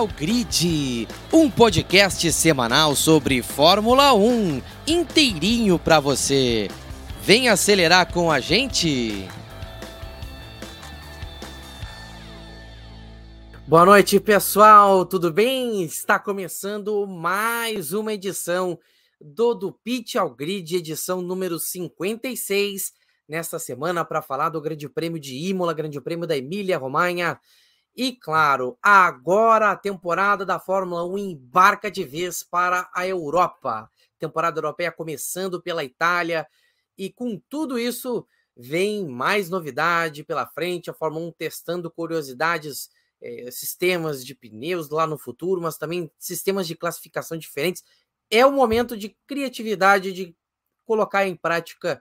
ao 0.00 0.06
Grid, 0.06 1.06
um 1.30 1.50
podcast 1.50 2.32
semanal 2.32 2.96
sobre 2.96 3.42
Fórmula 3.42 4.14
1, 4.14 4.62
inteirinho 4.86 5.78
para 5.78 6.00
você. 6.00 6.68
Vem 7.22 7.50
acelerar 7.50 8.10
com 8.10 8.32
a 8.32 8.40
gente. 8.40 9.28
Boa 13.66 13.84
noite, 13.84 14.18
pessoal. 14.18 15.04
Tudo 15.04 15.30
bem? 15.30 15.82
Está 15.82 16.18
começando 16.18 17.06
mais 17.06 17.92
uma 17.92 18.14
edição 18.14 18.78
do 19.20 19.52
Do 19.52 19.70
Pitch 19.70 20.16
ao 20.16 20.34
Grid, 20.34 20.76
edição 20.76 21.20
número 21.20 21.58
56, 21.58 22.94
nesta 23.28 23.58
semana 23.58 24.02
para 24.02 24.22
falar 24.22 24.48
do 24.48 24.62
Grande 24.62 24.88
Prêmio 24.88 25.20
de 25.20 25.36
Imola, 25.36 25.74
Grande 25.74 26.00
Prêmio 26.00 26.26
da 26.26 26.38
Emília-Romanha. 26.38 27.38
E 27.94 28.12
claro, 28.12 28.78
agora 28.80 29.70
a 29.70 29.76
temporada 29.76 30.46
da 30.46 30.60
Fórmula 30.60 31.04
1 31.04 31.18
embarca 31.18 31.90
de 31.90 32.04
vez 32.04 32.42
para 32.42 32.88
a 32.94 33.06
Europa. 33.06 33.90
Temporada 34.18 34.58
europeia 34.58 34.92
começando 34.92 35.60
pela 35.60 35.82
Itália. 35.84 36.46
E 36.96 37.10
com 37.10 37.40
tudo 37.48 37.78
isso, 37.78 38.26
vem 38.56 39.06
mais 39.08 39.50
novidade 39.50 40.22
pela 40.22 40.46
frente. 40.46 40.90
A 40.90 40.94
Fórmula 40.94 41.26
1 41.26 41.32
testando 41.32 41.90
curiosidades, 41.90 42.90
eh, 43.20 43.50
sistemas 43.50 44.24
de 44.24 44.34
pneus 44.34 44.88
lá 44.90 45.06
no 45.06 45.18
futuro, 45.18 45.60
mas 45.60 45.76
também 45.76 46.10
sistemas 46.18 46.66
de 46.66 46.76
classificação 46.76 47.36
diferentes. 47.36 47.82
É 48.30 48.46
o 48.46 48.52
momento 48.52 48.96
de 48.96 49.16
criatividade, 49.26 50.12
de 50.12 50.36
colocar 50.84 51.26
em 51.26 51.34
prática 51.34 52.00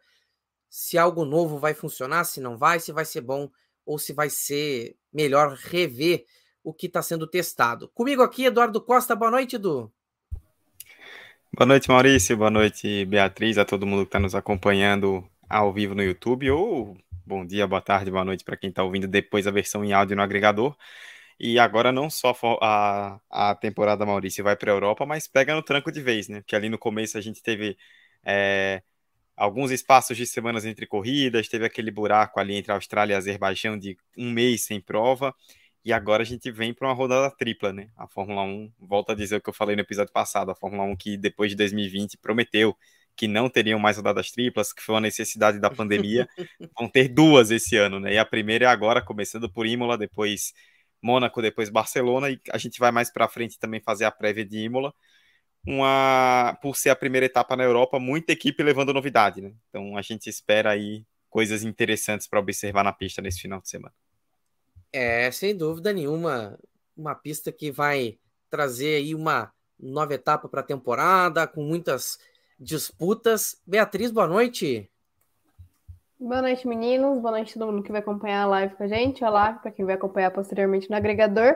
se 0.70 0.98
algo 0.98 1.26
novo 1.26 1.58
vai 1.58 1.74
funcionar, 1.74 2.24
se 2.26 2.40
não 2.40 2.58
vai, 2.58 2.80
se 2.80 2.92
vai 2.92 3.06
ser 3.06 3.22
bom 3.22 3.50
ou 3.90 3.98
se 3.98 4.14
vai 4.14 4.30
ser 4.30 4.96
melhor 5.12 5.56
rever 5.56 6.24
o 6.64 6.72
que 6.72 6.86
está 6.86 7.02
sendo 7.02 7.26
testado. 7.26 7.90
Comigo 7.90 8.22
aqui, 8.22 8.46
Eduardo 8.46 8.80
Costa. 8.80 9.16
Boa 9.16 9.32
noite, 9.32 9.56
Edu. 9.56 9.92
Boa 11.52 11.66
noite, 11.66 11.90
Maurício. 11.90 12.38
Boa 12.38 12.52
noite, 12.52 13.04
Beatriz, 13.06 13.58
a 13.58 13.66
todo 13.66 13.88
mundo 13.88 14.04
que 14.04 14.10
está 14.10 14.20
nos 14.20 14.36
acompanhando 14.36 15.28
ao 15.50 15.74
vivo 15.74 15.96
no 15.96 16.04
YouTube, 16.04 16.52
ou 16.52 16.96
bom 17.26 17.44
dia, 17.44 17.66
boa 17.66 17.82
tarde, 17.82 18.12
boa 18.12 18.24
noite 18.24 18.44
para 18.44 18.56
quem 18.56 18.70
está 18.70 18.84
ouvindo 18.84 19.08
depois 19.08 19.48
a 19.48 19.52
versão 19.52 19.84
em 19.84 19.92
áudio 19.92 20.16
no 20.16 20.22
agregador. 20.22 20.78
E 21.40 21.58
agora 21.58 21.92
não 21.92 22.12
só 22.12 22.38
a, 22.62 23.20
a 23.28 23.56
temporada 23.56 24.06
Maurício 24.06 24.44
vai 24.44 24.56
para 24.56 24.72
a 24.72 24.76
Europa, 24.76 25.04
mas 25.04 25.28
pega 25.28 25.56
no 25.56 25.64
tranco 25.64 25.92
de 25.92 26.00
vez, 26.00 26.28
né? 26.28 26.42
Porque 26.42 26.56
ali 26.56 26.70
no 26.70 26.78
começo 26.78 27.18
a 27.18 27.22
gente 27.22 27.42
teve 27.42 27.76
é, 28.24 28.84
alguns 29.40 29.72
espaços 29.72 30.18
de 30.18 30.26
semanas 30.26 30.66
entre 30.66 30.86
corridas, 30.86 31.48
teve 31.48 31.66
aquele 31.66 31.90
buraco 31.90 32.40
ali 32.40 32.56
entre 32.56 32.74
Austrália 32.74 33.14
e 33.14 33.18
Azerbaijão 33.18 33.80
de 33.80 33.98
um 34.18 34.30
mês 34.30 34.66
sem 34.66 34.82
prova, 34.82 35.34
e 35.84 35.94
agora 35.94 36.24
a 36.24 36.26
gente 36.26 36.52
vem 36.52 36.74
para 36.74 36.90
uma 36.90 36.94
rodada 36.94 37.34
tripla, 37.36 37.72
né? 37.72 37.90
A 37.96 38.06
Fórmula 38.06 38.44
1, 38.44 38.70
volta 38.78 39.14
a 39.14 39.16
dizer 39.16 39.38
o 39.38 39.42
que 39.42 39.50
eu 39.50 39.54
falei 39.54 39.78
no 39.78 39.82
episódio 39.82 40.12
passado, 40.12 40.52
a 40.52 40.56
Fórmula 40.56 40.84
1 40.84 40.96
que 40.98 41.18
depois 41.18 41.50
de 41.52 41.56
2020 41.56 42.18
prometeu 42.18 42.76
que 43.16 43.28
não 43.28 43.50
teriam 43.50 43.80
mais 43.80 43.96
rodadas 43.96 44.30
triplas, 44.30 44.74
que 44.74 44.82
foi 44.82 44.96
uma 44.96 45.02
necessidade 45.02 45.58
da 45.60 45.70
pandemia, 45.70 46.28
vão 46.78 46.90
ter 46.90 47.08
duas 47.08 47.50
esse 47.50 47.78
ano, 47.78 48.00
né? 48.00 48.14
E 48.14 48.18
a 48.18 48.26
primeira 48.26 48.66
é 48.66 48.68
agora, 48.68 49.02
começando 49.02 49.50
por 49.50 49.66
Imola, 49.66 49.98
depois 49.98 50.54
Mônaco, 51.02 51.42
depois 51.42 51.70
Barcelona, 51.70 52.30
e 52.30 52.42
a 52.52 52.58
gente 52.58 52.78
vai 52.78 52.92
mais 52.92 53.10
para 53.10 53.28
frente 53.30 53.58
também 53.58 53.80
fazer 53.80 54.04
a 54.04 54.12
prévia 54.12 54.46
de 54.46 54.58
Imola 54.60 54.94
uma 55.66 56.58
por 56.62 56.76
ser 56.76 56.90
a 56.90 56.96
primeira 56.96 57.26
etapa 57.26 57.56
na 57.56 57.64
Europa, 57.64 58.00
muita 58.00 58.32
equipe 58.32 58.64
levando 58.64 58.94
novidade, 58.94 59.42
né? 59.42 59.54
Então 59.70 59.98
a 59.98 60.02
gente 60.02 60.30
espera 60.30 60.72
aí 60.72 61.06
coisas 61.30 61.64
interessantes 61.64 62.28
para 62.28 62.40
observar 62.40 62.84
na 62.84 62.94
pista 62.94 63.22
nesse 63.22 63.42
final 63.42 63.62
de 63.62 63.70
semana. 63.70 63.94
É, 64.92 65.30
sem 65.32 65.56
dúvida 65.56 65.94
nenhuma, 65.94 66.58
uma 66.98 67.14
pista 67.14 67.52
que 67.52 67.72
vai 67.72 68.18
trazer 68.50 68.96
aí 68.96 69.14
uma 69.14 69.52
nova 69.80 70.14
etapa 70.14 70.50
para 70.50 70.62
a 70.62 70.64
temporada, 70.64 71.46
com 71.48 71.64
muitas 71.64 72.18
disputas. 72.60 73.62
Beatriz, 73.66 74.12
boa 74.12 74.28
noite. 74.28 74.90
Boa 76.20 76.42
noite, 76.42 76.68
meninos. 76.68 77.22
Boa 77.22 77.32
noite 77.32 77.52
a 77.56 77.60
todo 77.60 77.72
mundo 77.72 77.84
que 77.84 77.92
vai 77.92 78.02
acompanhar 78.02 78.44
a 78.44 78.48
live 78.48 78.76
com 78.76 78.84
a 78.84 78.88
gente. 78.88 79.24
Olá 79.24 79.54
para 79.54 79.72
quem 79.72 79.86
vai 79.86 79.96
acompanhar 79.96 80.32
posteriormente 80.32 80.90
no 80.90 80.96
agregador. 80.98 81.56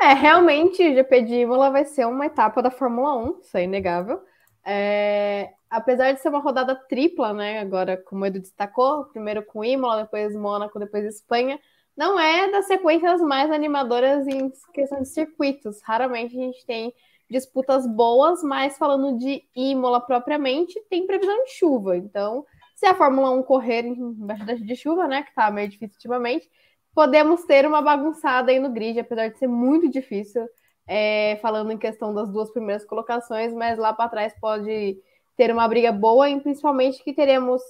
É, 0.00 0.14
realmente, 0.14 0.80
o 0.82 0.94
GP 0.94 1.22
de 1.22 1.34
Imola 1.34 1.70
vai 1.70 1.84
ser 1.84 2.06
uma 2.06 2.26
etapa 2.26 2.62
da 2.62 2.70
Fórmula 2.70 3.16
1, 3.16 3.40
isso 3.40 3.56
é 3.56 3.64
inegável. 3.64 4.22
É, 4.64 5.52
apesar 5.68 6.12
de 6.12 6.20
ser 6.20 6.28
uma 6.28 6.38
rodada 6.38 6.74
tripla, 6.74 7.32
né? 7.32 7.58
Agora, 7.58 7.96
como 7.96 8.22
o 8.22 8.26
Edu 8.26 8.38
destacou, 8.38 9.06
primeiro 9.06 9.44
com 9.44 9.64
Imola, 9.64 10.02
depois 10.04 10.36
Mônaco, 10.36 10.78
depois 10.78 11.04
Espanha, 11.04 11.58
não 11.96 12.18
é 12.18 12.48
das 12.50 12.66
sequências 12.66 13.20
mais 13.20 13.50
animadoras 13.50 14.26
em 14.28 14.52
questão 14.72 15.02
de 15.02 15.08
circuitos. 15.08 15.80
Raramente 15.82 16.38
a 16.38 16.42
gente 16.42 16.64
tem 16.64 16.94
disputas 17.28 17.86
boas, 17.86 18.42
mas 18.42 18.78
falando 18.78 19.18
de 19.18 19.42
Imola 19.54 20.00
propriamente, 20.00 20.80
tem 20.88 21.06
previsão 21.06 21.44
de 21.44 21.50
chuva. 21.52 21.96
Então, 21.96 22.46
se 22.76 22.86
a 22.86 22.94
Fórmula 22.94 23.30
1 23.32 23.42
correr 23.42 23.84
embaixo 23.84 24.64
de 24.64 24.76
chuva, 24.76 25.08
né? 25.08 25.24
Que 25.24 25.34
tá 25.34 25.50
meio 25.50 25.68
difícil 25.68 25.96
ultimamente, 25.96 26.48
podemos 26.94 27.44
ter 27.44 27.66
uma 27.66 27.82
bagunçada 27.82 28.50
aí 28.50 28.58
no 28.58 28.70
grid, 28.70 28.98
apesar 29.00 29.28
de 29.28 29.38
ser 29.38 29.46
muito 29.46 29.88
difícil, 29.88 30.46
é, 30.86 31.38
falando 31.42 31.70
em 31.70 31.78
questão 31.78 32.14
das 32.14 32.30
duas 32.30 32.50
primeiras 32.50 32.84
colocações, 32.84 33.52
mas 33.52 33.78
lá 33.78 33.92
para 33.92 34.08
trás 34.08 34.34
pode 34.40 34.98
ter 35.36 35.52
uma 35.52 35.68
briga 35.68 35.92
boa, 35.92 36.28
e 36.28 36.40
principalmente 36.40 37.02
que 37.04 37.12
teremos 37.12 37.62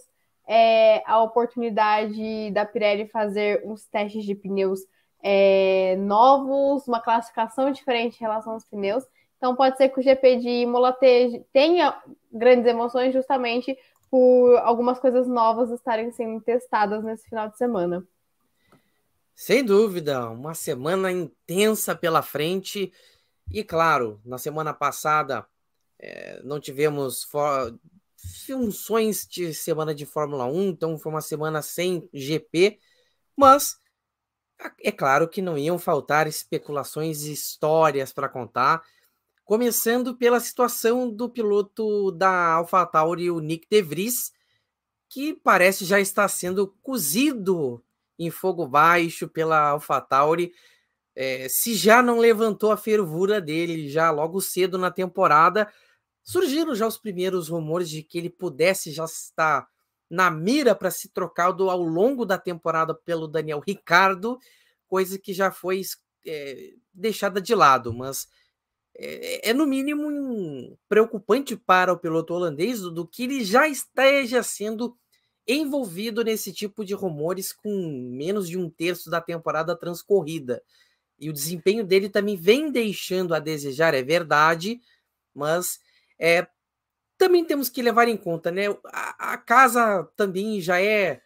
é, 0.47 1.03
a 1.07 1.23
oportunidade 1.23 2.51
da 2.53 2.65
Pirelli 2.65 3.07
fazer 3.07 3.63
uns 3.67 3.85
testes 3.85 4.25
de 4.25 4.35
pneus 4.35 4.81
é, 5.23 5.97
novos, 5.97 6.89
uma 6.89 7.01
classificação 7.01 7.71
diferente 7.71 8.17
em 8.17 8.21
relação 8.21 8.55
aos 8.55 8.65
pneus. 8.65 9.05
Então 9.37 9.55
pode 9.55 9.77
ser 9.77 9.89
que 9.91 10.01
o 10.01 10.03
GP 10.03 10.37
de 10.37 10.49
Imola 10.49 10.97
tenha 11.53 12.01
grandes 12.33 12.67
emoções 12.67 13.13
justamente 13.13 13.77
por 14.11 14.57
algumas 14.59 14.99
coisas 14.99 15.29
novas 15.29 15.71
estarem 15.71 16.11
sendo 16.11 16.41
testadas 16.41 17.05
nesse 17.05 17.29
final 17.29 17.49
de 17.49 17.57
semana. 17.59 18.03
Sem 19.41 19.65
dúvida, 19.65 20.29
uma 20.29 20.53
semana 20.53 21.13
intensa 21.13 21.95
pela 21.95 22.23
frente. 22.23 22.93
E 23.49 23.63
claro, 23.63 24.21
na 24.25 24.37
semana 24.37 24.75
passada 24.75 25.47
é, 25.97 26.43
não 26.43 26.59
tivemos 26.59 27.25
funções 28.45 29.25
de 29.29 29.55
semana 29.55 29.95
de 29.95 30.05
Fórmula 30.05 30.45
1, 30.47 30.71
então 30.71 30.99
foi 30.99 31.13
uma 31.13 31.21
semana 31.21 31.63
sem 31.63 32.11
GP, 32.13 32.81
mas 33.37 33.81
é 34.83 34.91
claro 34.91 35.29
que 35.29 35.41
não 35.41 35.57
iam 35.57 35.79
faltar 35.79 36.27
especulações 36.27 37.23
e 37.23 37.33
histórias 37.33 38.13
para 38.13 38.29
contar, 38.29 38.83
começando 39.45 40.17
pela 40.17 40.41
situação 40.41 41.09
do 41.09 41.31
piloto 41.31 42.11
da 42.11 42.55
AlphaTauri, 42.55 43.31
o 43.31 43.39
Nick 43.39 43.69
De 43.71 43.83
Vries, 43.83 44.33
que 45.09 45.33
parece 45.33 45.85
já 45.85 46.01
estar 46.01 46.27
sendo 46.27 46.67
cozido 46.83 47.81
em 48.19 48.31
fogo 48.31 48.67
baixo 48.67 49.29
pela 49.29 49.71
AlphaTauri. 49.71 50.53
É, 51.15 51.49
se 51.49 51.75
já 51.75 52.03
não 52.03 52.19
levantou 52.19 52.71
a 52.71 52.77
fervura 52.77 53.41
dele 53.41 53.89
já 53.89 54.11
logo 54.11 54.41
cedo 54.41 54.79
na 54.79 54.91
temporada, 54.91 55.71
surgiram 56.23 56.75
já 56.75 56.87
os 56.87 56.99
primeiros 56.99 57.49
rumores 57.49 57.89
de 57.89 58.03
que 58.03 58.19
ele 58.19 58.31
pudesse 58.31 58.93
já 58.93 59.05
estar 59.05 59.69
na 60.11 60.31
mira 60.31 60.75
para 60.75 60.91
se 60.91 61.09
trocar 61.09 61.53
do, 61.53 61.71
ao 61.71 61.83
longo 61.83 62.25
da 62.25 62.39
temporada 62.39 62.95
pelo 62.95 63.29
Daniel 63.29 63.61
Ricardo, 63.61 64.39
coisa 64.87 65.19
que 65.19 65.33
já 65.33 65.51
foi 65.51 65.83
é, 66.27 66.75
deixada 66.93 67.41
de 67.41 67.55
lado, 67.55 67.93
mas 67.93 68.29
é, 68.97 69.51
é, 69.51 69.55
no 69.55 69.67
mínimo 69.67 70.09
um 70.09 70.77
preocupante 70.89 71.57
para 71.57 71.93
o 71.93 71.99
piloto 71.99 72.35
holandês 72.35 72.81
do, 72.81 72.91
do 72.91 73.07
que 73.07 73.25
ele 73.25 73.45
já 73.45 73.69
esteja 73.69 74.43
sendo 74.43 74.97
envolvido 75.49 76.23
nesse 76.23 76.53
tipo 76.53 76.85
de 76.85 76.93
rumores 76.93 77.53
com 77.53 78.11
menos 78.13 78.47
de 78.47 78.59
um 78.59 78.69
terço 78.69 79.09
da 79.09 79.21
temporada 79.21 79.75
transcorrida. 79.75 80.63
E 81.19 81.31
o 81.31 81.33
desempenho 81.33 81.85
dele 81.85 82.11
também 82.11 82.37
vem 82.37 82.71
deixando 82.71 83.35
a 83.35 83.39
desejar, 83.39 83.95
é 83.95 84.03
verdade, 84.03 84.81
mas 85.35 85.81
é, 86.19 86.47
também 87.17 87.45
temos 87.45 87.69
que 87.69 87.83
levar 87.83 88.07
em 88.07 88.17
conta, 88.17 88.51
né? 88.51 88.67
A, 88.93 89.33
a 89.33 89.39
casa 89.39 90.05
também 90.15 90.61
já 90.61 90.81
é 90.81 91.21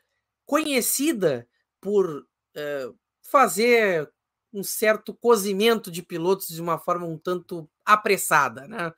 conhecida 0.47 1.47
por 1.81 2.27
é, 2.55 2.89
fazer 3.21 4.11
um 4.53 4.63
certo 4.63 5.13
cozimento 5.15 5.91
de 5.91 6.03
pilotos 6.03 6.49
de 6.49 6.61
uma 6.61 6.79
forma 6.79 7.07
um 7.07 7.19
tanto 7.19 7.69
apressada, 7.85 8.69
né? 8.69 8.93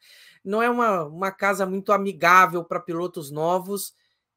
Não 0.44 0.62
é 0.62 0.68
uma, 0.68 1.04
uma 1.04 1.32
casa 1.32 1.64
muito 1.64 1.92
amigável 1.92 2.62
para 2.62 2.78
pilotos 2.78 3.30
novos 3.30 3.94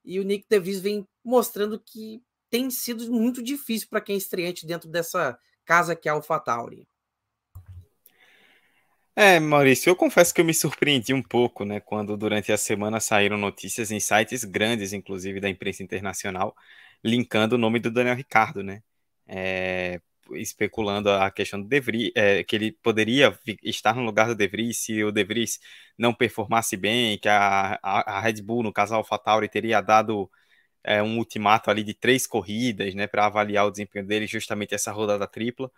e 0.07 0.19
o 0.19 0.23
Nick 0.23 0.45
DeVries 0.49 0.79
vem 0.79 1.05
mostrando 1.23 1.77
que 1.77 2.23
tem 2.49 2.69
sido 2.69 3.11
muito 3.11 3.43
difícil 3.43 3.89
para 3.89 3.99
quem 3.99 4.15
é 4.15 4.17
estreante 4.17 4.65
dentro 4.65 4.89
dessa 4.89 5.37
casa 5.65 5.95
que 5.95 6.07
é 6.07 6.11
a 6.11 6.15
AlphaTauri. 6.15 6.87
É, 9.13 9.39
Maurício, 9.39 9.89
eu 9.89 9.95
confesso 9.95 10.33
que 10.33 10.39
eu 10.39 10.45
me 10.45 10.53
surpreendi 10.53 11.13
um 11.13 11.23
pouco, 11.23 11.65
né, 11.65 11.79
quando 11.79 12.15
durante 12.15 12.51
a 12.51 12.57
semana 12.57 12.99
saíram 12.99 13.35
notícias 13.37 13.91
em 13.91 13.99
sites 13.99 14.43
grandes, 14.43 14.93
inclusive 14.93 15.39
da 15.39 15.49
imprensa 15.49 15.83
internacional, 15.83 16.55
linkando 17.03 17.55
o 17.55 17.57
nome 17.57 17.79
do 17.79 17.91
Daniel 17.91 18.15
Ricardo, 18.15 18.63
né? 18.63 18.81
É, 19.27 19.99
especulando 20.33 21.09
a 21.09 21.31
questão 21.31 21.61
do 21.61 21.67
De 21.67 21.79
Vries, 21.79 22.11
é, 22.15 22.43
que 22.43 22.55
ele 22.55 22.71
poderia 22.71 23.37
estar 23.63 23.95
no 23.95 24.03
lugar 24.03 24.27
do 24.27 24.35
De 24.35 24.47
Vries 24.47 24.77
se 24.77 25.03
o 25.03 25.11
De 25.11 25.23
Vries 25.23 25.59
não 25.97 26.13
performasse 26.13 26.77
bem, 26.77 27.17
que 27.17 27.29
a, 27.29 27.79
a, 27.81 28.19
Red 28.21 28.41
Bull, 28.41 28.63
no 28.63 28.73
caso 28.73 28.93
a 28.93 28.97
AlphaTauri, 28.97 29.49
teria 29.49 29.81
dado 29.81 30.29
é, 30.83 31.01
um 31.03 31.17
ultimato 31.17 31.69
ali 31.69 31.83
de 31.83 31.93
três 31.93 32.27
corridas, 32.27 32.95
né, 32.95 33.07
para 33.07 33.25
avaliar 33.25 33.65
o 33.67 33.71
desempenho 33.71 34.05
dele, 34.05 34.27
justamente 34.27 34.75
essa 34.75 34.91
rodada 34.91 35.27
tripla, 35.27 35.71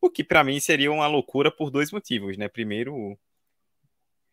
o 0.00 0.10
que 0.10 0.24
para 0.24 0.44
mim 0.44 0.60
seria 0.60 0.92
uma 0.92 1.06
loucura 1.06 1.50
por 1.50 1.70
dois 1.70 1.90
motivos, 1.92 2.36
né, 2.36 2.48
primeiro, 2.48 2.94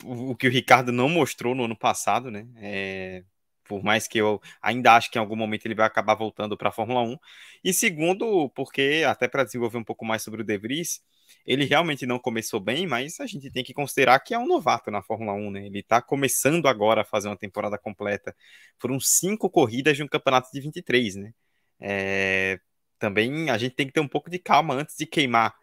o, 0.04 0.32
o 0.32 0.36
que 0.36 0.48
o 0.48 0.52
Ricardo 0.52 0.92
não 0.92 1.10
mostrou 1.10 1.56
no 1.56 1.66
ano 1.66 1.76
passado, 1.78 2.30
né, 2.32 2.48
é, 2.58 3.24
por 3.72 3.82
mais 3.82 4.06
que 4.06 4.18
eu 4.18 4.42
ainda 4.62 4.98
acho 4.98 5.10
que 5.10 5.18
em 5.18 5.22
algum 5.22 5.38
momento 5.38 5.66
ele 5.66 5.76
vai 5.76 5.88
acabar 5.88 6.14
voltando 6.14 6.58
para 6.58 6.68
a 6.68 6.72
Fórmula 6.74 7.02
1. 7.04 7.18
E 7.64 7.74
segundo, 7.74 8.50
porque 8.50 9.04
até 9.08 9.30
para 9.30 9.46
desenvolver 9.46 9.78
um 9.78 9.84
pouco 9.84 10.04
mais 10.04 10.22
sobre 10.22 10.42
o 10.42 10.44
De 10.44 10.58
Vries, 10.58 11.02
ele 11.46 11.64
realmente 11.64 12.06
não 12.06 12.20
começou 12.20 12.60
bem, 12.60 12.86
mas 12.86 13.22
a 13.22 13.26
gente 13.26 13.50
tem 13.50 13.64
que 13.64 13.74
considerar 13.74 14.20
que 14.20 14.34
é 14.34 14.38
um 14.38 14.46
novato 14.46 14.92
na 14.92 15.02
Fórmula 15.02 15.32
1, 15.32 15.52
né? 15.52 15.66
Ele 15.68 15.80
está 15.80 16.02
começando 16.02 16.68
agora 16.68 17.02
a 17.02 17.06
fazer 17.06 17.30
uma 17.30 17.38
temporada 17.38 17.78
completa. 17.78 18.36
Foram 18.78 19.00
cinco 19.00 19.50
corridas 19.50 19.96
de 19.96 20.04
um 20.04 20.08
campeonato 20.08 20.50
de 20.52 20.60
23, 20.60 21.16
né? 21.16 21.34
É... 21.80 22.60
Também 23.00 23.50
a 23.50 23.58
gente 23.58 23.74
tem 23.74 23.88
que 23.88 23.94
ter 23.94 24.02
um 24.02 24.08
pouco 24.08 24.30
de 24.30 24.38
calma 24.38 24.74
antes 24.74 24.98
de 24.98 25.06
queimar 25.06 25.56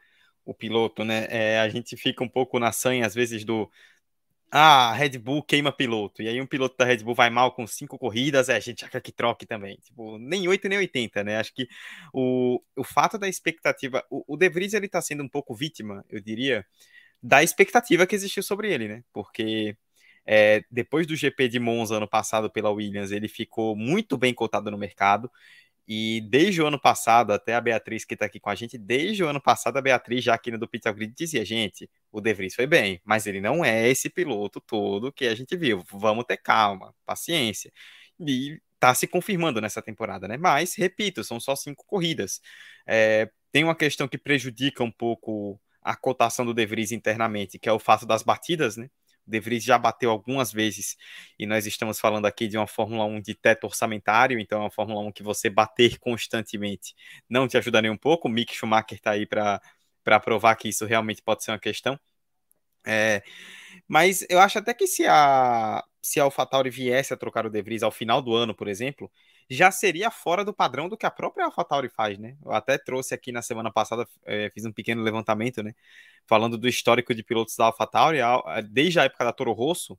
o 0.46 0.54
piloto, 0.54 1.04
né? 1.04 1.26
É, 1.28 1.60
a 1.60 1.68
gente 1.68 1.94
fica 1.94 2.24
um 2.24 2.28
pouco 2.28 2.58
na 2.58 2.72
sanha, 2.72 3.06
às 3.06 3.14
vezes, 3.14 3.44
do 3.44 3.70
ah, 4.50 4.92
Red 4.94 5.18
Bull 5.18 5.42
queima 5.42 5.70
piloto. 5.72 6.22
E 6.22 6.28
aí 6.28 6.40
um 6.40 6.46
piloto 6.46 6.76
da 6.78 6.84
Red 6.84 6.98
Bull 6.98 7.14
vai 7.14 7.28
mal 7.30 7.52
com 7.52 7.66
cinco 7.66 7.98
corridas, 7.98 8.48
é, 8.48 8.56
a 8.56 8.60
gente 8.60 8.88
quer 8.88 9.00
que 9.00 9.12
troque 9.12 9.46
também. 9.46 9.76
Tipo, 9.78 10.18
nem 10.18 10.48
8 10.48 10.68
nem 10.68 10.78
80, 10.78 11.22
né? 11.24 11.36
Acho 11.38 11.54
que 11.54 11.68
o, 12.12 12.62
o 12.76 12.84
fato 12.84 13.18
da 13.18 13.28
expectativa. 13.28 14.04
O, 14.10 14.24
o 14.34 14.36
De 14.36 14.48
Vries, 14.48 14.74
ele 14.74 14.88
tá 14.88 15.00
sendo 15.02 15.22
um 15.22 15.28
pouco 15.28 15.54
vítima, 15.54 16.04
eu 16.08 16.20
diria, 16.20 16.64
da 17.22 17.42
expectativa 17.42 18.06
que 18.06 18.14
existiu 18.14 18.42
sobre 18.42 18.72
ele, 18.72 18.88
né? 18.88 19.04
Porque 19.12 19.76
é, 20.26 20.62
depois 20.70 21.06
do 21.06 21.16
GP 21.16 21.48
de 21.48 21.58
Monza 21.58 21.96
ano 21.96 22.08
passado 22.08 22.50
pela 22.50 22.70
Williams, 22.70 23.12
ele 23.12 23.28
ficou 23.28 23.76
muito 23.76 24.16
bem 24.18 24.34
cotado 24.34 24.70
no 24.70 24.78
mercado. 24.78 25.30
E 25.88 26.20
desde 26.28 26.60
o 26.60 26.66
ano 26.66 26.78
passado, 26.78 27.32
até 27.32 27.54
a 27.54 27.60
Beatriz 27.62 28.04
que 28.04 28.12
está 28.12 28.26
aqui 28.26 28.38
com 28.38 28.50
a 28.50 28.54
gente, 28.54 28.76
desde 28.76 29.24
o 29.24 29.28
ano 29.28 29.40
passado, 29.40 29.78
a 29.78 29.80
Beatriz, 29.80 30.22
já 30.22 30.34
aqui 30.34 30.50
no 30.50 30.58
do 30.58 30.68
Pizza 30.68 30.92
Grid, 30.92 31.14
dizia: 31.16 31.42
gente, 31.46 31.90
o 32.12 32.20
De 32.20 32.34
Vries 32.34 32.54
foi 32.54 32.66
bem, 32.66 33.00
mas 33.04 33.26
ele 33.26 33.40
não 33.40 33.64
é 33.64 33.88
esse 33.88 34.10
piloto 34.10 34.60
todo 34.60 35.10
que 35.10 35.26
a 35.26 35.34
gente 35.34 35.56
viu. 35.56 35.82
Vamos 35.90 36.24
ter 36.26 36.36
calma, 36.36 36.94
paciência. 37.06 37.72
E 38.20 38.60
está 38.74 38.94
se 38.94 39.06
confirmando 39.06 39.60
nessa 39.60 39.80
temporada, 39.82 40.28
né? 40.28 40.36
Mas, 40.36 40.74
repito, 40.76 41.24
são 41.24 41.40
só 41.40 41.56
cinco 41.56 41.84
corridas. 41.86 42.40
É, 42.86 43.30
tem 43.50 43.64
uma 43.64 43.74
questão 43.74 44.06
que 44.06 44.18
prejudica 44.18 44.84
um 44.84 44.90
pouco 44.92 45.58
a 45.82 45.96
cotação 45.96 46.44
do 46.44 46.52
De 46.52 46.66
Vries 46.66 46.92
internamente, 46.92 47.58
que 47.58 47.68
é 47.68 47.72
o 47.72 47.78
fato 47.78 48.04
das 48.06 48.22
batidas, 48.22 48.76
né? 48.76 48.90
De 49.28 49.40
Vries 49.40 49.62
já 49.64 49.78
bateu 49.78 50.10
algumas 50.10 50.52
vezes 50.52 50.96
e 51.38 51.46
nós 51.46 51.66
estamos 51.66 52.00
falando 52.00 52.26
aqui 52.26 52.48
de 52.48 52.56
uma 52.56 52.66
Fórmula 52.66 53.04
1 53.04 53.20
de 53.20 53.34
teto 53.34 53.64
orçamentário, 53.64 54.38
então 54.38 54.60
é 54.60 54.62
uma 54.64 54.70
Fórmula 54.70 55.00
1 55.02 55.12
que 55.12 55.22
você 55.22 55.50
bater 55.50 55.98
constantemente 55.98 56.94
não 57.28 57.46
te 57.46 57.56
ajuda 57.58 57.82
nem 57.82 57.90
um 57.90 57.96
pouco. 57.96 58.28
O 58.28 58.30
Mick 58.30 58.54
Schumacher 58.54 58.96
está 58.98 59.12
aí 59.12 59.26
para 59.26 59.60
provar 60.20 60.56
que 60.56 60.68
isso 60.68 60.86
realmente 60.86 61.22
pode 61.22 61.44
ser 61.44 61.50
uma 61.52 61.58
questão. 61.58 61.98
É, 62.86 63.22
mas 63.86 64.24
eu 64.30 64.38
acho 64.40 64.58
até 64.58 64.72
que 64.74 64.86
se 64.86 65.06
a, 65.06 65.84
se 66.00 66.20
a 66.20 66.24
AlphaTauri 66.24 66.70
viesse 66.70 67.12
a 67.12 67.16
trocar 67.16 67.46
o 67.46 67.50
De 67.50 67.60
Vries 67.62 67.82
ao 67.82 67.90
final 67.90 68.22
do 68.22 68.34
ano, 68.34 68.54
por 68.54 68.68
exemplo, 68.68 69.10
já 69.48 69.70
seria 69.70 70.10
fora 70.10 70.44
do 70.44 70.52
padrão 70.52 70.88
do 70.88 70.96
que 70.96 71.06
a 71.06 71.10
própria 71.10 71.46
AlphaTauri 71.46 71.88
faz, 71.88 72.18
né? 72.18 72.36
Eu 72.44 72.52
até 72.52 72.76
trouxe 72.78 73.14
aqui 73.14 73.32
na 73.32 73.42
semana 73.42 73.72
passada, 73.72 74.06
é, 74.26 74.50
fiz 74.50 74.64
um 74.64 74.72
pequeno 74.72 75.02
levantamento, 75.02 75.62
né? 75.62 75.74
Falando 76.26 76.58
do 76.58 76.68
histórico 76.68 77.14
de 77.14 77.22
pilotos 77.22 77.56
da 77.56 77.66
AlphaTauri, 77.66 78.18
desde 78.70 79.00
a 79.00 79.04
época 79.04 79.24
da 79.24 79.32
Toro 79.32 79.52
Rosso, 79.52 79.98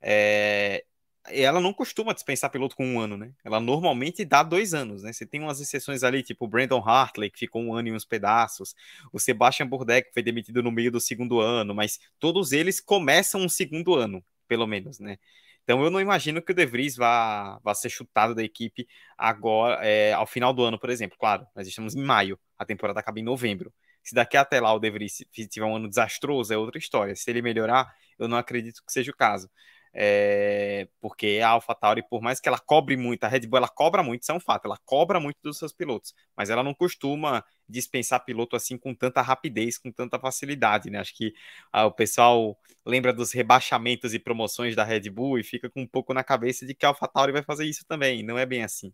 é, 0.00 0.84
ela 1.28 1.60
não 1.60 1.72
costuma 1.72 2.12
dispensar 2.12 2.50
piloto 2.50 2.74
com 2.74 2.84
um 2.84 3.00
ano, 3.00 3.16
né? 3.16 3.32
Ela 3.44 3.60
normalmente 3.60 4.24
dá 4.24 4.42
dois 4.42 4.74
anos, 4.74 5.02
né? 5.02 5.12
Você 5.12 5.24
tem 5.24 5.40
umas 5.40 5.60
exceções 5.60 6.02
ali, 6.02 6.22
tipo 6.22 6.44
o 6.44 6.48
Brandon 6.48 6.82
Hartley, 6.84 7.30
que 7.30 7.38
ficou 7.38 7.62
um 7.62 7.74
ano 7.74 7.88
e 7.88 7.92
uns 7.92 8.04
pedaços, 8.04 8.74
o 9.12 9.18
Sebastian 9.20 9.66
Bourdais, 9.68 10.04
que 10.04 10.12
foi 10.12 10.22
demitido 10.22 10.62
no 10.62 10.72
meio 10.72 10.90
do 10.90 11.00
segundo 11.00 11.40
ano, 11.40 11.74
mas 11.74 12.00
todos 12.18 12.52
eles 12.52 12.80
começam 12.80 13.40
um 13.40 13.48
segundo 13.48 13.94
ano, 13.94 14.24
pelo 14.48 14.66
menos, 14.66 14.98
né? 14.98 15.18
Então 15.64 15.82
eu 15.84 15.90
não 15.90 16.00
imagino 16.00 16.42
que 16.42 16.52
o 16.52 16.54
De 16.54 16.66
Vries 16.66 16.96
vá, 16.96 17.58
vá 17.62 17.74
ser 17.74 17.88
chutado 17.90 18.34
da 18.34 18.42
equipe 18.42 18.86
agora, 19.16 19.84
é, 19.86 20.12
ao 20.12 20.26
final 20.26 20.52
do 20.52 20.64
ano, 20.64 20.78
por 20.78 20.90
exemplo. 20.90 21.16
Claro, 21.18 21.46
nós 21.54 21.66
estamos 21.66 21.94
em 21.94 22.02
maio, 22.02 22.38
a 22.58 22.64
temporada 22.64 23.00
acaba 23.00 23.20
em 23.20 23.22
novembro. 23.22 23.72
Se 24.02 24.14
daqui 24.14 24.36
até 24.36 24.60
lá 24.60 24.72
o 24.74 24.80
De 24.80 24.90
Vries 24.90 25.18
tiver 25.50 25.64
um 25.66 25.76
ano 25.76 25.88
desastroso, 25.88 26.52
é 26.52 26.56
outra 26.56 26.78
história. 26.78 27.14
Se 27.14 27.30
ele 27.30 27.40
melhorar, 27.42 27.92
eu 28.18 28.26
não 28.28 28.36
acredito 28.36 28.82
que 28.84 28.92
seja 28.92 29.12
o 29.12 29.16
caso. 29.16 29.48
É, 29.94 30.88
porque 31.00 31.40
a 31.44 31.50
AlphaTauri, 31.50 32.02
por 32.08 32.22
mais 32.22 32.40
que 32.40 32.48
ela 32.48 32.58
cobre 32.58 32.96
muito, 32.96 33.24
a 33.24 33.28
Red 33.28 33.40
Bull 33.46 33.58
ela 33.58 33.68
cobra 33.68 34.02
muito, 34.02 34.22
isso 34.22 34.32
é 34.32 34.34
um 34.34 34.40
fato, 34.40 34.64
ela 34.64 34.78
cobra 34.86 35.20
muito 35.20 35.36
dos 35.42 35.58
seus 35.58 35.72
pilotos, 35.72 36.14
mas 36.34 36.48
ela 36.48 36.62
não 36.62 36.72
costuma 36.72 37.44
dispensar 37.68 38.24
piloto 38.24 38.56
assim 38.56 38.78
com 38.78 38.94
tanta 38.94 39.20
rapidez, 39.20 39.76
com 39.78 39.92
tanta 39.92 40.18
facilidade, 40.18 40.90
né? 40.90 40.98
Acho 40.98 41.14
que 41.14 41.32
ah, 41.72 41.86
o 41.86 41.92
pessoal 41.92 42.58
lembra 42.86 43.12
dos 43.12 43.32
rebaixamentos 43.32 44.14
e 44.14 44.18
promoções 44.18 44.74
da 44.74 44.84
Red 44.84 45.10
Bull 45.10 45.38
e 45.38 45.44
fica 45.44 45.68
com 45.70 45.82
um 45.82 45.86
pouco 45.86 46.14
na 46.14 46.24
cabeça 46.24 46.66
de 46.66 46.74
que 46.74 46.86
a 46.86 46.88
AlphaTauri 46.88 47.32
vai 47.32 47.42
fazer 47.42 47.66
isso 47.66 47.84
também, 47.86 48.22
não 48.22 48.38
é 48.38 48.46
bem 48.46 48.62
assim. 48.64 48.92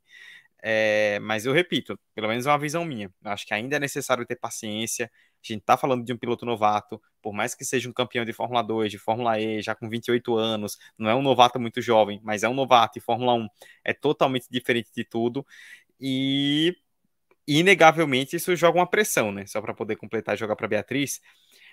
É, 0.62 1.18
mas 1.20 1.46
eu 1.46 1.52
repito, 1.52 1.98
pelo 2.14 2.28
menos 2.28 2.46
é 2.46 2.50
uma 2.50 2.58
visão 2.58 2.84
minha. 2.84 3.12
Acho 3.24 3.46
que 3.46 3.54
ainda 3.54 3.76
é 3.76 3.78
necessário 3.80 4.26
ter 4.26 4.36
paciência, 4.36 5.06
a 5.06 5.52
gente 5.52 5.60
está 5.60 5.76
falando 5.76 6.04
de 6.04 6.12
um 6.12 6.16
piloto 6.18 6.44
novato, 6.44 7.00
por 7.22 7.32
mais 7.32 7.54
que 7.54 7.64
seja 7.64 7.88
um 7.88 7.92
campeão 7.92 8.24
de 8.24 8.32
Fórmula 8.32 8.62
2, 8.62 8.90
de 8.90 8.98
Fórmula 8.98 9.38
E, 9.40 9.60
já 9.62 9.74
com 9.74 9.88
28 9.88 10.36
anos, 10.36 10.78
não 10.96 11.08
é 11.08 11.14
um 11.14 11.22
novato 11.22 11.58
muito 11.60 11.80
jovem, 11.80 12.20
mas 12.22 12.42
é 12.42 12.48
um 12.48 12.54
novato 12.54 12.98
e 12.98 13.00
Fórmula 13.00 13.34
1 13.34 13.48
é 13.84 13.92
totalmente 13.92 14.46
diferente 14.50 14.90
de 14.94 15.04
tudo. 15.04 15.46
E 16.00 16.76
inegavelmente 17.46 18.36
isso 18.36 18.54
joga 18.54 18.78
uma 18.78 18.88
pressão, 18.88 19.32
né? 19.32 19.46
Só 19.46 19.60
para 19.60 19.74
poder 19.74 19.96
completar 19.96 20.34
e 20.34 20.38
jogar 20.38 20.56
para 20.56 20.68
Beatriz. 20.68 21.20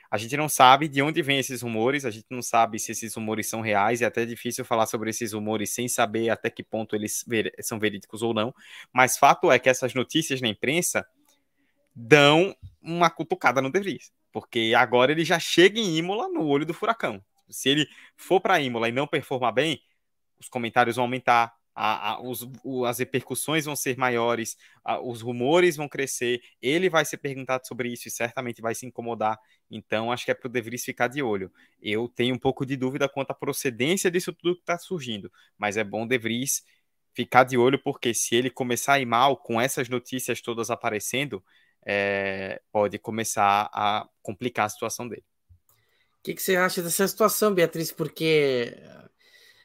A 0.10 0.18
gente 0.18 0.38
não 0.38 0.48
sabe 0.48 0.88
de 0.88 1.02
onde 1.02 1.22
vêm 1.22 1.40
esses 1.40 1.62
rumores, 1.62 2.06
a 2.06 2.12
gente 2.12 2.28
não 2.30 2.42
sabe 2.42 2.80
se 2.80 2.92
esses 2.92 3.14
rumores 3.16 3.48
são 3.48 3.60
reais, 3.60 4.02
é 4.02 4.06
até 4.06 4.25
difícil 4.25 4.64
falar 4.64 4.86
sobre 4.86 5.10
esses 5.10 5.34
rumores 5.34 5.72
sem 5.72 5.88
saber 5.88 6.30
até 6.30 6.50
que 6.50 6.64
ponto 6.64 6.96
eles 6.96 7.25
são 7.62 7.80
verídicos 7.80 8.22
ou 8.22 8.34
não. 8.34 8.54
Mas 8.94 9.18
fato 9.18 9.52
é 9.52 9.60
que 9.60 9.68
essas 9.68 9.94
notícias 9.94 10.40
na 10.42 10.48
imprensa 10.48 11.06
dão 11.94 12.56
uma 12.82 13.10
cutucada 13.10 13.62
no 13.62 13.72
De 13.72 13.80
Vries, 13.80 14.12
porque 14.36 14.74
agora 14.75 15.13
ele 15.13 15.24
já 15.24 15.39
chega 15.39 15.80
em 15.80 15.96
Imola 15.96 16.27
no 16.27 16.46
olho 16.46 16.65
do 16.65 16.74
furacão. 16.74 17.24
Se 17.50 17.70
ele 17.70 17.88
for 18.18 18.42
para 18.42 18.60
Imola 18.60 18.89
e 18.89 18.92
não 18.92 19.08
performar 19.08 19.54
bem, 19.54 19.82
os 20.38 20.50
comentários 20.50 20.98
vão 20.98 21.06
aumentar, 21.06 21.54
a, 21.74 22.12
a, 22.12 22.22
os, 22.22 22.46
o, 22.62 22.84
as 22.84 23.00
repercussões 23.00 23.63
vão 23.63 23.77
ser 23.77 23.98
maiores, 23.98 24.58
a, 24.84 25.00
os 25.00 25.22
rumores 25.22 25.77
vão 25.77 25.88
crescer, 25.88 26.42
ele 26.62 26.89
vai 26.89 27.06
ser 27.06 27.15
perguntado 27.15 27.65
sobre 27.65 27.88
isso 27.88 28.10
e 28.10 28.12
certamente 28.12 28.62
vai 28.62 28.75
se 28.75 28.86
incomodar. 28.86 29.39
Então, 29.72 30.12
acho 30.12 30.25
que 30.25 30.32
é 30.32 30.34
para 30.34 30.50
o 30.50 30.51
De 30.51 30.62
Vries 30.62 30.84
ficar 30.84 31.08
de 31.08 31.24
olho. 31.24 31.50
Eu 31.82 32.10
tenho 32.10 32.36
um 32.36 32.39
pouco 32.39 32.65
de 32.65 32.75
dúvida 32.75 33.08
quanto 33.08 33.32
à 33.32 33.34
procedência 33.34 34.12
disso 34.12 34.34
tudo 34.34 34.56
que 34.56 34.63
está 34.63 34.77
surgindo, 34.77 35.32
mas 35.58 35.77
é 35.77 35.84
bom 35.86 36.06
De 36.06 36.18
Vries 36.18 36.62
ficar 37.13 37.46
de 37.46 37.58
olho, 37.58 37.82
porque 37.82 38.13
se 38.13 38.36
ele 38.36 38.50
começar 38.50 38.96
a 38.96 39.00
ir 39.00 39.06
mal 39.06 39.38
com 39.38 39.62
essas 39.62 39.88
notícias 39.88 40.42
todas 40.42 40.70
aparecendo, 40.70 41.42
é, 41.86 42.62
pode 42.72 42.98
começar 42.98 43.70
a 43.72 44.08
complicar 44.22 44.65
a 44.65 44.70
situação 44.70 45.08
dele. 45.08 45.24
O 46.20 46.24
que, 46.24 46.34
que, 46.34 46.42
você 46.42 46.56
acha 46.56 46.82
dessa 46.82 47.08
situação, 47.08 47.54
Beatriz? 47.54 47.92
Porque 47.92 48.75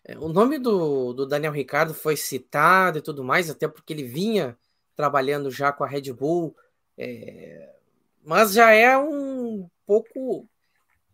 é, 0.05 0.19
o 0.19 0.29
nome 0.29 0.59
do, 0.59 1.15
do 1.15 1.27
Daniel 1.27 1.53
Ricardo 1.53 1.95
foi 1.95 2.17
citado 2.17 2.99
e 2.99 3.03
tudo 3.03 3.25
mais, 3.25 3.49
até 3.49 3.67
porque 3.67 3.93
ele 3.93 4.05
vinha 4.05 4.59
trabalhando 4.95 5.51
já 5.51 5.73
com 5.73 5.83
a 5.83 5.89
Red 5.89 6.13
Bull, 6.13 6.55
é, 6.99 7.75
mas 8.23 8.53
já 8.53 8.71
é 8.73 8.99
um 8.99 9.67
pouco 9.87 10.47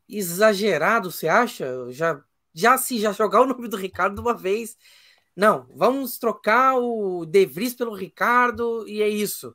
exagerado, 0.09 1.13
você 1.13 1.29
acha? 1.29 1.91
Já, 1.91 2.21
já 2.53 2.77
se 2.77 2.99
já 2.99 3.13
jogar 3.13 3.43
o 3.43 3.47
nome 3.47 3.69
do 3.69 3.77
Ricardo 3.77 4.17
de 4.17 4.21
uma 4.21 4.35
vez, 4.35 4.77
não, 5.37 5.69
vamos 5.75 6.19
trocar 6.19 6.77
o 6.77 7.25
De 7.27 7.45
Vries 7.47 7.75
pelo 7.75 7.95
Ricardo 7.95 8.89
e 8.89 9.03
é 9.03 9.09
isso. 9.09 9.55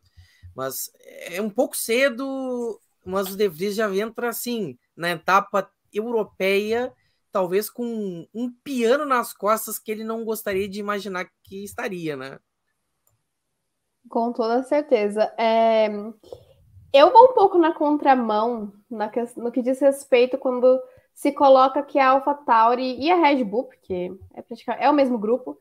Mas 0.55 0.91
é 1.25 1.41
um 1.41 1.50
pouco 1.50 1.75
cedo, 1.75 2.79
mas 3.05 3.31
o 3.31 3.38
De 3.38 3.48
Vries 3.48 3.75
já 3.75 3.93
entra 3.96 4.29
assim 4.29 4.77
na 4.96 5.12
etapa 5.12 5.70
europeia, 5.93 6.93
talvez 7.31 7.70
com 7.70 8.27
um 8.34 8.51
piano 8.63 9.05
nas 9.05 9.34
costas 9.34 9.79
que 9.79 9.91
ele 9.91 10.03
não 10.03 10.24
gostaria 10.25 10.67
de 10.67 10.79
imaginar 10.79 11.29
que 11.43 11.63
estaria, 11.63 12.15
né? 12.15 12.39
Com 14.10 14.34
toda 14.34 14.63
certeza. 14.63 15.34
É... 15.38 15.88
Eu 16.93 17.12
vou 17.12 17.31
um 17.31 17.34
pouco 17.34 17.58
na 17.58 17.74
contramão 17.74 18.74
na 18.89 19.08
que... 19.08 19.24
no 19.38 19.51
que 19.51 19.62
diz 19.62 19.79
respeito 19.79 20.38
quando 20.38 20.81
se 21.13 21.31
coloca 21.31 21.84
que 21.84 22.00
a 22.00 22.10
AlphaTauri 22.10 23.00
e 23.00 23.12
a 23.12 23.15
Red 23.15 23.43
Bull, 23.43 23.65
porque 23.65 24.13
é, 24.34 24.41
praticamente... 24.41 24.84
é 24.84 24.89
o 24.89 24.93
mesmo 24.93 25.17
grupo, 25.17 25.58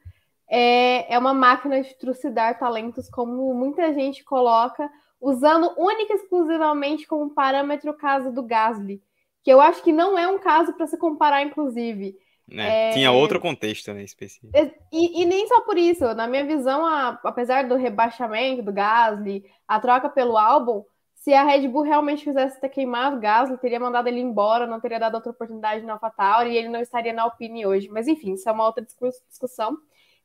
é, 0.50 1.14
é 1.14 1.16
uma 1.16 1.32
máquina 1.32 1.80
de 1.80 1.96
trucidar 1.96 2.58
talentos, 2.58 3.08
como 3.08 3.54
muita 3.54 3.94
gente 3.94 4.24
coloca, 4.24 4.90
usando 5.20 5.72
única 5.78 6.12
e 6.12 6.16
exclusivamente 6.16 7.06
como 7.06 7.30
parâmetro 7.30 7.92
o 7.92 7.96
caso 7.96 8.32
do 8.32 8.42
Gasly, 8.42 9.00
que 9.44 9.52
eu 9.52 9.60
acho 9.60 9.80
que 9.82 9.92
não 9.92 10.18
é 10.18 10.26
um 10.26 10.40
caso 10.40 10.72
para 10.72 10.88
se 10.88 10.98
comparar, 10.98 11.42
inclusive. 11.42 12.16
É, 12.50 12.88
é... 12.88 12.90
Tinha 12.90 13.12
outro 13.12 13.38
contexto, 13.38 13.92
né, 13.92 14.02
específico. 14.02 14.52
E, 14.92 15.22
e, 15.22 15.24
nem 15.24 15.46
só 15.46 15.60
por 15.60 15.78
isso, 15.78 16.12
na 16.14 16.26
minha 16.26 16.44
visão, 16.44 16.84
a, 16.84 17.20
apesar 17.22 17.68
do 17.68 17.76
rebaixamento 17.76 18.62
do 18.62 18.72
Gasly, 18.72 19.44
a 19.68 19.78
troca 19.78 20.08
pelo 20.08 20.36
álbum, 20.36 20.82
se 21.14 21.32
a 21.32 21.44
Red 21.44 21.68
Bull 21.68 21.82
realmente 21.82 22.24
quisesse 22.24 22.60
ter 22.60 22.70
queimado 22.70 23.18
o 23.18 23.20
Gasly, 23.20 23.56
teria 23.58 23.78
mandado 23.78 24.08
ele 24.08 24.20
embora, 24.20 24.66
não 24.66 24.80
teria 24.80 24.98
dado 24.98 25.14
outra 25.14 25.30
oportunidade 25.30 25.84
no 25.84 25.92
AlphaTauri 25.92 26.50
e 26.50 26.56
ele 26.56 26.68
não 26.68 26.80
estaria 26.80 27.12
na 27.12 27.22
Alpine 27.22 27.66
hoje. 27.66 27.88
Mas 27.88 28.08
enfim, 28.08 28.32
isso 28.32 28.48
é 28.48 28.52
uma 28.52 28.66
outra 28.66 28.84
discussão. 29.28 29.76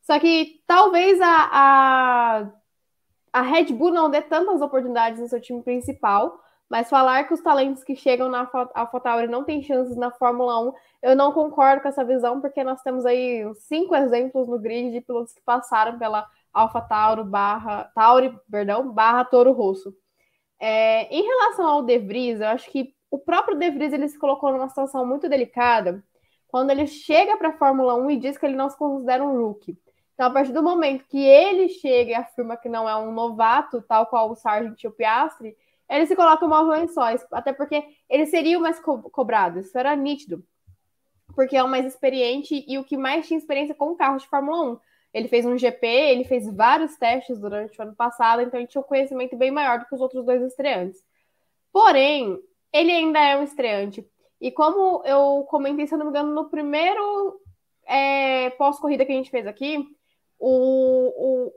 Só 0.05 0.19
que 0.19 0.61
talvez 0.67 1.19
a, 1.19 1.49
a, 1.51 2.51
a 3.33 3.41
Red 3.41 3.73
Bull 3.73 3.91
não 3.91 4.09
dê 4.09 4.21
tantas 4.21 4.61
oportunidades 4.61 5.19
no 5.19 5.27
seu 5.27 5.41
time 5.41 5.63
principal, 5.63 6.39
mas 6.69 6.89
falar 6.89 7.23
que 7.23 7.33
os 7.33 7.41
talentos 7.41 7.83
que 7.83 7.95
chegam 7.95 8.29
na 8.29 8.49
AlphaTauri 8.73 9.27
não 9.27 9.43
têm 9.43 9.63
chances 9.63 9.97
na 9.97 10.11
Fórmula 10.11 10.59
1, 10.69 10.73
eu 11.01 11.15
não 11.15 11.31
concordo 11.31 11.81
com 11.81 11.87
essa 11.87 12.05
visão, 12.05 12.39
porque 12.39 12.63
nós 12.63 12.81
temos 12.81 13.05
aí 13.05 13.43
cinco 13.55 13.95
exemplos 13.95 14.47
no 14.47 14.59
grid 14.59 14.91
de 14.91 15.01
pilotos 15.01 15.33
que 15.33 15.41
passaram 15.41 15.97
pela 15.97 16.27
AlphaTauri 16.53 17.23
barra 17.23 17.91
Tauri, 17.95 18.37
perdão, 18.49 18.91
barra 18.91 19.25
Toro 19.25 19.53
Rosso. 19.53 19.91
É, 20.59 21.03
em 21.13 21.23
relação 21.23 21.67
ao 21.67 21.83
De 21.83 21.97
Vries, 21.97 22.39
eu 22.39 22.47
acho 22.47 22.69
que 22.69 22.93
o 23.09 23.17
próprio 23.17 23.57
De 23.57 23.71
Vries 23.71 23.91
ele 23.91 24.07
se 24.07 24.19
colocou 24.19 24.51
numa 24.51 24.69
situação 24.69 25.05
muito 25.05 25.27
delicada 25.27 26.03
quando 26.47 26.69
ele 26.69 26.85
chega 26.87 27.37
para 27.37 27.49
a 27.49 27.57
Fórmula 27.57 27.95
1 27.95 28.11
e 28.11 28.17
diz 28.17 28.37
que 28.37 28.45
ele 28.45 28.55
não 28.55 28.69
se 28.69 28.77
considera 28.77 29.23
um 29.23 29.35
rookie. 29.35 29.77
Então, 30.15 30.27
a 30.27 30.31
partir 30.31 30.53
do 30.53 30.63
momento 30.63 31.05
que 31.09 31.19
ele 31.19 31.67
chega 31.67 32.11
e 32.11 32.15
afirma 32.15 32.55
que 32.55 32.69
não 32.69 32.87
é 32.87 32.95
um 32.95 33.11
novato, 33.11 33.81
tal 33.81 34.07
qual 34.07 34.31
o 34.31 34.35
Sargent 34.35 34.81
e 34.81 34.87
o 34.87 34.91
Piastri, 34.91 35.55
ele 35.89 36.07
se 36.07 36.15
coloca 36.15 36.45
uma 36.45 36.61
lençóis, 36.61 37.23
até 37.31 37.51
porque 37.51 37.83
ele 38.09 38.25
seria 38.25 38.57
o 38.57 38.61
mais 38.61 38.79
co 38.79 38.97
cobrado, 39.09 39.59
isso 39.59 39.77
era 39.77 39.93
nítido, 39.93 40.43
porque 41.35 41.57
é 41.57 41.61
o 41.61 41.67
mais 41.67 41.85
experiente 41.85 42.63
e 42.65 42.77
o 42.77 42.83
que 42.83 42.97
mais 42.97 43.27
tinha 43.27 43.37
experiência 43.37 43.75
com 43.75 43.93
carros 43.93 44.23
de 44.23 44.29
Fórmula 44.29 44.71
1. 44.71 44.79
Ele 45.13 45.27
fez 45.27 45.45
um 45.45 45.57
GP, 45.57 45.85
ele 45.85 46.23
fez 46.23 46.47
vários 46.53 46.95
testes 46.97 47.39
durante 47.39 47.77
o 47.77 47.83
ano 47.83 47.95
passado, 47.95 48.41
então 48.41 48.59
ele 48.59 48.67
tinha 48.67 48.81
um 48.81 48.85
conhecimento 48.85 49.35
bem 49.35 49.51
maior 49.51 49.79
do 49.79 49.85
que 49.85 49.95
os 49.95 50.01
outros 50.01 50.25
dois 50.25 50.41
estreantes. 50.41 51.03
Porém, 51.71 52.39
ele 52.71 52.91
ainda 52.91 53.19
é 53.19 53.37
um 53.37 53.43
estreante. 53.43 54.05
E 54.39 54.49
como 54.49 55.03
eu 55.05 55.45
comentei, 55.49 55.87
se 55.87 55.93
eu 55.93 55.97
não 55.97 56.05
me 56.05 56.11
engano, 56.11 56.33
no 56.33 56.49
primeiro 56.49 57.39
é, 57.85 58.49
pós-corrida 58.51 59.05
que 59.05 59.11
a 59.11 59.15
gente 59.15 59.29
fez 59.29 59.45
aqui, 59.47 59.87
o, 60.39 61.51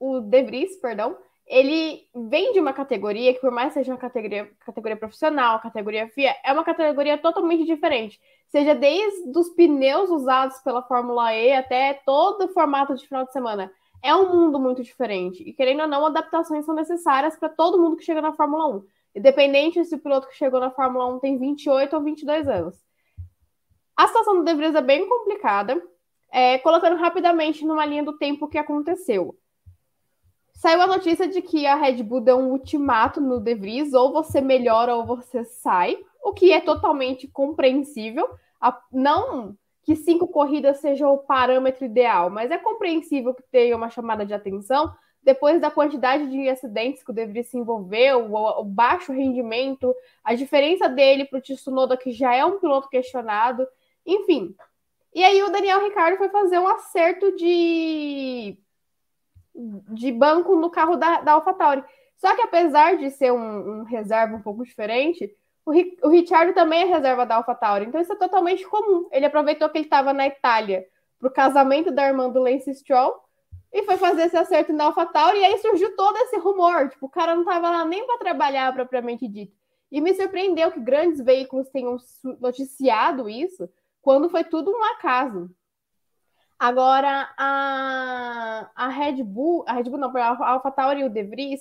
o, 0.00 0.16
o 0.16 0.20
De 0.20 0.42
Vries, 0.42 0.76
perdão, 0.76 1.16
ele 1.48 2.06
vem 2.28 2.52
de 2.52 2.60
uma 2.60 2.74
categoria 2.74 3.32
que, 3.32 3.40
por 3.40 3.50
mais 3.50 3.72
seja 3.72 3.92
uma 3.92 3.98
categoria, 3.98 4.50
categoria 4.60 4.96
profissional, 4.96 5.60
categoria 5.60 6.08
FIA, 6.08 6.36
é 6.44 6.52
uma 6.52 6.62
categoria 6.62 7.16
totalmente 7.16 7.64
diferente. 7.64 8.20
Seja 8.48 8.74
desde 8.74 9.36
os 9.36 9.48
pneus 9.50 10.10
usados 10.10 10.58
pela 10.58 10.82
Fórmula 10.82 11.34
E 11.34 11.52
até 11.54 11.94
todo 12.04 12.44
o 12.44 12.48
formato 12.48 12.94
de 12.94 13.06
final 13.06 13.24
de 13.24 13.32
semana. 13.32 13.72
É 14.02 14.14
um 14.14 14.32
mundo 14.32 14.60
muito 14.60 14.82
diferente. 14.82 15.42
E 15.42 15.52
querendo 15.52 15.80
ou 15.80 15.88
não, 15.88 16.06
adaptações 16.06 16.66
são 16.66 16.74
necessárias 16.74 17.34
para 17.36 17.48
todo 17.48 17.80
mundo 17.80 17.96
que 17.96 18.04
chega 18.04 18.20
na 18.20 18.32
Fórmula 18.32 18.66
1. 18.76 18.84
Independente 19.16 19.84
se 19.84 19.94
o 19.94 19.98
piloto 19.98 20.28
que 20.28 20.36
chegou 20.36 20.60
na 20.60 20.70
Fórmula 20.70 21.06
1 21.16 21.18
tem 21.18 21.38
28 21.38 21.96
ou 21.96 22.02
22 22.02 22.46
anos. 22.46 22.76
A 23.96 24.06
situação 24.06 24.36
do 24.36 24.44
De 24.44 24.54
Vries 24.54 24.74
é 24.74 24.82
bem 24.82 25.08
complicada, 25.08 25.82
é, 26.30 26.58
colocando 26.58 26.96
rapidamente 26.96 27.64
numa 27.64 27.84
linha 27.84 28.04
do 28.04 28.16
tempo 28.16 28.44
o 28.44 28.48
que 28.48 28.58
aconteceu. 28.58 29.36
Saiu 30.54 30.82
a 30.82 30.86
notícia 30.86 31.28
de 31.28 31.40
que 31.40 31.66
a 31.66 31.76
Red 31.76 32.02
Bull 32.02 32.20
deu 32.20 32.38
um 32.38 32.50
ultimato 32.50 33.20
no 33.20 33.38
De 33.38 33.54
Vries, 33.54 33.92
ou 33.92 34.12
você 34.12 34.40
melhora 34.40 34.96
ou 34.96 35.06
você 35.06 35.44
sai, 35.44 35.96
o 36.22 36.32
que 36.32 36.52
é 36.52 36.60
totalmente 36.60 37.28
compreensível. 37.28 38.28
não 38.92 39.56
que 39.84 39.96
cinco 39.96 40.28
corridas 40.28 40.80
seja 40.80 41.08
o 41.08 41.18
parâmetro 41.18 41.84
ideal, 41.84 42.28
mas 42.28 42.50
é 42.50 42.58
compreensível 42.58 43.32
que 43.32 43.42
tenha 43.50 43.74
uma 43.74 43.88
chamada 43.88 44.26
de 44.26 44.34
atenção 44.34 44.92
depois 45.22 45.60
da 45.60 45.70
quantidade 45.70 46.30
de 46.30 46.48
acidentes 46.48 47.02
que 47.02 47.10
o 47.10 47.14
De 47.14 47.24
Vries 47.26 47.48
se 47.48 47.56
envolveu, 47.56 48.32
o 48.34 48.64
baixo 48.64 49.12
rendimento, 49.12 49.94
a 50.24 50.34
diferença 50.34 50.88
dele 50.88 51.24
para 51.24 51.38
o 51.38 51.42
Tsunoda, 51.42 51.96
que 51.96 52.12
já 52.12 52.34
é 52.34 52.44
um 52.44 52.58
piloto 52.58 52.88
questionado, 52.88 53.66
enfim. 54.04 54.54
E 55.14 55.24
aí 55.24 55.42
o 55.42 55.50
Daniel 55.50 55.82
Ricardo 55.82 56.18
foi 56.18 56.28
fazer 56.28 56.58
um 56.58 56.68
acerto 56.68 57.34
de 57.36 58.58
de 59.90 60.12
banco 60.12 60.54
no 60.54 60.70
carro 60.70 60.96
da, 60.96 61.20
da 61.20 61.32
AlphaTauri. 61.32 61.82
Só 62.16 62.34
que 62.34 62.42
apesar 62.42 62.96
de 62.96 63.10
ser 63.10 63.32
um, 63.32 63.80
um 63.80 63.82
reserva 63.84 64.36
um 64.36 64.42
pouco 64.42 64.64
diferente, 64.64 65.34
o, 65.64 65.72
o 66.06 66.10
Richard 66.10 66.52
também 66.52 66.82
é 66.82 66.84
reserva 66.84 67.26
da 67.26 67.36
AlphaTauri. 67.36 67.86
Então 67.86 68.00
isso 68.00 68.12
é 68.12 68.16
totalmente 68.16 68.66
comum. 68.66 69.08
Ele 69.12 69.26
aproveitou 69.26 69.68
que 69.68 69.78
ele 69.78 69.86
estava 69.86 70.12
na 70.12 70.26
Itália 70.26 70.86
para 71.18 71.28
o 71.28 71.32
casamento 71.32 71.90
da 71.90 72.06
irmã 72.06 72.28
do 72.28 72.40
Lance 72.40 72.72
Stroll 72.74 73.14
e 73.72 73.82
foi 73.82 73.96
fazer 73.96 74.22
esse 74.22 74.36
acerto 74.36 74.72
na 74.72 74.84
AlphaTauri. 74.84 75.38
E 75.38 75.44
aí 75.44 75.58
surgiu 75.58 75.94
todo 75.96 76.16
esse 76.18 76.38
rumor. 76.38 76.88
Tipo, 76.88 77.06
o 77.06 77.10
cara 77.10 77.34
não 77.34 77.42
estava 77.42 77.70
lá 77.70 77.84
nem 77.84 78.06
para 78.06 78.18
trabalhar 78.18 78.72
propriamente 78.72 79.28
dito. 79.28 79.56
E 79.90 80.00
me 80.00 80.14
surpreendeu 80.14 80.70
que 80.70 80.80
grandes 80.80 81.20
veículos 81.20 81.68
tenham 81.70 81.96
noticiado 82.40 83.28
isso 83.28 83.68
quando 84.08 84.30
foi 84.30 84.42
tudo 84.42 84.70
um 84.70 84.82
acaso. 84.84 85.50
Agora, 86.58 87.28
a, 87.36 88.70
a 88.74 88.88
Red 88.88 89.22
Bull, 89.22 89.66
a 89.68 89.74
Red 89.74 89.82
Bull 89.82 89.98
não, 89.98 90.16
a 90.16 90.48
AlphaTauri 90.52 91.00
e 91.00 91.04
o 91.04 91.10
De 91.10 91.22
Vries, 91.24 91.60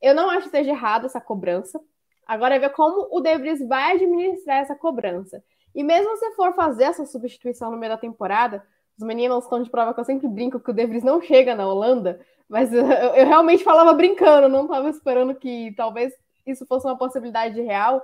eu 0.00 0.14
não 0.14 0.30
acho 0.30 0.44
que 0.44 0.56
seja 0.56 0.70
errado 0.70 1.06
essa 1.06 1.20
cobrança. 1.20 1.80
Agora 2.24 2.54
é 2.54 2.60
ver 2.60 2.70
como 2.70 3.08
o 3.10 3.20
De 3.20 3.36
Vries 3.36 3.66
vai 3.66 3.94
administrar 3.94 4.58
essa 4.58 4.76
cobrança. 4.76 5.42
E 5.74 5.82
mesmo 5.82 6.16
se 6.16 6.30
for 6.36 6.54
fazer 6.54 6.84
essa 6.84 7.04
substituição 7.04 7.72
no 7.72 7.76
meio 7.76 7.90
da 7.90 7.98
temporada, 7.98 8.64
os 8.96 9.04
meninos 9.04 9.42
estão 9.42 9.60
de 9.60 9.68
prova 9.68 9.92
que 9.92 9.98
eu 9.98 10.04
sempre 10.04 10.28
brinco 10.28 10.60
que 10.60 10.70
o 10.70 10.72
De 10.72 10.86
Vries 10.86 11.02
não 11.02 11.20
chega 11.20 11.56
na 11.56 11.66
Holanda, 11.66 12.20
mas 12.48 12.70
eu, 12.72 12.86
eu 12.86 13.26
realmente 13.26 13.64
falava 13.64 13.92
brincando, 13.94 14.48
não 14.48 14.62
estava 14.62 14.88
esperando 14.88 15.34
que 15.34 15.74
talvez 15.76 16.14
isso 16.46 16.64
fosse 16.66 16.86
uma 16.86 16.96
possibilidade 16.96 17.60
real. 17.60 18.00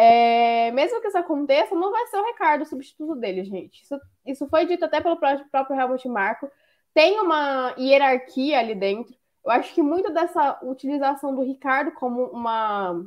É, 0.00 0.70
mesmo 0.70 1.00
que 1.00 1.08
isso 1.08 1.18
aconteça, 1.18 1.74
não 1.74 1.90
vai 1.90 2.06
ser 2.06 2.18
o 2.18 2.24
Ricardo 2.24 2.62
o 2.62 2.66
substituto 2.66 3.16
dele, 3.16 3.42
gente. 3.42 3.82
Isso, 3.82 4.00
isso 4.24 4.48
foi 4.48 4.64
dito 4.64 4.84
até 4.84 5.00
pelo 5.00 5.16
próprio 5.16 5.76
Helmut 5.76 6.08
Marko. 6.08 6.48
Tem 6.94 7.18
uma 7.18 7.74
hierarquia 7.76 8.60
ali 8.60 8.76
dentro. 8.76 9.12
Eu 9.44 9.50
acho 9.50 9.74
que 9.74 9.82
muito 9.82 10.12
dessa 10.12 10.56
utilização 10.62 11.34
do 11.34 11.42
Ricardo 11.42 11.90
como 11.90 12.26
uma 12.26 13.04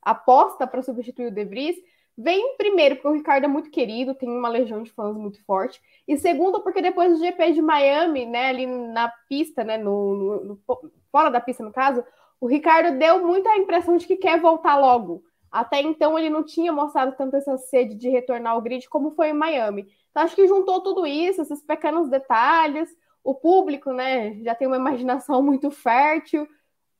aposta 0.00 0.64
para 0.64 0.80
substituir 0.80 1.26
o 1.26 1.30
De 1.32 1.44
Vries 1.44 1.76
vem 2.16 2.56
primeiro 2.56 2.94
porque 2.94 3.08
o 3.08 3.14
Ricardo 3.14 3.44
é 3.44 3.48
muito 3.48 3.68
querido, 3.68 4.14
tem 4.14 4.28
uma 4.28 4.48
legião 4.48 4.80
de 4.84 4.92
fãs 4.92 5.16
muito 5.16 5.44
forte, 5.44 5.80
e 6.06 6.16
segundo 6.16 6.60
porque 6.60 6.80
depois 6.80 7.12
do 7.12 7.24
GP 7.24 7.52
de 7.52 7.62
Miami, 7.62 8.26
né, 8.26 8.48
ali 8.48 8.66
na 8.66 9.08
pista, 9.28 9.64
né, 9.64 9.76
no, 9.76 10.14
no, 10.14 10.44
no 10.44 10.60
fora 11.10 11.30
da 11.30 11.40
pista 11.40 11.64
no 11.64 11.72
caso, 11.72 12.04
o 12.40 12.46
Ricardo 12.46 12.96
deu 12.96 13.26
muita 13.26 13.56
impressão 13.56 13.96
de 13.96 14.06
que 14.06 14.16
quer 14.16 14.40
voltar 14.40 14.78
logo. 14.78 15.24
Até 15.52 15.82
então 15.82 16.18
ele 16.18 16.30
não 16.30 16.42
tinha 16.42 16.72
mostrado 16.72 17.14
tanto 17.14 17.36
essa 17.36 17.58
sede 17.58 17.94
de 17.94 18.08
retornar 18.08 18.54
ao 18.54 18.62
grid 18.62 18.88
como 18.88 19.10
foi 19.10 19.28
em 19.28 19.34
Miami. 19.34 19.86
Então 20.10 20.22
acho 20.22 20.34
que 20.34 20.48
juntou 20.48 20.80
tudo 20.80 21.06
isso, 21.06 21.42
esses 21.42 21.62
pequenos 21.62 22.08
detalhes, 22.08 22.88
o 23.22 23.34
público, 23.34 23.92
né, 23.92 24.34
já 24.42 24.54
tem 24.54 24.66
uma 24.66 24.76
imaginação 24.76 25.42
muito 25.44 25.70
fértil, 25.70 26.48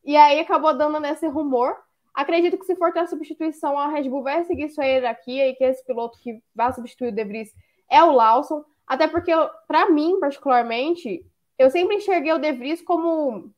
e 0.05 0.17
aí 0.17 0.39
acabou 0.39 0.77
dando 0.77 1.01
nesse 1.01 1.27
rumor. 1.27 1.77
Acredito 2.13 2.59
que 2.59 2.67
se 2.67 2.77
for 2.77 2.93
ter 2.93 3.01
a 3.01 3.07
substituição, 3.07 3.79
a 3.79 3.89
Red 3.89 4.09
Bull 4.11 4.23
vai 4.23 4.45
seguir 4.45 4.69
sua 4.69 4.85
hierarquia 4.85 5.49
e 5.49 5.55
que 5.55 5.65
esse 5.65 5.85
piloto 5.87 6.19
que 6.21 6.43
vai 6.55 6.71
substituir 6.75 7.09
o 7.09 7.13
De 7.13 7.25
Vries 7.25 7.55
é 7.91 8.03
o 8.05 8.13
Lawson, 8.13 8.63
até 8.87 9.09
porque 9.09 9.33
para 9.67 9.89
mim, 9.91 10.21
particularmente, 10.21 11.25
eu 11.59 11.71
sempre 11.71 11.97
enxerguei 11.97 12.33
o 12.33 12.39
De 12.39 12.53
Vries 12.53 12.83
como 12.83 13.51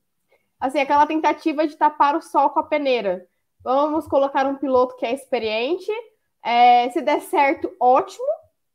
assim, 0.61 0.79
aquela 0.79 1.07
tentativa 1.07 1.67
de 1.67 1.77
tapar 1.77 2.17
o 2.17 2.23
sol 2.23 2.51
com 2.51 2.61
a 2.61 2.63
peneira. 2.63 3.29
Vamos 3.65 4.07
colocar 4.07 4.45
um 4.45 4.57
piloto 4.57 4.95
que 4.97 5.07
é 5.07 5.15
experiente. 5.15 5.91
É, 6.45 6.91
se 6.91 7.01
der 7.01 7.23
certo, 7.23 7.75
ótimo. 7.81 8.27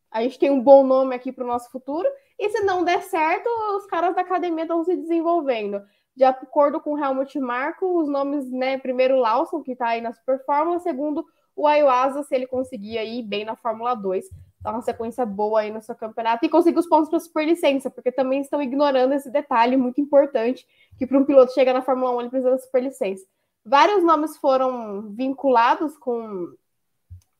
A 0.10 0.24
gente 0.24 0.40
tem 0.40 0.50
um 0.50 0.60
bom 0.60 0.84
nome 0.84 1.16
aqui 1.16 1.32
para 1.32 1.44
o 1.44 1.48
nosso 1.48 1.70
futuro. 1.70 2.10
E 2.40 2.50
se 2.50 2.64
não 2.64 2.84
der 2.84 3.04
certo, 3.04 3.48
os 3.78 3.86
caras 3.86 4.16
da 4.16 4.22
academia 4.22 4.64
estão 4.64 4.84
se 4.84 4.98
desenvolvendo. 4.98 5.80
De 6.16 6.24
acordo 6.24 6.82
com 6.82 6.96
o 6.96 6.98
Helmut 6.98 7.40
Marko, 7.40 8.02
os 8.02 8.10
nomes, 8.10 8.52
né? 8.52 8.80
Primeiro 8.80 9.18
o 9.18 9.20
Lawson, 9.20 9.62
que 9.62 9.74
está 9.74 9.90
aí 9.90 10.02
na 10.02 10.12
Super 10.12 10.44
Fórmula. 10.44 10.80
Segundo, 10.80 11.24
o 11.56 11.68
Ayuasa, 11.68 12.24
se 12.24 12.34
ele 12.34 12.48
conseguir 12.48 12.98
ir 12.98 13.22
bem 13.22 13.46
na 13.46 13.56
Fórmula 13.56 13.94
2. 13.94 14.26
Tá 14.64 14.72
uma 14.72 14.82
sequência 14.82 15.24
boa 15.24 15.60
aí 15.60 15.70
no 15.70 15.84
seu 15.84 15.94
campeonato. 15.94 16.44
E 16.44 16.50
conseguir 16.50 16.80
os 16.80 16.88
pontos 16.88 17.12
para 17.12 17.20
superlicença, 17.20 17.92
porque 17.92 18.12
também 18.12 18.42
estão 18.42 18.60
ignorando 18.60 19.14
esse 19.14 19.30
detalhe 19.30 19.78
muito 19.78 20.02
importante, 20.02 20.66
que 20.98 21.06
para 21.06 21.20
um 21.20 21.26
piloto 21.26 21.54
chegar 21.54 21.74
na 21.74 21.84
Fórmula 21.84 22.16
1 22.16 22.22
ele 22.22 22.30
precisa 22.32 22.50
da 22.50 22.58
superlicença. 22.58 23.24
Vários 23.70 24.04
nomes 24.04 24.36
foram 24.38 25.12
vinculados 25.12 25.96
com 25.96 26.52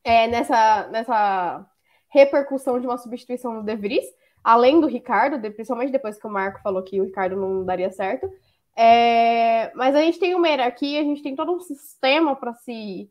é, 0.04 0.28
nessa, 0.28 0.86
nessa 0.86 1.66
repercussão 2.08 2.78
de 2.78 2.86
uma 2.86 2.96
substituição 2.96 3.52
no 3.52 3.64
De 3.64 3.74
Vries, 3.74 4.04
além 4.44 4.80
do 4.80 4.86
Ricardo, 4.86 5.40
principalmente 5.52 5.90
depois 5.90 6.20
que 6.20 6.26
o 6.28 6.30
Marco 6.30 6.62
falou 6.62 6.84
que 6.84 7.00
o 7.00 7.04
Ricardo 7.04 7.34
não 7.34 7.64
daria 7.64 7.90
certo. 7.90 8.30
É, 8.76 9.74
mas 9.74 9.96
a 9.96 10.02
gente 10.02 10.20
tem 10.20 10.36
uma 10.36 10.48
hierarquia, 10.48 11.00
a 11.00 11.04
gente 11.04 11.20
tem 11.20 11.34
todo 11.34 11.52
um 11.52 11.58
sistema 11.58 12.36
para 12.36 12.54
se 12.54 13.10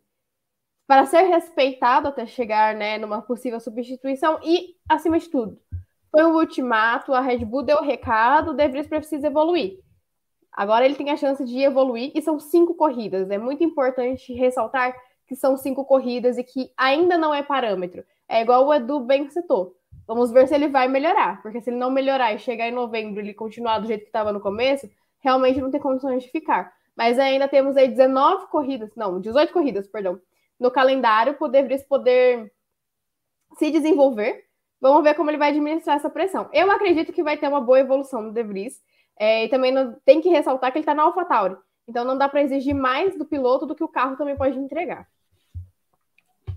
para 0.87 1.05
ser 1.05 1.23
respeitado 1.23 2.07
até 2.07 2.25
chegar 2.25 2.73
né, 2.73 2.97
numa 2.97 3.21
possível 3.21 3.59
substituição 3.59 4.39
e, 4.43 4.75
acima 4.87 5.19
de 5.19 5.29
tudo, 5.29 5.61
foi 6.09 6.25
um 6.25 6.35
ultimato, 6.35 7.13
a 7.13 7.19
Red 7.19 7.45
Bull 7.45 7.63
deu 7.63 7.77
o 7.79 7.83
recado, 7.83 8.51
o 8.51 8.53
De 8.55 8.67
Vries 8.69 8.87
precisa 8.87 9.27
evoluir. 9.27 9.77
Agora 10.59 10.83
ele 10.83 10.95
tem 10.95 11.09
a 11.09 11.15
chance 11.15 11.41
de 11.45 11.57
evoluir 11.61 12.11
e 12.13 12.21
são 12.21 12.37
cinco 12.37 12.73
corridas. 12.73 13.31
É 13.31 13.37
muito 13.37 13.63
importante 13.63 14.33
ressaltar 14.33 14.93
que 15.25 15.33
são 15.33 15.55
cinco 15.55 15.85
corridas 15.85 16.37
e 16.37 16.43
que 16.43 16.69
ainda 16.75 17.17
não 17.17 17.33
é 17.33 17.41
parâmetro. 17.41 18.03
É 18.27 18.41
igual 18.41 18.67
o 18.67 18.73
Edu 18.73 18.99
bem 18.99 19.29
citou. 19.29 19.73
Vamos 20.05 20.31
ver 20.31 20.49
se 20.49 20.53
ele 20.53 20.67
vai 20.67 20.89
melhorar, 20.89 21.41
porque 21.41 21.61
se 21.61 21.69
ele 21.69 21.77
não 21.77 21.89
melhorar 21.89 22.33
e 22.33 22.39
chegar 22.39 22.67
em 22.67 22.73
novembro 22.73 23.21
ele 23.21 23.33
continuar 23.33 23.79
do 23.79 23.87
jeito 23.87 24.01
que 24.01 24.07
estava 24.07 24.33
no 24.33 24.41
começo, 24.41 24.89
realmente 25.21 25.61
não 25.61 25.71
tem 25.71 25.79
condições 25.79 26.23
de 26.23 26.29
ficar. 26.29 26.73
Mas 26.93 27.17
ainda 27.17 27.47
temos 27.47 27.77
aí 27.77 27.87
19 27.87 28.47
corridas, 28.47 28.93
não, 28.97 29.21
18 29.21 29.53
corridas, 29.53 29.87
perdão, 29.87 30.19
no 30.59 30.69
calendário 30.69 31.37
Vries 31.39 31.83
poder 31.83 32.51
se 33.57 33.71
desenvolver. 33.71 34.43
Vamos 34.81 35.03
ver 35.03 35.13
como 35.13 35.31
ele 35.31 35.37
vai 35.37 35.51
administrar 35.51 35.95
essa 35.95 36.09
pressão. 36.09 36.49
Eu 36.51 36.69
acredito 36.69 37.13
que 37.13 37.23
vai 37.23 37.37
ter 37.37 37.47
uma 37.47 37.61
boa 37.61 37.79
evolução 37.79 38.25
do 38.25 38.33
De 38.33 38.43
Vries. 38.43 38.81
É, 39.19 39.45
e 39.45 39.49
também 39.49 39.71
não, 39.71 39.93
tem 40.05 40.21
que 40.21 40.29
ressaltar 40.29 40.71
que 40.71 40.77
ele 40.77 40.83
está 40.83 40.95
na 40.95 41.03
AlphaTauri. 41.03 41.57
Então 41.87 42.05
não 42.05 42.17
dá 42.17 42.29
para 42.29 42.41
exigir 42.41 42.73
mais 42.73 43.17
do 43.17 43.25
piloto 43.25 43.65
do 43.65 43.75
que 43.75 43.83
o 43.83 43.87
carro 43.87 44.15
também 44.15 44.37
pode 44.37 44.57
entregar. 44.57 45.07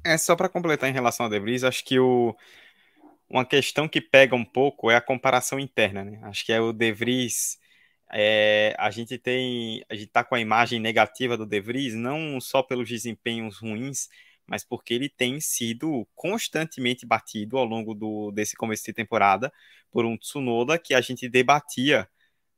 É 0.05 0.17
só 0.17 0.37
para 0.37 0.49
completar 0.49 0.89
em 0.89 0.93
relação 0.93 1.27
ao 1.27 1.31
De 1.31 1.39
Vries, 1.39 1.65
acho 1.65 1.85
que 1.85 1.99
o, 1.99 2.35
uma 3.29 3.45
questão 3.45 3.89
que 3.89 4.01
pega 4.01 4.35
um 4.35 4.45
pouco 4.45 4.91
é 4.91 4.97
a 4.97 5.01
comparação 5.01 5.59
interna, 5.59 6.05
né? 6.05 6.21
Acho 6.23 6.45
que 6.45 6.53
é 6.53 6.61
o 6.61 6.73
De 6.73 6.93
Vries 6.93 7.59
é, 8.13 8.75
a 8.79 8.91
gente 8.91 9.17
tem, 9.17 9.83
a 9.89 9.95
gente 9.95 10.09
tá 10.09 10.23
com 10.23 10.35
a 10.35 10.41
imagem 10.41 10.79
negativa 10.79 11.35
do 11.37 11.47
De 11.47 11.61
Vries, 11.61 11.95
não 11.95 12.39
só 12.41 12.63
pelos 12.63 12.87
desempenhos 12.87 13.59
ruins, 13.59 14.09
mas 14.47 14.63
porque 14.63 14.93
ele 14.93 15.09
tem 15.09 15.41
sido 15.41 16.07
constantemente 16.15 17.07
batido 17.07 17.57
ao 17.57 17.65
longo 17.65 17.95
do, 17.95 18.31
desse 18.31 18.55
começo 18.55 18.85
de 18.85 18.93
temporada 18.93 19.51
por 19.91 20.05
um 20.05 20.17
Tsunoda 20.19 20.79
que 20.79 20.93
a 20.93 21.01
gente 21.01 21.27
debatia 21.27 22.07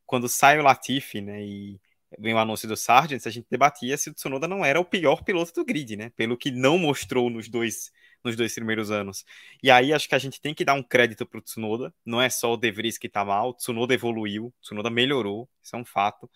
quando 0.05 0.29
sai 0.29 0.59
o 0.59 0.63
Latifi, 0.63 1.21
né, 1.21 1.43
e 1.43 1.79
vem 2.19 2.33
o 2.33 2.37
anúncio 2.37 2.67
do 2.67 2.77
Sargent, 2.77 3.25
a 3.25 3.29
gente 3.29 3.47
debatia 3.49 3.97
se 3.97 4.09
o 4.09 4.13
Tsunoda 4.13 4.47
não 4.47 4.63
era 4.63 4.79
o 4.79 4.85
pior 4.85 5.23
piloto 5.23 5.53
do 5.53 5.65
grid, 5.65 5.95
né, 5.95 6.11
pelo 6.15 6.37
que 6.37 6.51
não 6.51 6.77
mostrou 6.77 7.29
nos 7.29 7.49
dois 7.49 7.91
nos 8.23 8.35
dois 8.35 8.55
primeiros 8.55 8.89
anos. 8.89 9.23
E 9.61 9.69
aí 9.69 9.93
acho 9.93 10.09
que 10.09 10.15
a 10.15 10.17
gente 10.19 10.41
tem 10.41 10.51
que 10.53 10.65
dar 10.65 10.73
um 10.73 10.81
crédito 10.81 11.27
pro 11.27 11.41
Tsunoda, 11.41 11.93
não 12.03 12.19
é 12.19 12.27
só 12.27 12.53
o 12.53 12.57
De 12.57 12.71
Vries 12.71 12.97
que 12.97 13.07
tá 13.07 13.23
mal, 13.23 13.49
o 13.49 13.53
Tsunoda 13.53 13.93
evoluiu, 13.93 14.47
o 14.47 14.53
Tsunoda 14.61 14.89
melhorou, 14.89 15.47
isso 15.61 15.75
é 15.75 15.79
um 15.79 15.85
fato. 15.85 16.29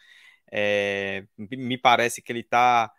É, 0.51 1.25
me 1.37 1.77
parece 1.77 2.21
que 2.21 2.31
ele 2.31 2.43
tá 2.43 2.91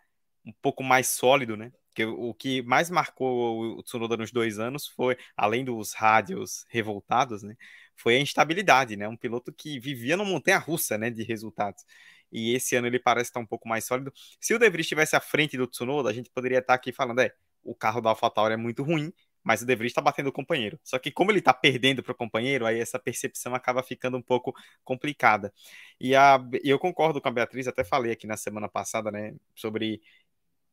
um 0.45 0.51
pouco 0.61 0.83
mais 0.83 1.07
sólido, 1.07 1.55
né? 1.55 1.71
Porque 1.91 2.05
o 2.05 2.33
que 2.33 2.61
mais 2.61 2.89
marcou 2.89 3.77
o 3.77 3.83
Tsunoda 3.83 4.15
nos 4.15 4.31
dois 4.31 4.59
anos 4.59 4.87
foi, 4.87 5.17
além 5.35 5.65
dos 5.65 5.93
rádios 5.93 6.65
revoltados, 6.69 7.43
né? 7.43 7.55
Foi 7.95 8.15
a 8.15 8.19
instabilidade, 8.19 8.95
né? 8.95 9.07
Um 9.07 9.17
piloto 9.17 9.51
que 9.51 9.77
vivia 9.79 10.15
numa 10.15 10.29
montanha-russa, 10.29 10.97
né? 10.97 11.09
De 11.09 11.21
resultados. 11.23 11.85
E 12.31 12.53
esse 12.55 12.75
ano 12.75 12.87
ele 12.87 12.99
parece 12.99 13.29
estar 13.29 13.39
um 13.41 13.45
pouco 13.45 13.67
mais 13.67 13.85
sólido. 13.85 14.13
Se 14.39 14.53
o 14.53 14.59
De 14.59 14.69
Vries 14.69 14.85
estivesse 14.85 15.15
à 15.15 15.19
frente 15.19 15.57
do 15.57 15.67
Tsunoda, 15.67 16.09
a 16.09 16.13
gente 16.13 16.29
poderia 16.29 16.59
estar 16.59 16.73
aqui 16.73 16.93
falando, 16.93 17.19
é, 17.19 17.33
o 17.63 17.75
carro 17.75 17.99
da 18.01 18.09
AlphaTauri 18.09 18.53
é 18.53 18.57
muito 18.57 18.83
ruim, 18.83 19.11
mas 19.43 19.61
o 19.61 19.65
De 19.65 19.75
Vries 19.75 19.91
está 19.91 20.01
batendo 20.01 20.27
o 20.27 20.31
companheiro. 20.31 20.79
Só 20.83 20.97
que 20.97 21.11
como 21.11 21.31
ele 21.31 21.39
está 21.39 21.53
perdendo 21.53 22.01
para 22.01 22.13
o 22.13 22.15
companheiro, 22.15 22.65
aí 22.65 22.79
essa 22.79 22.97
percepção 22.97 23.53
acaba 23.53 23.83
ficando 23.83 24.17
um 24.17 24.21
pouco 24.21 24.53
complicada. 24.83 25.53
E 25.99 26.15
a, 26.15 26.39
eu 26.63 26.79
concordo 26.79 27.19
com 27.21 27.27
a 27.27 27.31
Beatriz, 27.31 27.67
até 27.67 27.83
falei 27.83 28.13
aqui 28.13 28.25
na 28.25 28.37
semana 28.37 28.69
passada, 28.69 29.11
né, 29.11 29.35
sobre 29.55 30.01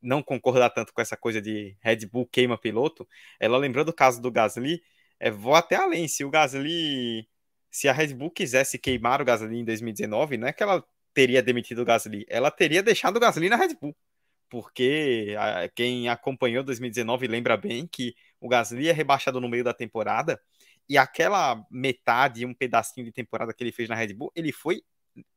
não 0.02 0.22
concordar 0.22 0.70
tanto 0.70 0.92
com 0.92 1.00
essa 1.00 1.16
coisa 1.16 1.40
de 1.40 1.76
Red 1.80 2.06
Bull 2.06 2.26
queima 2.26 2.58
piloto. 2.58 3.06
Ela 3.40 3.58
lembrou 3.58 3.84
do 3.84 3.92
caso 3.92 4.20
do 4.20 4.30
Gasly, 4.30 4.82
é, 5.20 5.30
vou 5.30 5.54
até 5.54 5.76
além, 5.76 6.08
se 6.08 6.24
o 6.24 6.30
Gasly, 6.30 7.28
se 7.70 7.88
a 7.88 7.92
Red 7.92 8.14
Bull 8.14 8.30
quisesse 8.30 8.78
queimar 8.78 9.20
o 9.20 9.24
Gasly 9.24 9.58
em 9.58 9.64
2019, 9.64 10.36
não 10.36 10.48
é 10.48 10.52
que 10.52 10.62
ela 10.62 10.84
teria 11.14 11.42
demitido 11.42 11.82
o 11.82 11.84
Gasly, 11.84 12.24
ela 12.28 12.50
teria 12.50 12.82
deixado 12.82 13.16
o 13.16 13.20
Gasly 13.20 13.48
na 13.48 13.56
Red 13.56 13.74
Bull 13.80 13.96
porque 14.48 15.34
a, 15.38 15.68
quem 15.68 16.08
acompanhou 16.08 16.64
2019 16.64 17.26
lembra 17.26 17.56
bem 17.56 17.86
que 17.86 18.14
o 18.40 18.48
Gasly 18.48 18.88
é 18.88 18.92
rebaixado 18.92 19.40
no 19.40 19.48
meio 19.48 19.64
da 19.64 19.74
temporada 19.74 20.40
e 20.88 20.96
aquela 20.96 21.62
metade, 21.70 22.46
um 22.46 22.54
pedacinho 22.54 23.04
de 23.04 23.12
temporada 23.12 23.52
que 23.52 23.62
ele 23.62 23.72
fez 23.72 23.88
na 23.88 23.94
Red 23.94 24.14
Bull, 24.14 24.32
ele 24.34 24.52
foi 24.52 24.82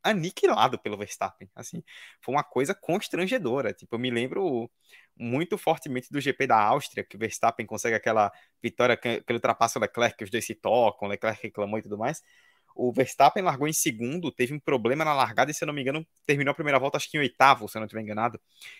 aniquilado 0.03 0.79
pelo 0.79 0.97
Verstappen. 0.97 1.49
Assim, 1.55 1.83
foi 2.21 2.35
uma 2.35 2.43
coisa 2.43 2.73
constrangedora. 2.73 3.73
Tipo, 3.73 3.95
eu 3.95 3.99
me 3.99 4.09
lembro 4.09 4.69
muito 5.17 5.57
fortemente 5.57 6.09
do 6.11 6.19
GP 6.19 6.47
da 6.47 6.57
Áustria, 6.61 7.03
que 7.03 7.15
o 7.15 7.19
Verstappen 7.19 7.65
consegue 7.65 7.95
aquela 7.95 8.31
vitória 8.61 8.97
que, 8.97 9.07
ele 9.07 9.23
ultrapassa 9.29 9.79
o 9.79 9.81
Leclerc, 9.81 10.17
que 10.17 10.23
os 10.23 10.29
dois 10.29 10.45
se 10.45 10.55
tocam, 10.55 11.07
o 11.07 11.11
Leclerc 11.11 11.41
reclamou 11.43 11.79
e 11.79 11.81
tudo 11.81 11.97
mais. 11.97 12.21
O 12.75 12.91
Verstappen 12.91 13.43
largou 13.43 13.67
em 13.67 13.73
segundo, 13.73 14.31
teve 14.31 14.53
um 14.53 14.59
problema 14.59 15.03
na 15.03 15.13
largada 15.13 15.51
e, 15.51 15.53
se 15.53 15.63
eu 15.63 15.67
não 15.67 15.73
me 15.73 15.81
engano, 15.81 16.05
terminou 16.25 16.51
a 16.51 16.55
primeira 16.55 16.79
volta, 16.79 16.97
acho 16.97 17.09
que 17.09 17.17
em 17.17 17.19
oitavo, 17.19 17.67
se 17.67 17.77
eu 17.77 17.79
não 17.79 17.85
estiver 17.85 18.01
enganado. 18.01 18.39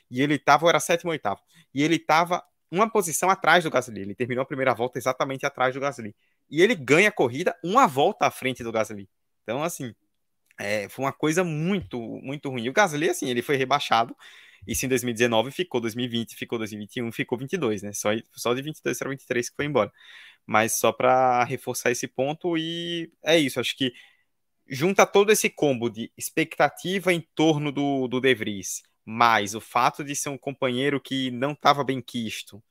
E 0.09 0.21
ele 0.21 0.35
estava, 0.35 0.67
era 0.69 0.79
sétimo 0.79 1.09
ou 1.09 1.13
oitavo. 1.13 1.41
E 1.73 1.83
ele 1.83 1.95
estava 1.95 2.43
uma 2.71 2.89
posição 2.89 3.29
atrás 3.29 3.63
do 3.63 3.69
Gasly. 3.69 4.01
Ele 4.01 4.15
terminou 4.15 4.41
a 4.43 4.45
primeira 4.45 4.73
volta 4.73 4.97
exatamente 4.97 5.45
atrás 5.45 5.73
do 5.73 5.79
Gasly. 5.79 6.15
E 6.49 6.61
ele 6.61 6.73
ganha 6.73 7.09
a 7.09 7.11
corrida 7.11 7.55
uma 7.63 7.85
volta 7.85 8.25
à 8.25 8.31
frente 8.31 8.63
do 8.63 8.71
Gasly. 8.71 9.09
Então, 9.43 9.61
assim, 9.63 9.93
é, 10.59 10.89
foi 10.89 11.05
uma 11.05 11.13
coisa 11.13 11.43
muito, 11.43 11.99
muito 12.23 12.49
ruim. 12.49 12.69
O 12.69 12.73
Gasly, 12.73 13.09
assim, 13.09 13.29
ele 13.29 13.41
foi 13.41 13.55
rebaixado. 13.55 14.15
Isso 14.67 14.85
em 14.85 14.89
2019 14.89 15.51
ficou 15.51 15.81
2020, 15.81 16.35
ficou 16.35 16.57
2021, 16.59 17.11
ficou 17.11 17.37
22, 17.37 17.81
né? 17.81 17.93
Só, 17.93 18.09
só 18.33 18.53
de 18.53 18.61
22 18.61 18.97
para 18.99 19.09
23 19.09 19.49
que 19.49 19.55
foi 19.55 19.65
embora 19.65 19.91
mas 20.45 20.77
só 20.79 20.91
para 20.91 21.43
reforçar 21.43 21.91
esse 21.91 22.07
ponto 22.07 22.57
e 22.57 23.11
é 23.23 23.37
isso, 23.37 23.59
acho 23.59 23.75
que 23.75 23.93
junta 24.67 25.05
todo 25.05 25.31
esse 25.31 25.49
combo 25.49 25.89
de 25.89 26.11
expectativa 26.17 27.13
em 27.13 27.21
torno 27.35 27.71
do, 27.71 28.07
do 28.07 28.19
De 28.21 28.33
Vries, 28.33 28.81
mais 29.05 29.55
o 29.55 29.61
fato 29.61 30.03
de 30.03 30.15
ser 30.15 30.29
um 30.29 30.37
companheiro 30.37 30.99
que 31.01 31.31
não 31.31 31.53
estava 31.53 31.83
bem 31.83 32.01
quisto, 32.01 32.63